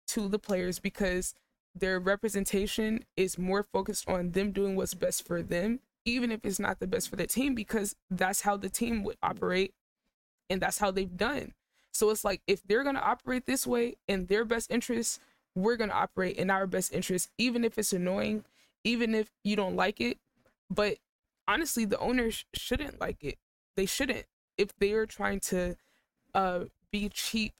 [0.08, 1.36] to the players because
[1.76, 6.60] their representation is more focused on them doing what's best for them, even if it's
[6.60, 9.74] not the best for the team, because that's how the team would operate
[10.50, 11.54] and that's how they've done.
[12.00, 15.20] So it's like if they're gonna operate this way in their best interest,
[15.54, 18.46] we're gonna operate in our best interest, even if it's annoying,
[18.86, 20.18] even if you don't like it.
[20.70, 21.00] But
[21.46, 23.38] honestly, the owners shouldn't like it.
[23.76, 24.28] They shouldn't.
[24.58, 25.76] If they are trying to
[26.34, 27.52] uh, be cheap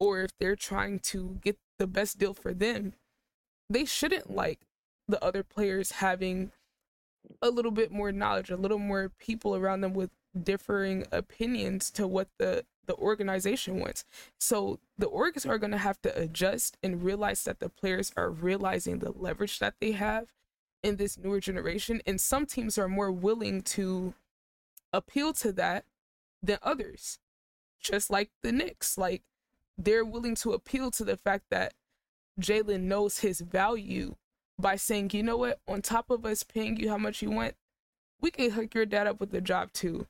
[0.00, 2.94] or if they're trying to get the best deal for them,
[3.68, 4.60] they shouldn't like
[5.06, 6.50] the other players having
[7.42, 10.08] a little bit more knowledge, a little more people around them with
[10.44, 14.04] differing opinions to what the the organization wants.
[14.38, 18.30] So the orgs are going to have to adjust and realize that the players are
[18.30, 20.26] realizing the leverage that they have
[20.82, 24.14] in this newer generation and some teams are more willing to
[24.92, 25.84] appeal to that
[26.42, 27.18] than others.
[27.80, 29.22] Just like the Knicks, like
[29.76, 31.74] they're willing to appeal to the fact that
[32.40, 34.14] Jalen knows his value
[34.58, 37.54] by saying, you know what, on top of us paying you how much you want,
[38.20, 40.06] we can hook your dad up with a job too.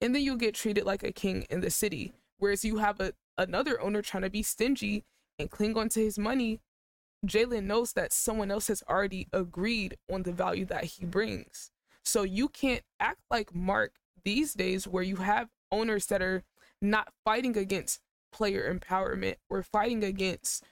[0.00, 2.12] And then you'll get treated like a king in the city.
[2.38, 5.04] Whereas you have a another owner trying to be stingy
[5.38, 6.60] and cling on to his money,
[7.26, 11.70] Jalen knows that someone else has already agreed on the value that he brings.
[12.04, 13.92] So you can't act like Mark
[14.24, 16.42] these days where you have owners that are
[16.80, 18.00] not fighting against
[18.32, 20.62] player empowerment or fighting against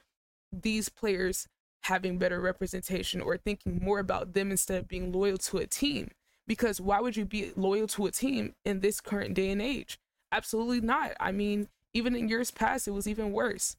[0.53, 1.49] these players
[1.83, 6.11] having better representation or thinking more about them instead of being loyal to a team.
[6.47, 9.99] Because why would you be loyal to a team in this current day and age?
[10.31, 11.13] Absolutely not.
[11.19, 13.77] I mean, even in years past, it was even worse.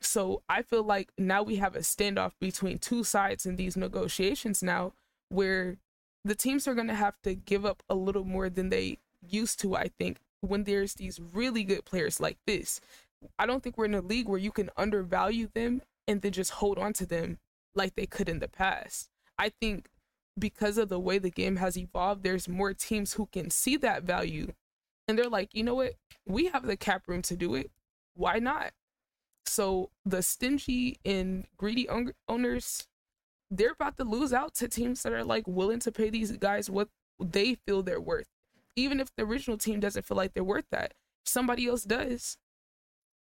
[0.00, 4.62] So I feel like now we have a standoff between two sides in these negotiations
[4.62, 4.92] now
[5.30, 5.78] where
[6.24, 9.60] the teams are going to have to give up a little more than they used
[9.60, 12.80] to, I think, when there's these really good players like this.
[13.38, 16.52] I don't think we're in a league where you can undervalue them and then just
[16.52, 17.38] hold on to them
[17.74, 19.08] like they could in the past.
[19.38, 19.88] I think
[20.38, 24.02] because of the way the game has evolved, there's more teams who can see that
[24.02, 24.52] value
[25.06, 25.94] and they're like, you know what?
[26.26, 27.70] We have the cap room to do it.
[28.14, 28.72] Why not?
[29.46, 31.88] So the stingy and greedy
[32.28, 32.86] owners,
[33.50, 36.70] they're about to lose out to teams that are like willing to pay these guys
[36.70, 36.88] what
[37.20, 38.28] they feel they're worth.
[38.76, 40.94] Even if the original team doesn't feel like they're worth that,
[41.24, 42.38] somebody else does.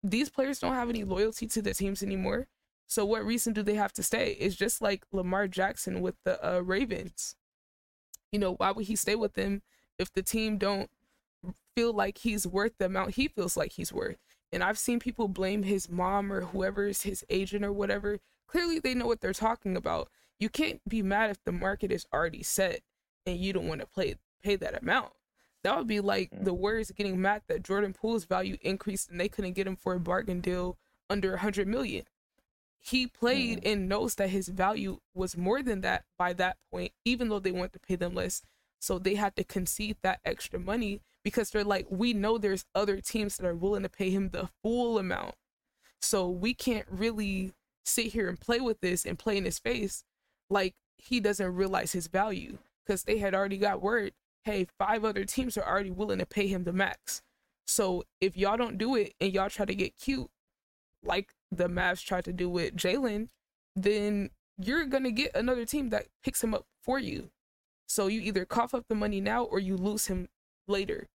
[0.03, 2.47] These players don't have any loyalty to the teams anymore.
[2.86, 4.36] So what reason do they have to stay?
[4.39, 7.36] It's just like Lamar Jackson with the uh, Ravens.
[8.31, 9.62] You know, why would he stay with them
[9.98, 10.90] if the team don't
[11.74, 14.19] feel like he's worth the amount he feels like he's worth?
[14.52, 18.19] And I've seen people blame his mom or whoever's his agent or whatever.
[18.47, 20.09] Clearly they know what they're talking about.
[20.39, 22.81] You can't be mad if the market is already set
[23.27, 25.12] and you don't want to play pay that amount.
[25.62, 29.28] That would be like the Warriors getting mad that Jordan Poole's value increased and they
[29.28, 30.77] couldn't get him for a bargain deal
[31.09, 32.05] under 100 million
[32.85, 33.73] he played mm.
[33.73, 37.52] and knows that his value was more than that by that point, even though they
[37.52, 38.43] want to pay them less.
[38.81, 43.01] So they had to concede that extra money because they're like, we know there's other
[43.01, 45.35] teams that are willing to pay him the full amount.
[46.02, 47.55] So we can't really
[47.86, 50.05] sit here and play with this and play in his face
[50.51, 54.12] like he doesn't realize his value because they had already got word
[54.44, 57.23] hey, five other teams are already willing to pay him the max.
[57.66, 60.28] So if y'all don't do it and y'all try to get cute,
[61.02, 63.29] like the Mavs tried to do with Jalen,
[63.77, 67.31] then you're gonna get another team that picks him up for you.
[67.87, 70.29] So you either cough up the money now or you lose him
[70.67, 71.07] later.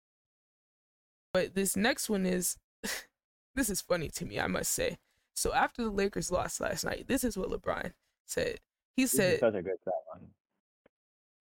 [1.33, 2.57] But this next one is
[3.55, 4.97] this is funny to me, I must say.
[5.35, 7.93] So after the Lakers lost last night, this is what LeBron
[8.25, 8.59] said.
[8.95, 10.27] He said such a good one.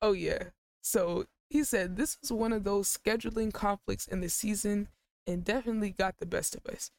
[0.00, 0.44] Oh yeah.
[0.82, 4.88] So he said this was one of those scheduling conflicts in the season
[5.26, 6.90] and definitely got the best of us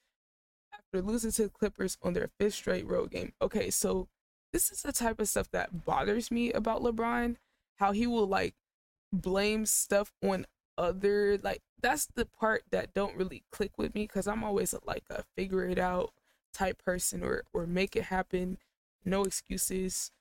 [0.90, 3.34] after losing to the Clippers on their fifth straight road game.
[3.42, 4.08] Okay, so
[4.52, 7.36] this is the type of stuff that bothers me about LeBron.
[7.78, 8.56] How he will like
[9.14, 10.46] blame stuff on
[10.78, 14.80] other like that's the part that don't really click with me because I'm always a,
[14.86, 16.14] like a figure it out
[16.54, 18.58] type person or or make it happen,
[19.06, 20.12] no excuses,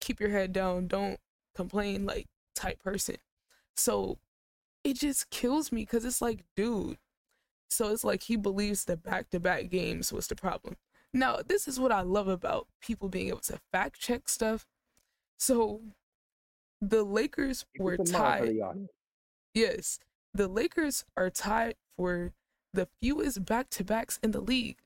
[0.00, 1.18] keep your head down, don't
[1.54, 3.16] complain like type person.
[3.76, 4.18] So
[4.84, 6.98] it just kills me because it's like, dude,
[7.70, 10.76] so it's like he believes the back to back games was the problem.
[11.12, 14.66] Now, this is what I love about people being able to fact check stuff.
[15.38, 15.80] So
[16.80, 18.58] the Lakers were tied.
[19.54, 19.98] Yes,
[20.34, 22.32] the Lakers are tied for
[22.72, 24.78] the fewest back to backs in the league.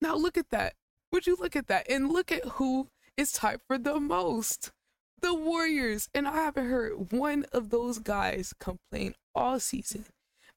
[0.00, 0.74] Now, look at that.
[1.12, 1.90] Would you look at that?
[1.90, 4.72] And look at who is tied for the most
[5.20, 6.08] the Warriors.
[6.14, 10.06] And I haven't heard one of those guys complain all season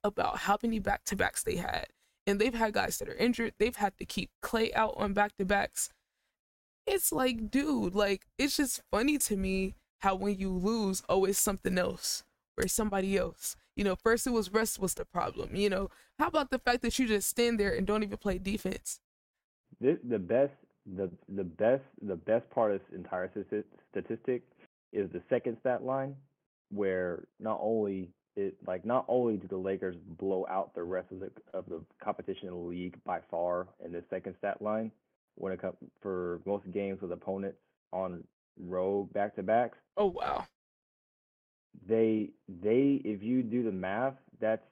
[0.03, 1.87] about how many back to backs they had.
[2.25, 3.53] And they've had guys that are injured.
[3.57, 5.89] They've had to keep Klay out on back to backs.
[6.85, 11.39] It's like, dude, like, it's just funny to me how when you lose, oh, it's
[11.39, 12.23] something else
[12.57, 13.55] or somebody else.
[13.75, 15.55] You know, first it was rest was the problem.
[15.55, 15.89] You know,
[16.19, 18.99] how about the fact that you just stand there and don't even play defense?
[19.81, 20.51] The, the best,
[20.85, 23.31] the the best, the best part of this entire
[23.91, 24.43] statistic
[24.91, 26.15] is the second stat line,
[26.69, 31.19] where not only it like not only do the Lakers blow out the rest of
[31.19, 34.91] the of the competition in the league by far in the second stat line
[35.35, 37.57] when it comes for most games with opponents
[37.91, 38.23] on
[38.59, 39.77] road back to backs.
[39.97, 40.45] Oh wow.
[41.87, 44.63] They they if you do the math, that's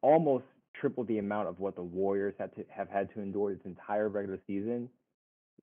[0.00, 0.44] almost
[0.74, 4.08] triple the amount of what the Warriors had to have had to endure this entire
[4.08, 4.88] regular season,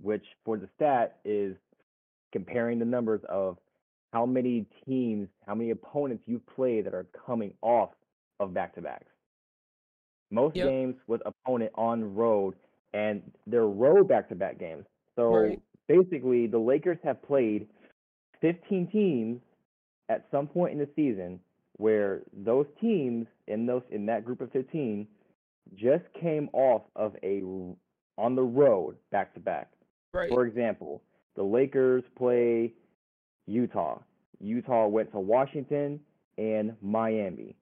[0.02, 1.56] which for the stat is
[2.32, 3.58] comparing the numbers of
[4.12, 7.90] how many teams, how many opponents you play that are coming off
[8.40, 9.12] of back to backs.
[10.32, 10.68] Most yep.
[10.68, 12.56] games with opponent on road,
[12.94, 14.86] and they're road back to back games.
[15.16, 15.62] So right.
[15.88, 17.68] basically, the Lakers have played
[18.42, 19.42] 15 teams
[20.08, 21.40] at some point in the season
[21.78, 25.08] where those teams in those in that group of 15
[25.76, 27.42] just came off of a
[28.18, 29.70] on the road back to back.
[30.30, 31.02] For example,
[31.36, 32.74] the Lakers play
[33.50, 34.00] Utah.
[34.40, 36.00] Utah went to Washington
[36.38, 37.56] and Miami,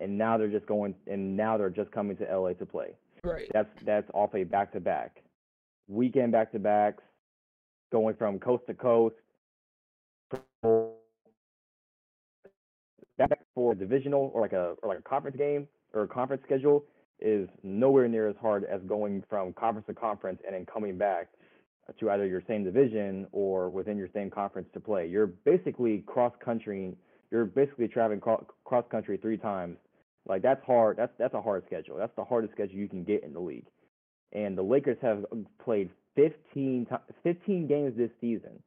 [0.00, 2.96] and now they're just going and now they're just coming to LA to play.
[3.22, 3.48] Right.
[3.52, 5.22] That's that's off a back to back,
[5.86, 7.02] weekend back to backs,
[7.92, 9.14] going from coast to coast.
[13.16, 16.42] Back for a divisional or like a or like a conference game or a conference
[16.44, 16.84] schedule
[17.20, 21.28] is nowhere near as hard as going from conference to conference and then coming back
[21.98, 25.06] to either your same division or within your same conference to play.
[25.06, 26.96] You're basically cross country.
[27.30, 29.76] You're basically traveling cross country three times.
[30.26, 30.96] Like that's hard.
[30.96, 31.96] That's that's a hard schedule.
[31.96, 33.66] That's the hardest schedule you can get in the league.
[34.32, 35.24] And the Lakers have
[35.62, 36.86] played 15
[37.22, 38.62] 15 games this season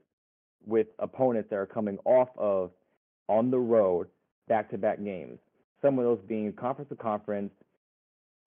[0.65, 2.71] with opponents that are coming off of
[3.27, 4.07] on the road
[4.47, 5.39] back-to-back games.
[5.81, 7.51] Some of those being conference to conference,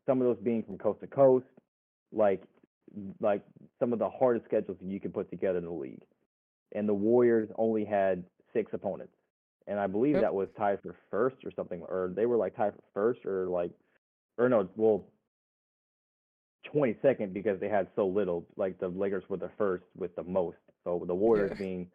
[0.07, 1.47] some of those being from coast to coast,
[2.13, 2.43] like
[3.21, 3.43] like
[3.79, 6.03] some of the hardest schedules you can put together in the league.
[6.73, 9.12] And the Warriors only had six opponents.
[9.67, 10.23] And I believe yep.
[10.23, 13.47] that was tied for first or something, or they were like tied for first or
[13.47, 13.71] like,
[14.39, 15.05] or no, well,
[16.73, 18.47] 22nd because they had so little.
[18.57, 20.59] Like the Lakers were the first with the most.
[20.85, 21.59] So the Warriors yeah.
[21.59, 21.87] being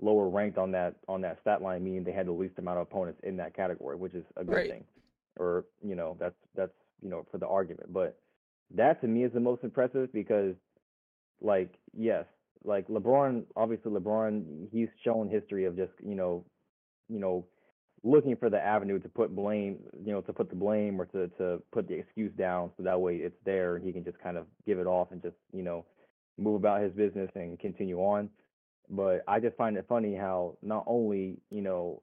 [0.00, 2.82] lower ranked on that on that stat line, meaning they had the least amount of
[2.82, 4.70] opponents in that category, which is a good right.
[4.70, 4.84] thing.
[5.38, 6.72] Or you know, that's that's
[7.02, 7.92] you know for the argument.
[7.92, 8.18] But
[8.74, 10.54] that to me is the most impressive because,
[11.40, 12.24] like, yes,
[12.64, 16.44] like LeBron, obviously LeBron, he's shown history of just you know,
[17.08, 17.46] you know,
[18.02, 21.28] looking for the avenue to put blame, you know, to put the blame or to
[21.38, 24.36] to put the excuse down, so that way it's there and he can just kind
[24.36, 25.84] of give it off and just you know,
[26.38, 28.28] move about his business and continue on.
[28.90, 32.02] But I just find it funny how not only you know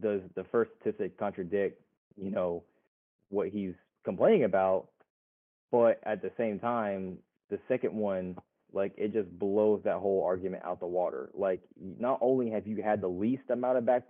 [0.00, 1.80] does the first statistic contradict
[2.16, 2.64] you know
[3.28, 3.74] what he's
[4.04, 4.88] complaining about,
[5.72, 7.18] but at the same time,
[7.50, 8.36] the second one,
[8.72, 11.30] like it just blows that whole argument out the water.
[11.34, 11.60] Like
[11.98, 14.04] not only have you had the least amount of back,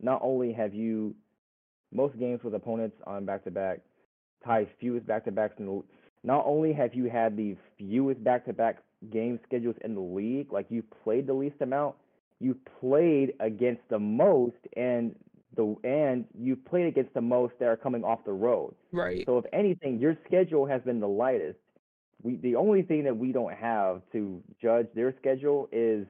[0.00, 1.14] not only have you
[1.92, 3.80] most games with opponents on back to back,
[4.44, 5.82] ties fewest back to backs in the.
[6.24, 8.78] Not only have you had the fewest back to back
[9.10, 11.96] game schedules in the league, like you played the least amount,
[12.40, 15.14] you played against the most, and
[15.56, 18.74] the and you played against the most that are coming off the road.
[18.90, 19.24] Right.
[19.26, 21.58] So if anything, your schedule has been the lightest.
[22.22, 26.06] We the only thing that we don't have to judge their schedule is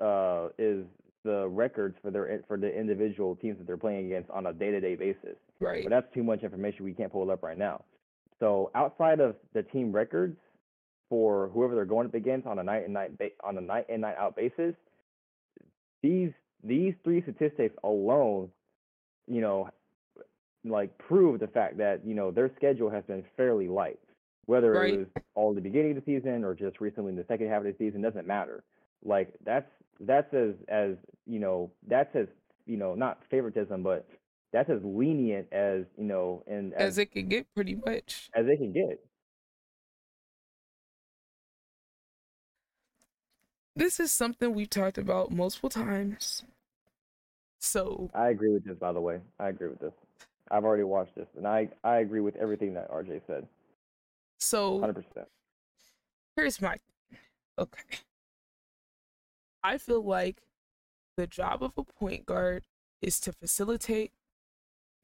[0.00, 0.84] uh is
[1.24, 4.70] the records for their for the individual teams that they're playing against on a day
[4.70, 5.36] to day basis.
[5.60, 5.84] Right.
[5.84, 7.84] But that's too much information we can't pull it up right now.
[8.38, 10.36] So outside of the team records
[11.10, 13.86] for whoever they're going up against on a night and night ba- on a night
[13.90, 14.74] and night out basis,
[16.02, 16.30] these
[16.64, 18.48] these three statistics alone
[19.30, 19.70] you know,
[20.64, 24.00] like prove the fact that you know their schedule has been fairly light.
[24.46, 24.94] Whether right.
[24.94, 27.58] it was all the beginning of the season or just recently in the second half
[27.58, 28.64] of the season doesn't matter.
[29.04, 29.70] Like that's
[30.00, 30.96] that's as as
[31.26, 32.26] you know that's as
[32.66, 34.08] you know not favoritism but
[34.52, 38.46] that's as lenient as you know and as, as it can get pretty much as
[38.46, 39.00] they can get.
[43.76, 46.44] This is something we've talked about multiple times
[47.60, 49.20] so I agree with this, by the way.
[49.38, 49.92] I agree with this.
[50.50, 53.46] I've already watched this, and I I agree with everything that RJ said.
[54.38, 55.28] So hundred percent.
[56.36, 56.78] Here's my
[57.58, 57.98] okay.
[59.62, 60.38] I feel like
[61.16, 62.64] the job of a point guard
[63.02, 64.12] is to facilitate.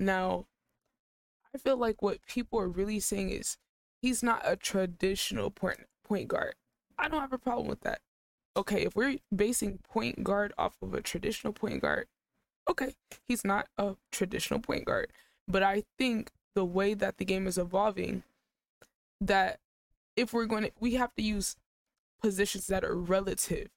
[0.00, 0.46] Now,
[1.54, 3.58] I feel like what people are really saying is
[4.00, 6.54] he's not a traditional point point guard.
[6.98, 8.00] I don't have a problem with that.
[8.56, 12.06] Okay, if we're basing point guard off of a traditional point guard,
[12.68, 12.94] okay,
[13.26, 15.12] he's not a traditional point guard.
[15.48, 18.22] But I think the way that the game is evolving,
[19.20, 19.60] that
[20.16, 21.56] if we're going to, we have to use
[22.20, 23.68] positions that are relative.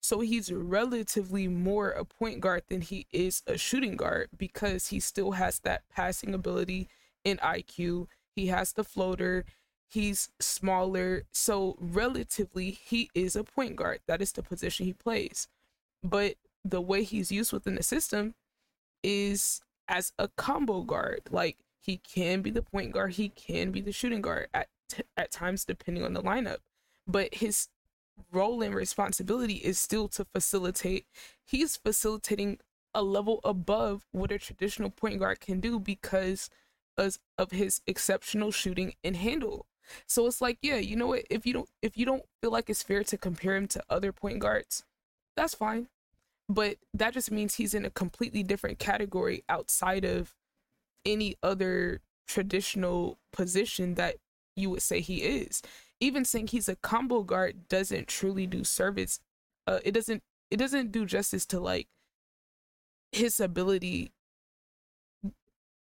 [0.00, 5.00] So he's relatively more a point guard than he is a shooting guard because he
[5.00, 6.88] still has that passing ability
[7.24, 8.06] and IQ.
[8.34, 9.44] He has the floater.
[9.90, 11.24] He's smaller.
[11.32, 14.00] So relatively, he is a point guard.
[14.06, 15.48] That is the position he plays.
[16.02, 18.34] But the way he's used within the system
[19.02, 21.22] is as a combo guard.
[21.30, 25.02] Like he can be the point guard, he can be the shooting guard at t-
[25.16, 26.58] at times depending on the lineup.
[27.06, 27.68] But his
[28.32, 31.06] role and responsibility is still to facilitate.
[31.44, 32.58] He's facilitating
[32.94, 36.50] a level above what a traditional point guard can do because
[36.96, 39.66] of, of his exceptional shooting and handle.
[40.06, 41.24] So it's like, yeah, you know what?
[41.30, 44.12] If you don't if you don't feel like it's fair to compare him to other
[44.12, 44.84] point guards,
[45.36, 45.88] that's fine
[46.48, 50.34] but that just means he's in a completely different category outside of
[51.04, 54.16] any other traditional position that
[54.56, 55.62] you would say he is.
[56.00, 59.20] Even saying he's a combo guard doesn't truly do service.
[59.66, 61.88] Uh, it doesn't it doesn't do justice to like
[63.12, 64.12] his ability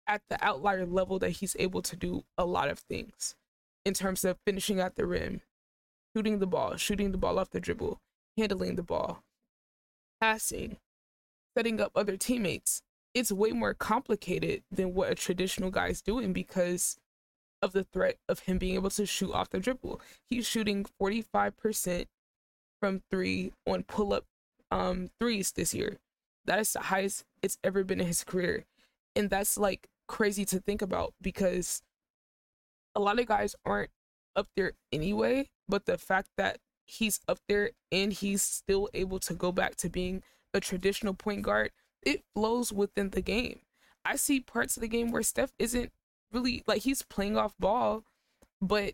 [0.08, 3.36] at the outlier level that he's able to do a lot of things
[3.86, 5.42] in terms of finishing at the rim,
[6.16, 8.00] shooting the ball, shooting the ball off the dribble,
[8.38, 9.24] handling the ball,
[10.22, 10.78] passing,
[11.56, 12.82] setting up other teammates.
[13.14, 16.98] It's way more complicated than what a traditional guy is doing because
[17.62, 20.02] of the threat of him being able to shoot off the dribble.
[20.30, 22.06] He's shooting 45%
[22.80, 24.26] from three on pull up
[24.72, 25.98] um, threes this year.
[26.46, 28.66] That is the highest it's ever been in his career.
[29.16, 31.82] And that's like crazy to think about because
[32.96, 33.92] a lot of guys aren't
[34.36, 35.50] up there anyway.
[35.68, 39.90] But the fact that he's up there and he's still able to go back to
[39.90, 40.24] being
[40.54, 43.60] a traditional point guard, it flows within the game.
[44.04, 45.92] I see parts of the game where Steph isn't
[46.32, 48.04] really like he's playing off ball,
[48.62, 48.94] but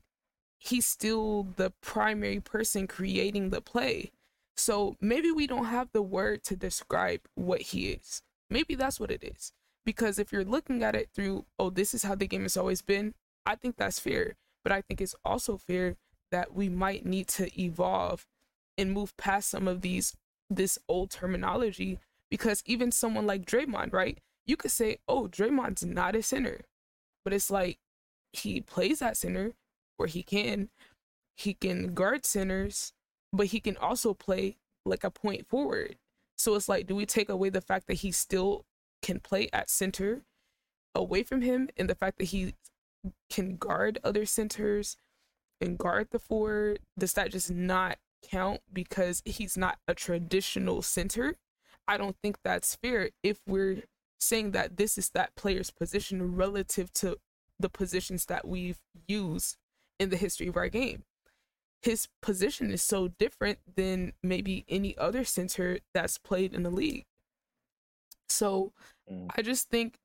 [0.59, 4.11] he's still the primary person creating the play.
[4.55, 8.21] So maybe we don't have the word to describe what he is.
[8.49, 9.51] Maybe that's what it is.
[9.85, 12.81] Because if you're looking at it through, oh, this is how the game has always
[12.81, 13.13] been,
[13.45, 14.35] I think that's fair.
[14.63, 15.97] But I think it's also fair
[16.33, 18.25] that we might need to evolve
[18.75, 20.17] and move past some of these
[20.49, 21.99] this old terminology
[22.31, 24.17] because even someone like Draymond, right?
[24.47, 26.61] You could say, "Oh, Draymond's not a center."
[27.23, 27.77] But it's like
[28.33, 29.53] he plays at center
[29.97, 30.69] where he can
[31.37, 32.93] he can guard centers,
[33.31, 35.97] but he can also play like a point forward.
[36.35, 38.65] So it's like, do we take away the fact that he still
[39.03, 40.23] can play at center
[40.95, 42.55] away from him and the fact that he
[43.29, 44.97] can guard other centers
[45.63, 46.79] and guard the forward?
[46.97, 51.35] Does that just not count because he's not a traditional center?
[51.87, 53.83] I don't think that's fair if we're
[54.19, 57.17] saying that this is that player's position relative to
[57.59, 59.57] the positions that we've used
[59.99, 61.03] in the history of our game.
[61.81, 67.05] His position is so different than maybe any other center that's played in the league.
[68.29, 68.71] So
[69.11, 69.27] mm.
[69.35, 69.97] I just think,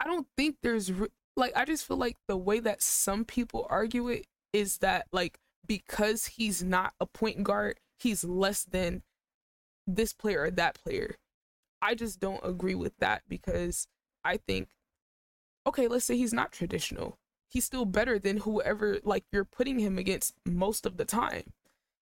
[0.00, 3.66] I don't think there's re- like, I just feel like the way that some people
[3.70, 9.02] argue it is that, like, because he's not a point guard, he's less than
[9.86, 11.16] this player or that player.
[11.82, 13.86] I just don't agree with that because
[14.24, 14.68] I think,
[15.66, 17.18] okay, let's say he's not traditional.
[17.48, 21.52] He's still better than whoever like you're putting him against most of the time.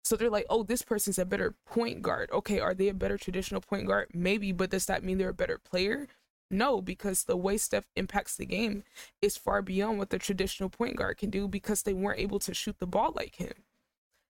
[0.03, 2.30] So they're like, oh, this person's a better point guard.
[2.31, 4.10] Okay, are they a better traditional point guard?
[4.14, 6.07] Maybe, but does that mean they're a better player?
[6.52, 8.84] No, because the way Steph impacts the game
[9.22, 12.53] is far beyond what the traditional point guard can do because they weren't able to
[12.53, 13.53] shoot the ball like him.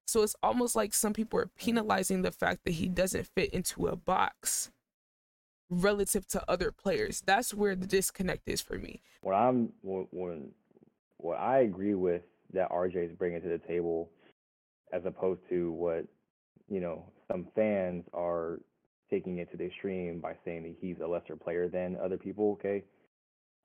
[0.06, 3.88] So it's almost like some people are penalizing the fact that he doesn't fit into
[3.88, 4.69] a box
[5.69, 7.23] relative to other players.
[7.26, 9.02] That's where the disconnect is for me.
[9.22, 10.52] What I'm when
[11.18, 12.22] what I agree with
[12.53, 14.10] that RJ is bringing to the table,
[14.91, 16.06] as opposed to what
[16.69, 18.60] you know some fans are
[19.11, 22.53] taking it to the extreme by saying that he's a lesser player than other people.
[22.53, 22.83] Okay,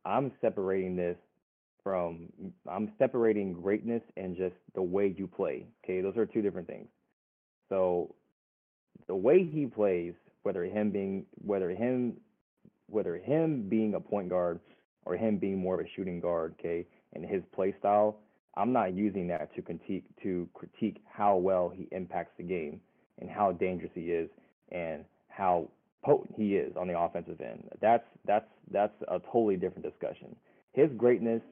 [0.05, 1.17] I'm separating this
[1.83, 2.29] from
[2.71, 5.67] I'm separating greatness and just the way you play.
[5.85, 6.89] Okay, those are two different things.
[7.69, 8.15] So
[9.07, 12.17] the way he plays, whether him being whether him
[12.89, 14.61] whether him being a point guard
[15.05, 18.19] or him being more of a shooting guard, okay, and his play style,
[18.57, 22.81] I'm not using that to critique to critique how well he impacts the game
[23.21, 24.29] and how dangerous he is
[24.73, 25.05] and
[25.37, 25.69] how
[26.05, 27.65] potent he is on the offensive end.
[27.81, 30.35] That's that's that's a totally different discussion.
[30.73, 31.43] His greatness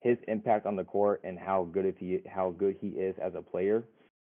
[0.00, 3.32] his impact on the court and how good if he how good he is as
[3.36, 3.84] a player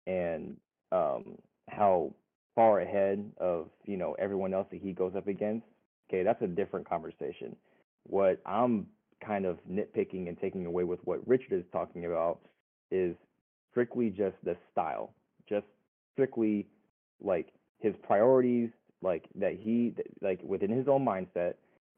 [0.07, 0.57] and
[0.93, 1.37] um,
[1.69, 2.13] how
[2.55, 5.67] far ahead of you know everyone else that he goes up against.
[6.09, 7.55] Okay, that's a different conversation.
[8.05, 8.87] What I'm
[9.25, 12.41] kind of nitpicking and taking away with what Richard is talking about
[12.91, 13.15] is
[13.71, 15.15] strictly just the style,
[15.49, 15.67] just
[16.15, 16.67] strictly
[17.23, 18.71] like his priorities,
[19.03, 21.55] like that he like within his own mindset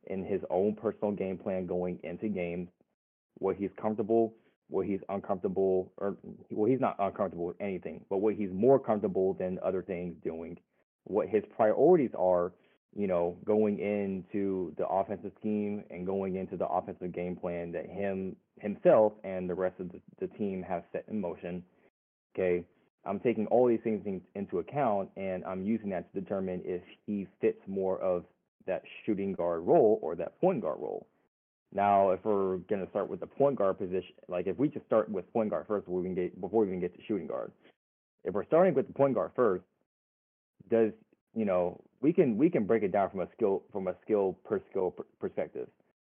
[0.07, 2.69] in his own personal game plan going into games
[3.39, 4.35] what he's comfortable,
[4.69, 6.17] what he's uncomfortable, or
[6.51, 10.59] well, he's not uncomfortable with anything, but what he's more comfortable than other things doing,
[11.05, 12.53] what his priorities are,
[12.95, 17.87] you know, going into the offensive scheme and going into the offensive game plan that
[17.87, 21.63] him himself and the rest of the, the team have set in motion.
[22.35, 22.65] Okay.
[23.05, 26.83] I'm taking all these things in, into account and I'm using that to determine if
[27.07, 28.25] he fits more of
[28.67, 31.07] that shooting guard role or that point guard role.
[31.75, 34.85] Now, if we're going to start with the point guard position, like if we just
[34.87, 37.27] start with point guard first before we can get before we even get to shooting
[37.27, 37.51] guard,
[38.25, 39.65] if we're starting with the point guard first,
[40.71, 40.93] does
[41.35, 44.37] you know we can we can break it down from a skill from a skill
[44.45, 45.69] per skill perspective.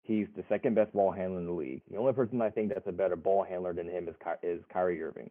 [0.02, 1.82] He's the second best ball handler in the league.
[1.90, 4.60] The only person I think that's a better ball handler than him is Ky- is
[4.72, 5.30] Kyrie Irving.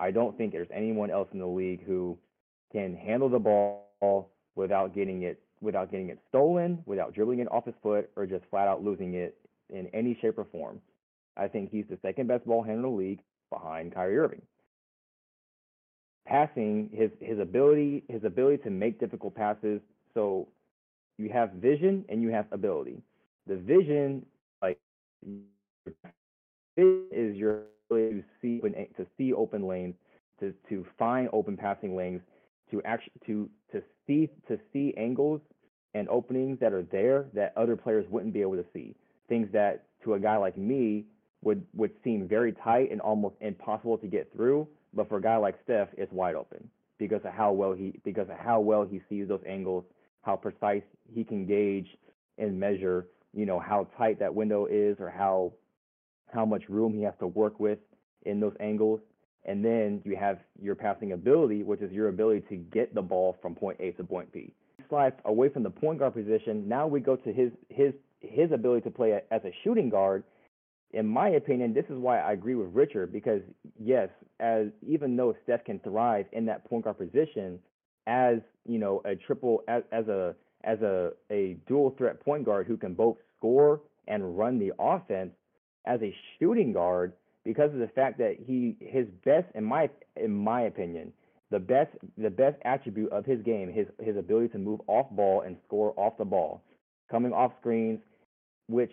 [0.00, 2.18] I don't think there's anyone else in the league who
[2.72, 7.66] can handle the ball without getting it without getting it stolen, without dribbling it off
[7.66, 9.36] his foot, or just flat out losing it
[9.68, 10.80] in any shape or form.
[11.36, 13.20] I think he's the second best ball handler in the league
[13.52, 14.42] behind Kyrie Irving.
[16.26, 19.80] Passing, his his ability, his ability to make difficult passes.
[20.14, 20.48] So
[21.18, 23.02] you have vision and you have ability.
[23.46, 24.24] The vision,
[24.62, 24.78] like
[26.76, 29.94] is your ability to see to see open lanes,
[30.40, 32.20] to to find open passing lanes,
[32.70, 35.40] to actually to to see to see angles
[35.94, 38.94] and openings that are there that other players wouldn't be able to see.
[39.28, 41.04] Things that to a guy like me
[41.42, 45.36] would would seem very tight and almost impossible to get through, but for a guy
[45.36, 46.68] like Steph, it's wide open
[46.98, 49.84] because of how well he because of how well he sees those angles,
[50.22, 50.82] how precise
[51.12, 51.88] he can gauge
[52.38, 55.52] and measure, you know, how tight that window is or how
[56.32, 57.78] how much room he has to work with
[58.22, 59.00] in those angles.
[59.44, 63.36] And then you have your passing ability, which is your ability to get the ball
[63.40, 64.52] from point A to point B.
[64.88, 66.68] Slides away from the point guard position.
[66.68, 70.24] Now we go to his his his ability to play as a shooting guard.
[70.92, 73.40] In my opinion, this is why I agree with Richard because
[73.78, 74.08] yes,
[74.40, 77.58] as even though Steph can thrive in that point guard position,
[78.06, 80.34] as you know, a triple as, as a
[80.64, 85.30] as a, a dual threat point guard who can both score and run the offense,
[85.86, 87.12] as a shooting guard,
[87.44, 91.12] because of the fact that he his best in my in my opinion
[91.50, 95.42] the best the best attribute of his game his his ability to move off ball
[95.42, 96.62] and score off the ball
[97.10, 98.00] coming off screens
[98.68, 98.92] which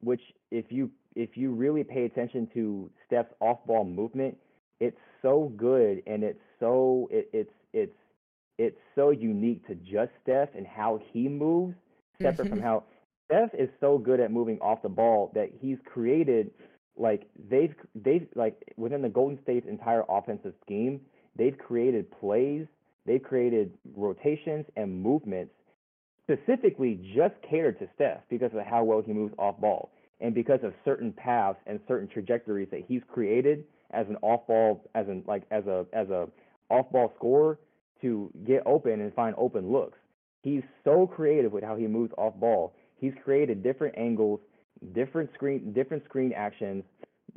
[0.00, 0.20] which
[0.50, 4.36] if you if you really pay attention to Steph's off ball movement
[4.80, 7.96] it's so good and it's so it, it's it's
[8.58, 11.74] it's so unique to just Steph and how he moves
[12.20, 12.84] separate from how
[13.32, 16.50] Steph is so good at moving off the ball that he's created
[16.98, 21.00] like they've they've like within the Golden State's entire offensive scheme,
[21.34, 22.66] they've created plays,
[23.06, 25.54] they've created rotations and movements
[26.24, 29.90] specifically just catered to Steph because of how well he moves off ball
[30.20, 34.84] and because of certain paths and certain trajectories that he's created as an off ball
[34.94, 36.28] as an like as a as a
[36.68, 37.58] off ball scorer
[38.02, 39.96] to get open and find open looks.
[40.42, 42.74] He's so creative with how he moves off ball.
[43.02, 44.40] He's created different angles
[44.94, 46.84] different screen different screen actions,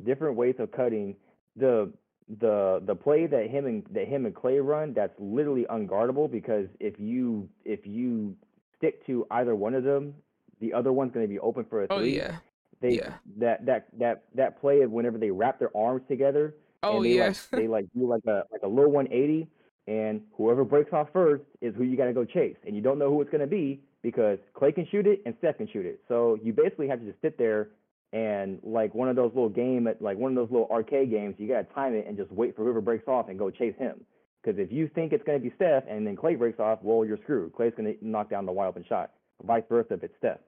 [0.04, 1.14] different ways of cutting.
[1.56, 1.92] The
[2.40, 6.66] the the play that him and that him and Klay run that's literally unguardable because
[6.80, 8.34] if you if you
[8.76, 10.14] stick to either one of them,
[10.60, 12.16] the other one's going to be open for a Oh three.
[12.16, 12.36] yeah.
[12.80, 13.14] They yeah.
[13.38, 17.16] that that that that play of whenever they wrap their arms together Oh and they
[17.16, 17.26] yeah.
[17.28, 19.48] like they like do like a like a low 180
[19.88, 22.98] and whoever breaks off first is who you got to go chase and you don't
[22.98, 25.84] know who it's going to be because Klay can shoot it and Steph can shoot
[25.84, 25.98] it.
[26.06, 27.70] So you basically have to just sit there
[28.12, 31.48] and like one of those little game like one of those little arcade games, you
[31.48, 34.00] gotta time it and just wait for whoever breaks off and go chase him.
[34.40, 37.18] Because if you think it's gonna be Steph and then Klay breaks off, well you're
[37.24, 37.52] screwed.
[37.52, 39.10] Klay's gonna knock down the wide open shot.
[39.44, 40.38] Vice versa if it's Steph.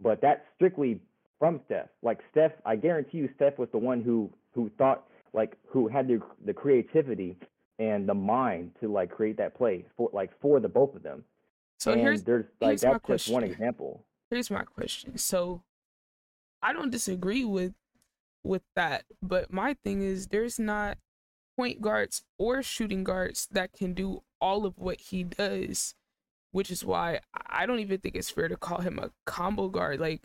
[0.00, 1.00] But that's strictly
[1.40, 1.88] from Steph.
[2.02, 6.06] Like Steph, I guarantee you, Steph was the one who who thought like who had
[6.06, 7.36] the the creativity
[7.80, 11.24] and the mind to like create that play for like for the both of them.
[11.82, 13.52] So and here's there's like here's my that's just one question.
[13.54, 14.04] example.
[14.30, 15.18] here's my question.
[15.18, 15.62] So
[16.62, 17.74] I don't disagree with
[18.44, 20.98] with that, but my thing is there's not
[21.56, 25.96] point guards or shooting guards that can do all of what he does,
[26.52, 27.18] which is why
[27.48, 30.22] I don't even think it's fair to call him a combo guard like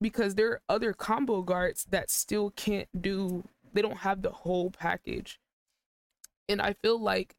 [0.00, 4.72] because there are other combo guards that still can't do they don't have the whole
[4.72, 5.38] package.
[6.48, 7.36] And I feel like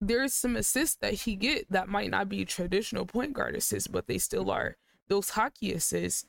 [0.00, 4.06] there's some assists that he get that might not be traditional point guard assists, but
[4.06, 4.76] they still are.
[5.08, 6.26] Those hockey assists,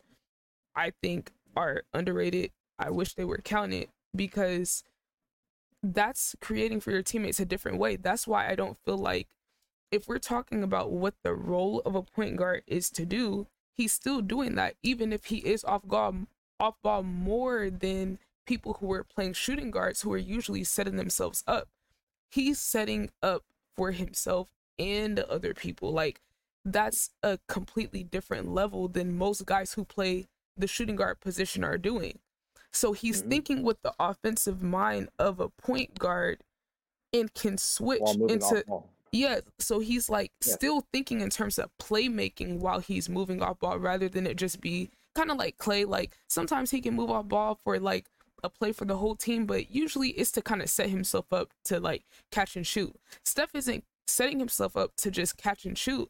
[0.76, 2.52] I think, are underrated.
[2.78, 4.84] I wish they were counted because
[5.84, 7.96] that's creating for your teammates a different way.
[7.96, 9.28] That's why I don't feel like
[9.92, 13.94] if we're talking about what the role of a point guard is to do, he's
[13.94, 16.28] still doing that, even if he is off guard,
[16.60, 21.44] off ball more than people who are playing shooting guards who are usually setting themselves
[21.48, 21.68] up.
[22.30, 23.44] He's setting up
[23.76, 24.50] for himself
[24.80, 25.92] and other people.
[25.92, 26.22] Like
[26.64, 30.28] that's a completely different level than most guys who play
[30.58, 32.20] the shooting guard position are doing.
[32.72, 33.30] So he's Mhm.
[33.30, 36.44] thinking with the offensive mind of a point guard
[37.14, 38.64] and can switch into
[39.14, 40.54] yeah, so he's like Yeah.
[40.54, 44.62] still thinking in terms of playmaking while he's moving off ball rather than it just
[44.62, 45.86] be kind of like Klay.
[45.86, 48.10] Like sometimes he can move off ball for like
[48.44, 51.52] a play for the whole team, but usually it's to kind of set himself up
[51.66, 52.96] to like catch and shoot.
[53.24, 56.10] Steph isn't setting himself up to just catch and shoot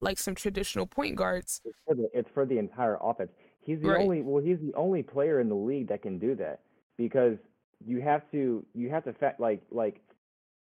[0.00, 1.60] like some traditional point guards.
[1.64, 3.30] It's for the it's for the entire offense.
[3.60, 4.00] He's the Right.
[4.00, 6.60] only well, he's the only player in the league that can do that
[6.96, 7.36] because
[7.86, 10.00] you have to you have to fact like like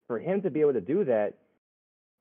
[0.07, 1.33] for him to be able to do that,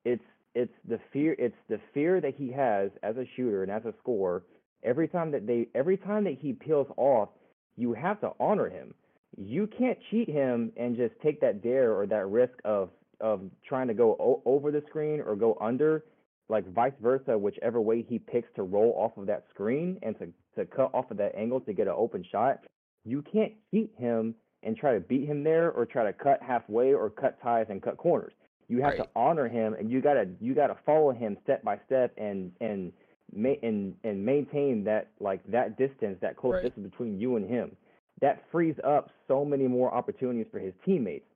[0.04, 3.84] it's it's the fear it's the fear that he has as a shooter and as
[3.84, 4.42] a scorer
[4.82, 7.28] every time that they every time that he peels off
[7.76, 8.94] you have to honor him.
[9.36, 12.90] You can't cheat him and just take that dare or that risk of
[13.20, 16.04] of trying to go o- over the screen or go under
[16.48, 20.26] like vice versa whichever way he picks to roll off of that screen and to
[20.56, 22.60] to cut off of that angle to get an open shot.
[23.04, 26.92] You can't cheat him and try to beat him there or try to cut halfway
[26.92, 28.32] or cut ties and cut corners.
[28.68, 28.98] You have Right.
[28.98, 32.92] to honor him, and you gotta you gotta follow him step by step, and and
[33.34, 36.64] ma- and and maintain that like that distance, that close Right.
[36.64, 37.76] distance between you and him.
[38.20, 41.26] That frees up so many more opportunities for his teammates.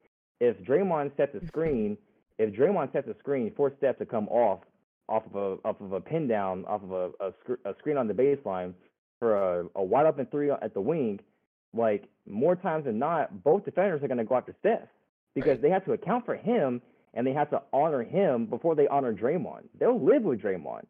[0.41, 1.97] If Draymond sets a screen,
[2.39, 4.61] if Draymond sets a screen, force Steph to come off
[5.09, 7.97] off of a off of a pin down, off of a a, sc- a screen
[7.97, 8.75] on the baseline
[9.19, 11.21] for a, a wide open three at the wing,
[11.73, 14.89] like more times than not, both defenders are going to go after Steph
[15.35, 15.62] because Right.
[15.62, 16.83] they have to account for him
[17.15, 19.65] and they have to honor him before they honor Draymond.
[19.79, 20.85] They'll live with Draymond.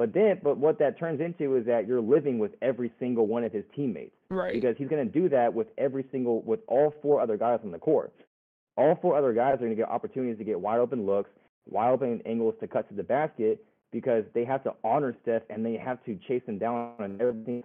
[0.00, 3.44] But then, but what that turns into is that you're living with every single one
[3.44, 4.54] of his teammates Right.
[4.54, 7.70] because he's going to do that with every single, with all four other guys on
[7.70, 8.10] the court.
[8.78, 11.28] All four other guys are going to get opportunities to get wide open looks,
[11.68, 13.62] wide open angles to cut to the basket
[13.92, 17.62] because they have to honor Steph and they have to chase him down on everything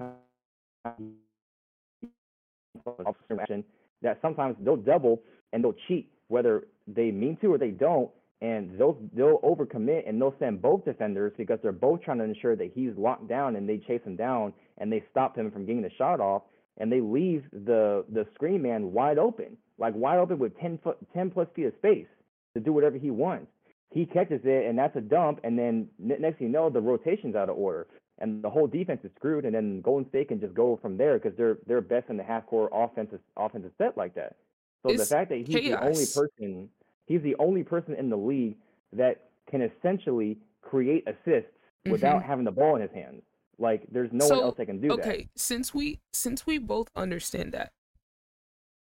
[4.02, 5.22] that sometimes they'll double
[5.54, 10.22] and they'll cheat whether they mean to or they don't and they'll they'll overcommit and
[10.22, 13.68] they'll send both defenders because they're both trying to ensure that he's locked down and
[13.68, 16.44] they chase him down and they stop him from getting the shot off
[16.78, 20.98] and they leave the the screen man wide open like wide open with 10 foot
[21.14, 22.08] 10 plus feet of space
[22.54, 23.48] to do whatever he wants.
[23.92, 27.36] He catches it and that's a dump and then next thing you know the rotation's
[27.36, 27.88] out of order
[28.20, 31.18] and the whole defense is screwed and then Golden State can just go from there
[31.18, 34.36] because they're they're best in the half court offensive offensive set like that.
[34.84, 36.70] So It's the fact that he's the only person
[37.06, 38.56] he's the only person in the league
[38.94, 41.52] that can essentially create assists
[41.90, 43.22] without having the ball in his hands.
[43.60, 44.46] Like there's no one Mm-hmm.
[44.46, 45.00] Else that can do that.
[45.00, 47.72] okay since we since we both understand that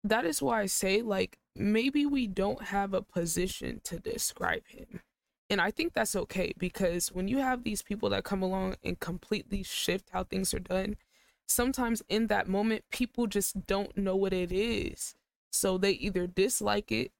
[0.02, 5.00] that is why i say like maybe we don't have a position to describe him.
[5.50, 8.98] And i think that's okay because when you have these people that come along and
[8.98, 10.96] completely shift how things are done
[11.46, 15.14] sometimes in that moment people just don't know what it is.
[15.52, 17.12] So they either dislike it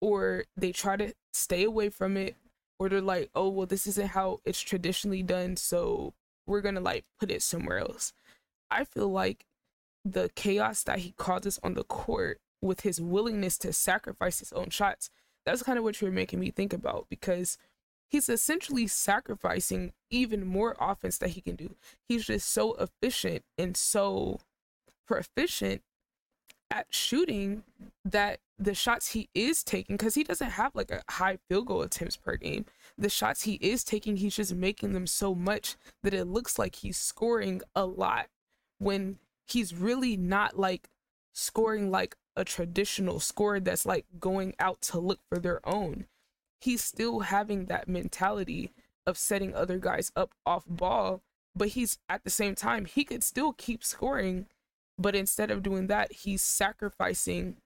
[0.00, 2.36] or they try to stay away from it
[2.78, 6.14] or they're like oh well this isn't how it's traditionally done so
[6.46, 8.12] we're gonna like put it somewhere else.
[8.70, 9.44] I feel like
[10.04, 14.70] the chaos that he causes on the court with his willingness to sacrifice his own
[14.70, 15.10] shots
[15.48, 17.56] that's kind of what you're making me think about because
[18.10, 21.74] he's essentially sacrificing even more offense that he can do.
[22.06, 24.40] He's just so efficient and so
[25.06, 25.80] proficient
[26.70, 27.62] at shooting
[28.04, 31.82] that the shots he is taking because he doesn't have like a high field goal
[31.82, 32.66] attempts per game.
[32.96, 36.76] The shots he is taking he's just making them so much that it looks like
[36.76, 38.26] he's scoring a lot
[38.78, 40.88] when he's really not like
[41.32, 46.06] scoring like a traditional scorer that's like going out to look for their own.
[46.60, 48.72] He's still having that mentality
[49.06, 51.22] of setting other guys up off ball
[51.58, 54.46] but he's at the same time he could still keep scoring
[54.98, 57.56] but instead of doing that he's sacrificing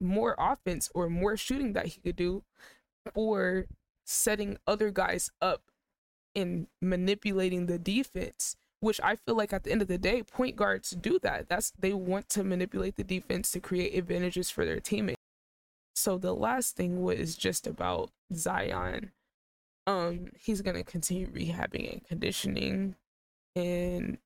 [0.00, 2.42] more offense or more shooting that he could do
[3.14, 3.66] for
[4.04, 5.62] setting other guys up
[6.34, 10.56] and manipulating the defense which i feel like at the end of the day point
[10.56, 11.48] guards do that.
[11.48, 15.16] That's they want to manipulate the defense to create advantages for their teammates.
[15.94, 19.12] So the last thing was just about zion.
[19.86, 22.96] Um he's gonna continue rehabbing and conditioning
[23.54, 24.18] and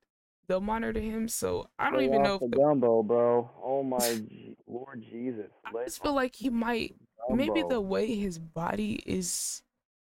[0.51, 3.49] they'll monitor him so i don't even know if the gumbo bro.
[3.63, 3.99] Oh my
[4.67, 5.47] lord jesus.
[5.65, 6.97] I just feel like he might
[7.29, 9.63] the maybe the way his body is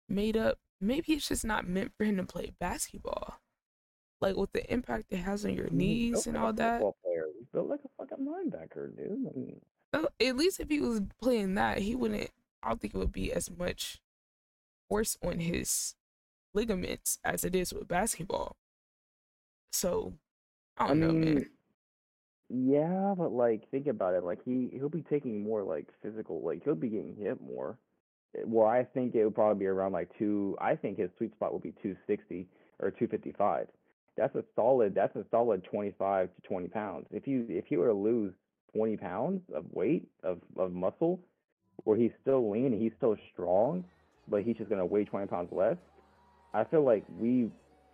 [0.08, 3.38] made up maybe it's just not meant for him to play basketball.
[4.22, 7.26] Like with the impact it has on your He's knees and like all that player.
[7.38, 9.26] He's built like a fucking linebacker, dude.
[9.28, 9.60] I mean,
[9.92, 12.30] uh, at least if he was playing that he wouldn't
[12.62, 14.00] i don't think it would be as much
[14.88, 15.96] force on his
[16.54, 18.56] ligaments as it is with basketball.
[19.72, 20.14] So
[20.80, 21.46] i I don't know man mean,
[22.48, 24.24] yeah, but like, think about it.
[24.24, 26.42] Like, he he'll be taking more like physical.
[26.44, 27.78] Like, he'll be getting hit more.
[28.36, 30.56] Eh, Well, I think it would probably be around like two.
[30.60, 32.48] I think his sweet spot would be 260
[32.80, 33.68] or 255.
[34.16, 34.94] That's a solid.
[34.94, 37.06] That's a solid 25 to 20 pounds.
[37.12, 38.34] If you if he were to lose
[38.74, 41.20] 20 pounds of weight of of muscle,
[41.84, 43.84] where he's still lean and he's still strong,
[44.28, 45.76] but he's just gonna weigh 20 pounds less.
[46.52, 47.50] I feel like we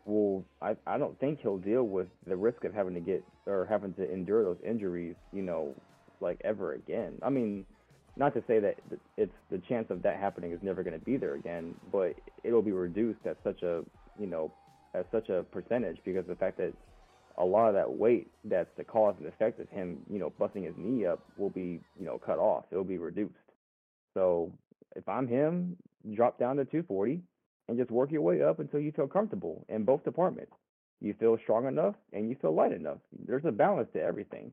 [0.07, 0.45] will.
[0.63, 3.93] I I don't think he'll deal with the risk of having to get or having
[3.95, 5.15] to endure those injuries.
[5.33, 5.75] You know,
[6.21, 7.19] like ever again.
[7.23, 7.65] I mean,
[8.17, 8.77] not to say that
[9.17, 12.15] it's the chance of that happening is never going to be there again, but
[12.45, 13.83] it'll be reduced at such a
[14.19, 14.53] you know
[14.95, 16.73] at such a percentage because the fact that
[17.39, 20.65] a lot of that weight that's the cause and effect of him you know busting
[20.65, 22.65] his knee up will be you know cut off.
[22.71, 23.35] It'll be reduced.
[24.15, 24.51] So
[24.95, 25.77] if I'm him,
[26.15, 27.21] drop down to 240
[27.69, 30.53] and just work your way up until you feel comfortable in both departments.
[31.01, 32.99] You feel strong enough and you feel light enough.
[33.27, 34.53] There's a balance to everything.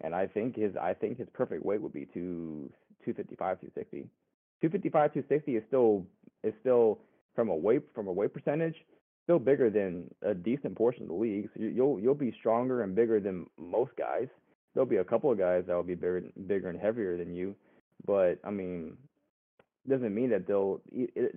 [0.00, 2.70] And I think his I think his perfect weight would be two
[3.04, 4.08] 255, 260.
[4.60, 6.06] 255, 260 is still
[6.42, 6.98] is still
[7.34, 8.76] from a weight from a weight percentage
[9.24, 11.48] still bigger than a decent portion of the league.
[11.54, 14.28] So you'll you'll be stronger and bigger than most guys.
[14.74, 17.54] There'll be a couple of guys that will be bigger bigger and heavier than you,
[18.06, 18.96] but I mean,
[19.88, 21.36] doesn't mean that they'll it,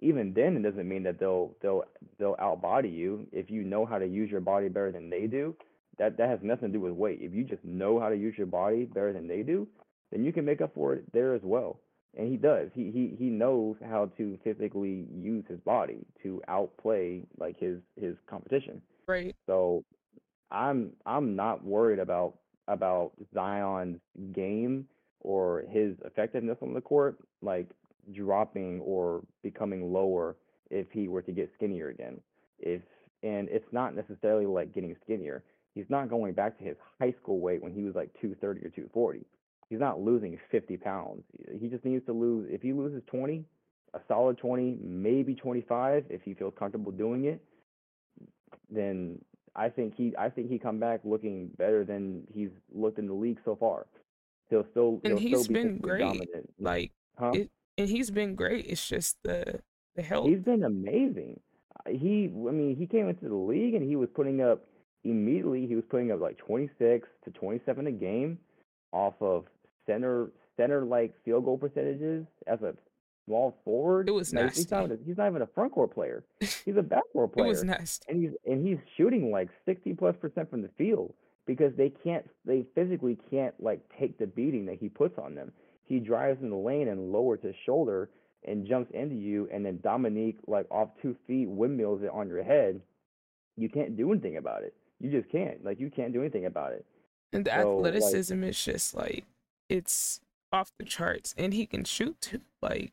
[0.00, 1.84] even then it doesn't mean that they'll they'll
[2.18, 5.54] they'll outbody you if you know how to use your body better than they do.
[5.98, 7.20] That that has nothing to do with weight.
[7.22, 9.68] If you just know how to use your body better than they do,
[10.10, 11.80] then you can make up for it there as well.
[12.16, 12.70] And he does.
[12.74, 18.16] He he he knows how to physically use his body to outplay like his his
[18.28, 18.82] competition.
[19.06, 19.34] Right.
[19.46, 19.84] So
[20.50, 22.34] I'm I'm not worried about
[22.68, 24.00] about Zion's
[24.32, 24.86] game
[25.20, 27.68] or his effectiveness on the court like
[28.12, 30.36] dropping or becoming lower
[30.70, 32.20] if he were to get skinnier again.
[32.58, 32.82] If
[33.22, 35.44] and it's not necessarily like getting skinnier.
[35.74, 38.70] He's not going back to his high school weight when he was like 230 or
[38.70, 39.24] 240
[39.68, 41.22] he's not losing 50 pounds.
[41.60, 42.48] He just needs to lose.
[42.50, 43.44] If he loses 20,
[43.94, 47.42] a solid 20, maybe 25, if he feels comfortable doing it,
[48.70, 49.18] then
[49.56, 53.14] I think he I think he come back looking better than he's looked in the
[53.14, 53.86] league so far.
[54.48, 56.00] He'll still and he'll he's still be been great.
[56.00, 56.52] Dominant.
[56.58, 57.32] Like huh?
[57.34, 58.66] it, and he's been great.
[58.66, 59.60] It's just the
[59.96, 60.28] the help.
[60.28, 61.40] He's been amazing.
[61.86, 64.64] Uh, he I mean he came into the league and he was putting up
[65.04, 68.38] immediately he was putting up like 26 to 27 a game
[68.92, 69.44] off of
[69.86, 72.74] center center like field goal percentages as a
[73.26, 74.08] small forward.
[74.08, 74.62] It was nasty.
[74.62, 76.24] He's not, he's not even a front court player.
[76.40, 77.46] He's a backcourt player.
[77.46, 78.04] it was nasty.
[78.08, 81.14] And he's and he's shooting like sixty plus percent from the field
[81.46, 85.52] because they can't they physically can't like take the beating that he puts on them.
[85.86, 88.10] He drives in the lane and lowers his shoulder
[88.46, 92.42] and jumps into you and then Dominique like off two feet windmills it on your
[92.42, 92.80] head.
[93.56, 94.74] You can't do anything about it.
[95.00, 95.64] You just can't.
[95.64, 96.84] Like you can't do anything about it.
[97.32, 99.24] And the so, athleticism like, is just like
[99.68, 100.20] it's
[100.52, 102.40] off the charts, and he can shoot too.
[102.62, 102.92] Like,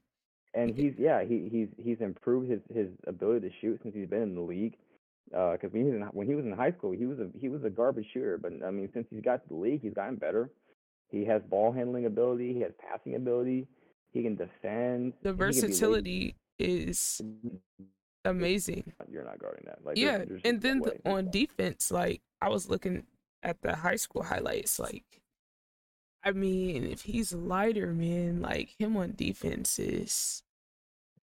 [0.54, 4.24] and he's yeah, he he's he's improved his his ability to shoot since he's been
[4.24, 4.76] in the league.
[5.30, 7.30] Because uh, when he was in, when he was in high school, he was a
[7.40, 8.38] he was a garbage shooter.
[8.38, 10.50] But I mean, since he's got to the league, he's gotten better.
[11.12, 12.54] He has ball handling ability.
[12.54, 13.68] He has passing ability.
[14.12, 15.14] He can defend.
[15.22, 17.22] The versatility is
[18.26, 18.94] amazing.
[19.10, 19.80] You're not guarding that.
[19.84, 23.04] Like, yeah, there's, there's and then the, on defense, like I was looking
[23.44, 25.22] at the high school highlights, like
[26.24, 30.44] I mean, if he's lighter, man, like him on defense is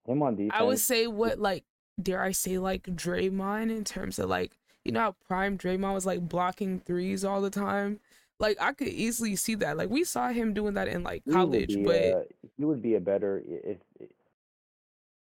[0.05, 0.52] him on defense.
[0.55, 1.65] I would say what like
[2.01, 4.52] dare I say like Draymond in terms of like
[4.85, 8.01] you know how prime Draymond was like blocking threes all the time.
[8.39, 9.77] Like I could easily see that.
[9.77, 12.24] Like we saw him doing that in like college, he but a,
[12.56, 13.78] he would be a better if,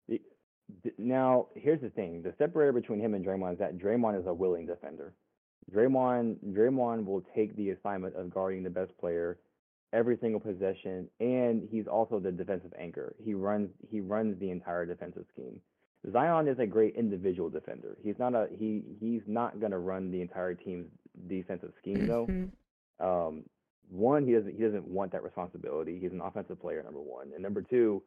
[0.08, 0.20] if,
[0.98, 4.34] now here's the thing: the separator between him and Draymond is that Draymond is a
[4.34, 5.14] willing defender.
[5.72, 9.38] Draymond Draymond will take the assignment of guarding the best player
[9.92, 13.14] every single possession, and he's also the defensive anchor.
[13.22, 15.60] He runs he runs the entire defensive scheme.
[16.12, 17.96] Zion is a great individual defender.
[18.02, 20.88] He's not a he he's not gonna run the entire team's
[21.28, 22.26] defensive scheme though.
[22.26, 22.48] Mm-hmm.
[23.00, 23.44] Um,
[23.90, 25.98] one, he doesn't he doesn't want that responsibility.
[26.00, 28.02] He's an offensive player, number one, and number two,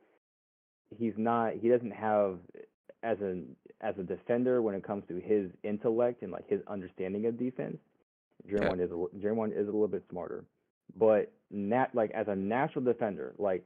[0.97, 2.39] he's not he doesn't have
[3.03, 7.25] as an as a defender when it comes to his intellect and like his understanding
[7.25, 7.77] of defense.
[8.49, 8.85] Draymond yeah.
[8.85, 10.45] is a, Draymond is a little bit smarter
[10.95, 13.63] but nat like as a natural defender, like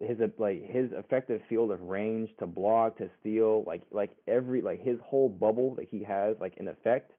[0.00, 4.82] his like his effective field of range to block to steal, like like every like
[4.82, 7.12] his whole bubble that he has like in effect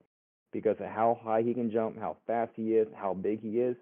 [0.57, 3.75] because of how high he can jump, how fast he is, how big he is.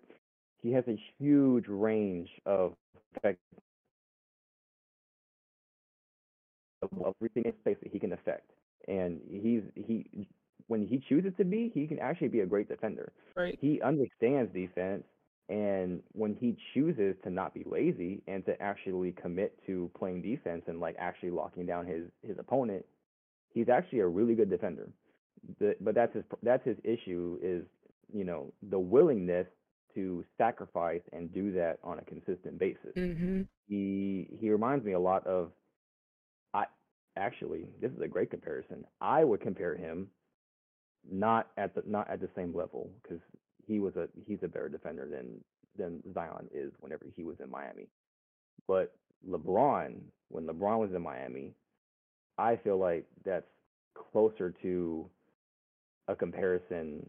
[0.61, 2.73] He has a huge range of
[3.15, 3.39] effect
[6.81, 8.51] of everything in space that he can affect.
[8.89, 10.27] And he's he
[10.67, 13.13] when he chooses to be, he can actually be a great defender.
[13.37, 13.57] Right.
[13.61, 15.05] He understands defense
[15.47, 20.63] and when he chooses to not be lazy and to actually commit to playing defense
[20.67, 22.85] and like actually locking down his his opponent,
[23.53, 24.89] he's actually a really good defender.
[25.59, 27.63] The, but that's his that's his issue is
[28.13, 29.47] you know the willingness
[29.93, 32.93] to sacrifice and do that on a consistent basis.
[32.95, 33.43] Mm-hmm.
[33.67, 35.51] He he reminds me a lot of
[36.53, 36.65] I
[37.15, 38.85] actually this is a great comparison.
[39.01, 40.07] I would compare him
[41.09, 43.19] not at the not at the same level because
[43.65, 45.41] he was a he's a better defender than
[45.77, 47.87] than Zion is whenever he was in Miami.
[48.67, 48.93] But
[49.29, 49.95] LeBron,
[50.29, 51.53] when LeBron was in Miami,
[52.37, 53.47] I feel like that's
[54.11, 55.09] closer to
[56.07, 57.05] a comparison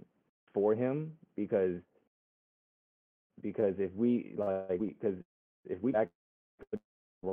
[0.52, 1.80] for him because
[3.42, 5.16] because if we like we because
[5.68, 6.08] if we back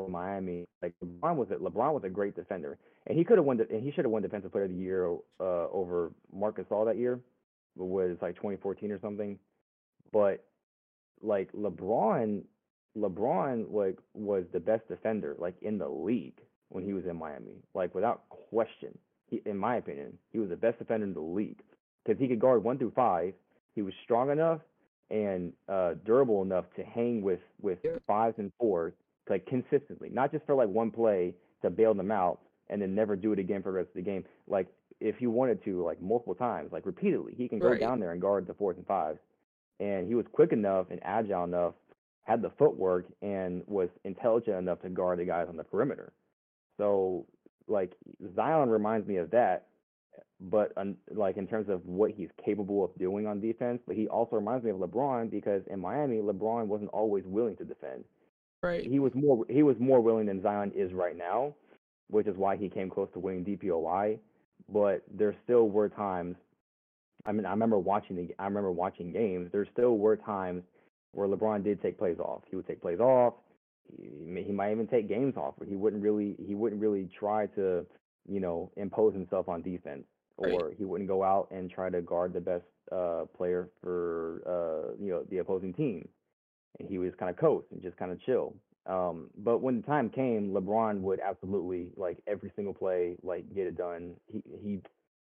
[0.10, 2.78] Miami, like LeBron was a, LeBron was a great defender,
[3.08, 4.76] and he could have won the, and he should have won Defensive Player of the
[4.76, 5.08] Year
[5.40, 7.20] uh, over Marc Gasol that year,
[7.76, 9.38] was like 2014 or something.
[10.12, 10.44] But
[11.22, 12.44] like LeBron,
[12.98, 17.62] LeBron like was the best defender like in the league when he was in Miami,
[17.74, 18.98] like without question.
[19.34, 21.60] He, in my opinion, he was the best defender in the league
[22.06, 23.34] because he could guard one through five.
[23.74, 24.62] He was strong enough
[25.10, 27.92] and uh, durable enough to hang with with yeah.
[28.06, 28.94] fives and fours
[29.30, 31.34] like consistently, not just for like one play
[31.64, 34.02] to bail them out and then never do it again for the rest of the
[34.02, 34.24] game.
[34.48, 34.68] Like
[35.00, 37.80] if he wanted to, like multiple times, like repeatedly, he can go right.
[37.80, 39.20] down there and guard the fours and fives.
[39.80, 41.74] And he was quick enough and agile enough,
[42.24, 46.14] had the footwork, and was intelligent enough to guard the guys on the perimeter.
[46.78, 47.26] So
[47.68, 47.94] like
[48.36, 49.68] Zion reminds me of that,
[50.40, 53.82] but um, like in terms of what he's capable of doing on defense.
[53.86, 57.64] But he also reminds me of LeBron because in Miami, LeBron wasn't always willing to
[57.64, 58.04] defend.
[58.62, 58.86] Right.
[58.86, 61.54] He was more he was more willing than Zion is right now,
[62.10, 64.18] which is why he came close to winning DPOY.
[64.72, 66.38] But there still were times.
[67.26, 69.50] I mean, I remember watching the I remember watching games.
[69.52, 70.64] There still were times
[71.12, 72.42] where LeBron did take plays off.
[72.50, 73.34] He would take plays off.
[73.98, 77.48] He, he might even take games off, but he wouldn't really he wouldn't really try
[77.48, 77.86] to
[78.28, 80.06] you know impose himself on defense,
[80.38, 80.76] or right.
[80.78, 85.12] he wouldn't go out and try to guard the best uh, player for uh, you
[85.12, 86.08] know the opposing team
[86.80, 88.56] and he was kind of coast and just kind of chill.
[88.86, 93.68] Um, but when the time came, LeBron would absolutely like every single play, like get
[93.68, 94.16] it done.
[94.28, 94.82] He he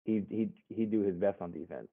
[0.05, 1.89] he he he do his best on defense.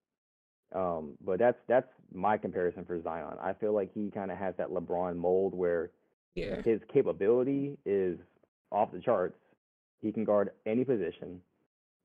[0.74, 3.38] Um, but that's that's my comparison for Zion.
[3.42, 5.92] I feel like he kind of has that LeBron mold where
[6.36, 6.62] yeah.
[6.64, 8.18] his capability is
[8.72, 9.38] off the charts.
[10.02, 11.42] He can guard any position.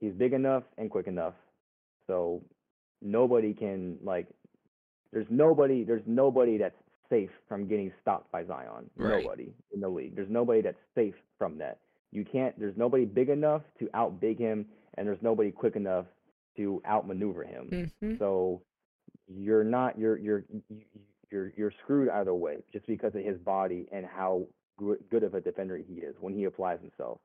[0.00, 1.34] He's big enough and quick enough.
[2.06, 2.42] So
[3.02, 4.26] nobody can like
[5.12, 6.76] there's nobody there's nobody that's
[7.08, 8.90] safe from getting stopped by Zion.
[8.96, 9.22] Right.
[9.22, 10.14] Nobody in the league.
[10.14, 11.78] There's nobody that's safe from that.
[12.12, 12.58] You can't.
[12.58, 16.06] There's nobody big enough to outbig him, and there's nobody quick enough
[16.56, 17.68] to outmaneuver him.
[17.70, 18.14] Mm-hmm.
[18.18, 18.62] So
[19.28, 19.98] you're not.
[19.98, 20.44] You're you're
[21.30, 24.46] you're you're screwed either way, just because of his body and how
[24.78, 27.18] good, of a defender he is when he applies himself.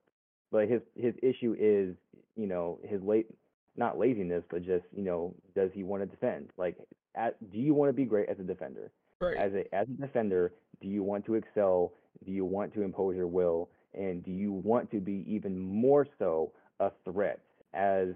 [0.52, 1.96] But his his issue is,
[2.36, 3.28] you know, his late
[3.76, 6.50] not laziness, but just you know, does he want to defend?
[6.58, 6.78] Like,
[7.16, 8.92] at, do you want to be great as a defender?
[9.20, 9.38] Right.
[9.38, 11.94] As a as a defender, do you want to excel?
[12.26, 13.70] Do you want to impose your will?
[13.94, 17.40] And do you want to be even more so a threat
[17.74, 18.10] as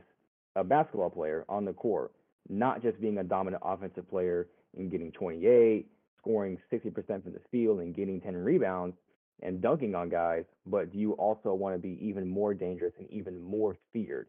[0.55, 2.11] a basketball player on the court,
[2.49, 4.47] not just being a dominant offensive player
[4.77, 5.87] and getting 28,
[6.17, 8.95] scoring 60% from the field and getting 10 rebounds
[9.41, 13.09] and dunking on guys, but do you also want to be even more dangerous and
[13.11, 14.27] even more feared?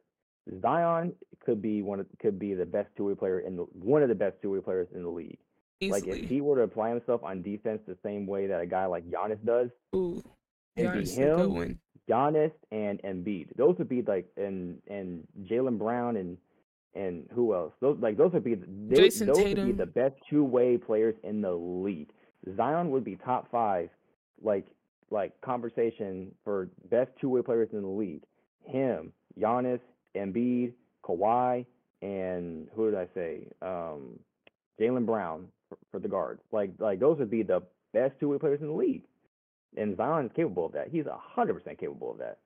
[0.61, 1.13] Zion
[1.45, 4.15] could be one of, could be the best two-way player in the one of the
[4.15, 5.39] best two-way players in the league.
[5.81, 6.01] Easily.
[6.01, 8.87] Like if he were to apply himself on defense the same way that a guy
[8.87, 10.23] like Giannis does, Ooh,
[10.75, 11.79] it'd be him,
[12.09, 13.49] Giannis, and Embiid.
[13.57, 16.39] Those would be like and and Jaylen Brown and
[16.97, 17.73] and who else?
[17.81, 19.67] Those like those would be they, Jayson those Tatum.
[19.67, 22.11] would be the best two way players in the league.
[22.57, 23.91] Zion would be top five,
[24.43, 24.67] like
[25.11, 28.23] like conversation for best two way players in the league.
[28.65, 29.81] Him, Giannis,
[30.17, 30.73] Embiid,
[31.05, 31.67] Kawhi,
[32.03, 33.47] and who did I say?
[33.63, 34.19] Um,
[34.81, 36.41] Jaylen Brown for, for the guards.
[36.51, 37.63] Like like those would be the
[37.93, 39.05] best two way players in the league.
[39.77, 40.89] And Zion is capable of that.
[40.91, 42.39] He's hundred percent capable of that.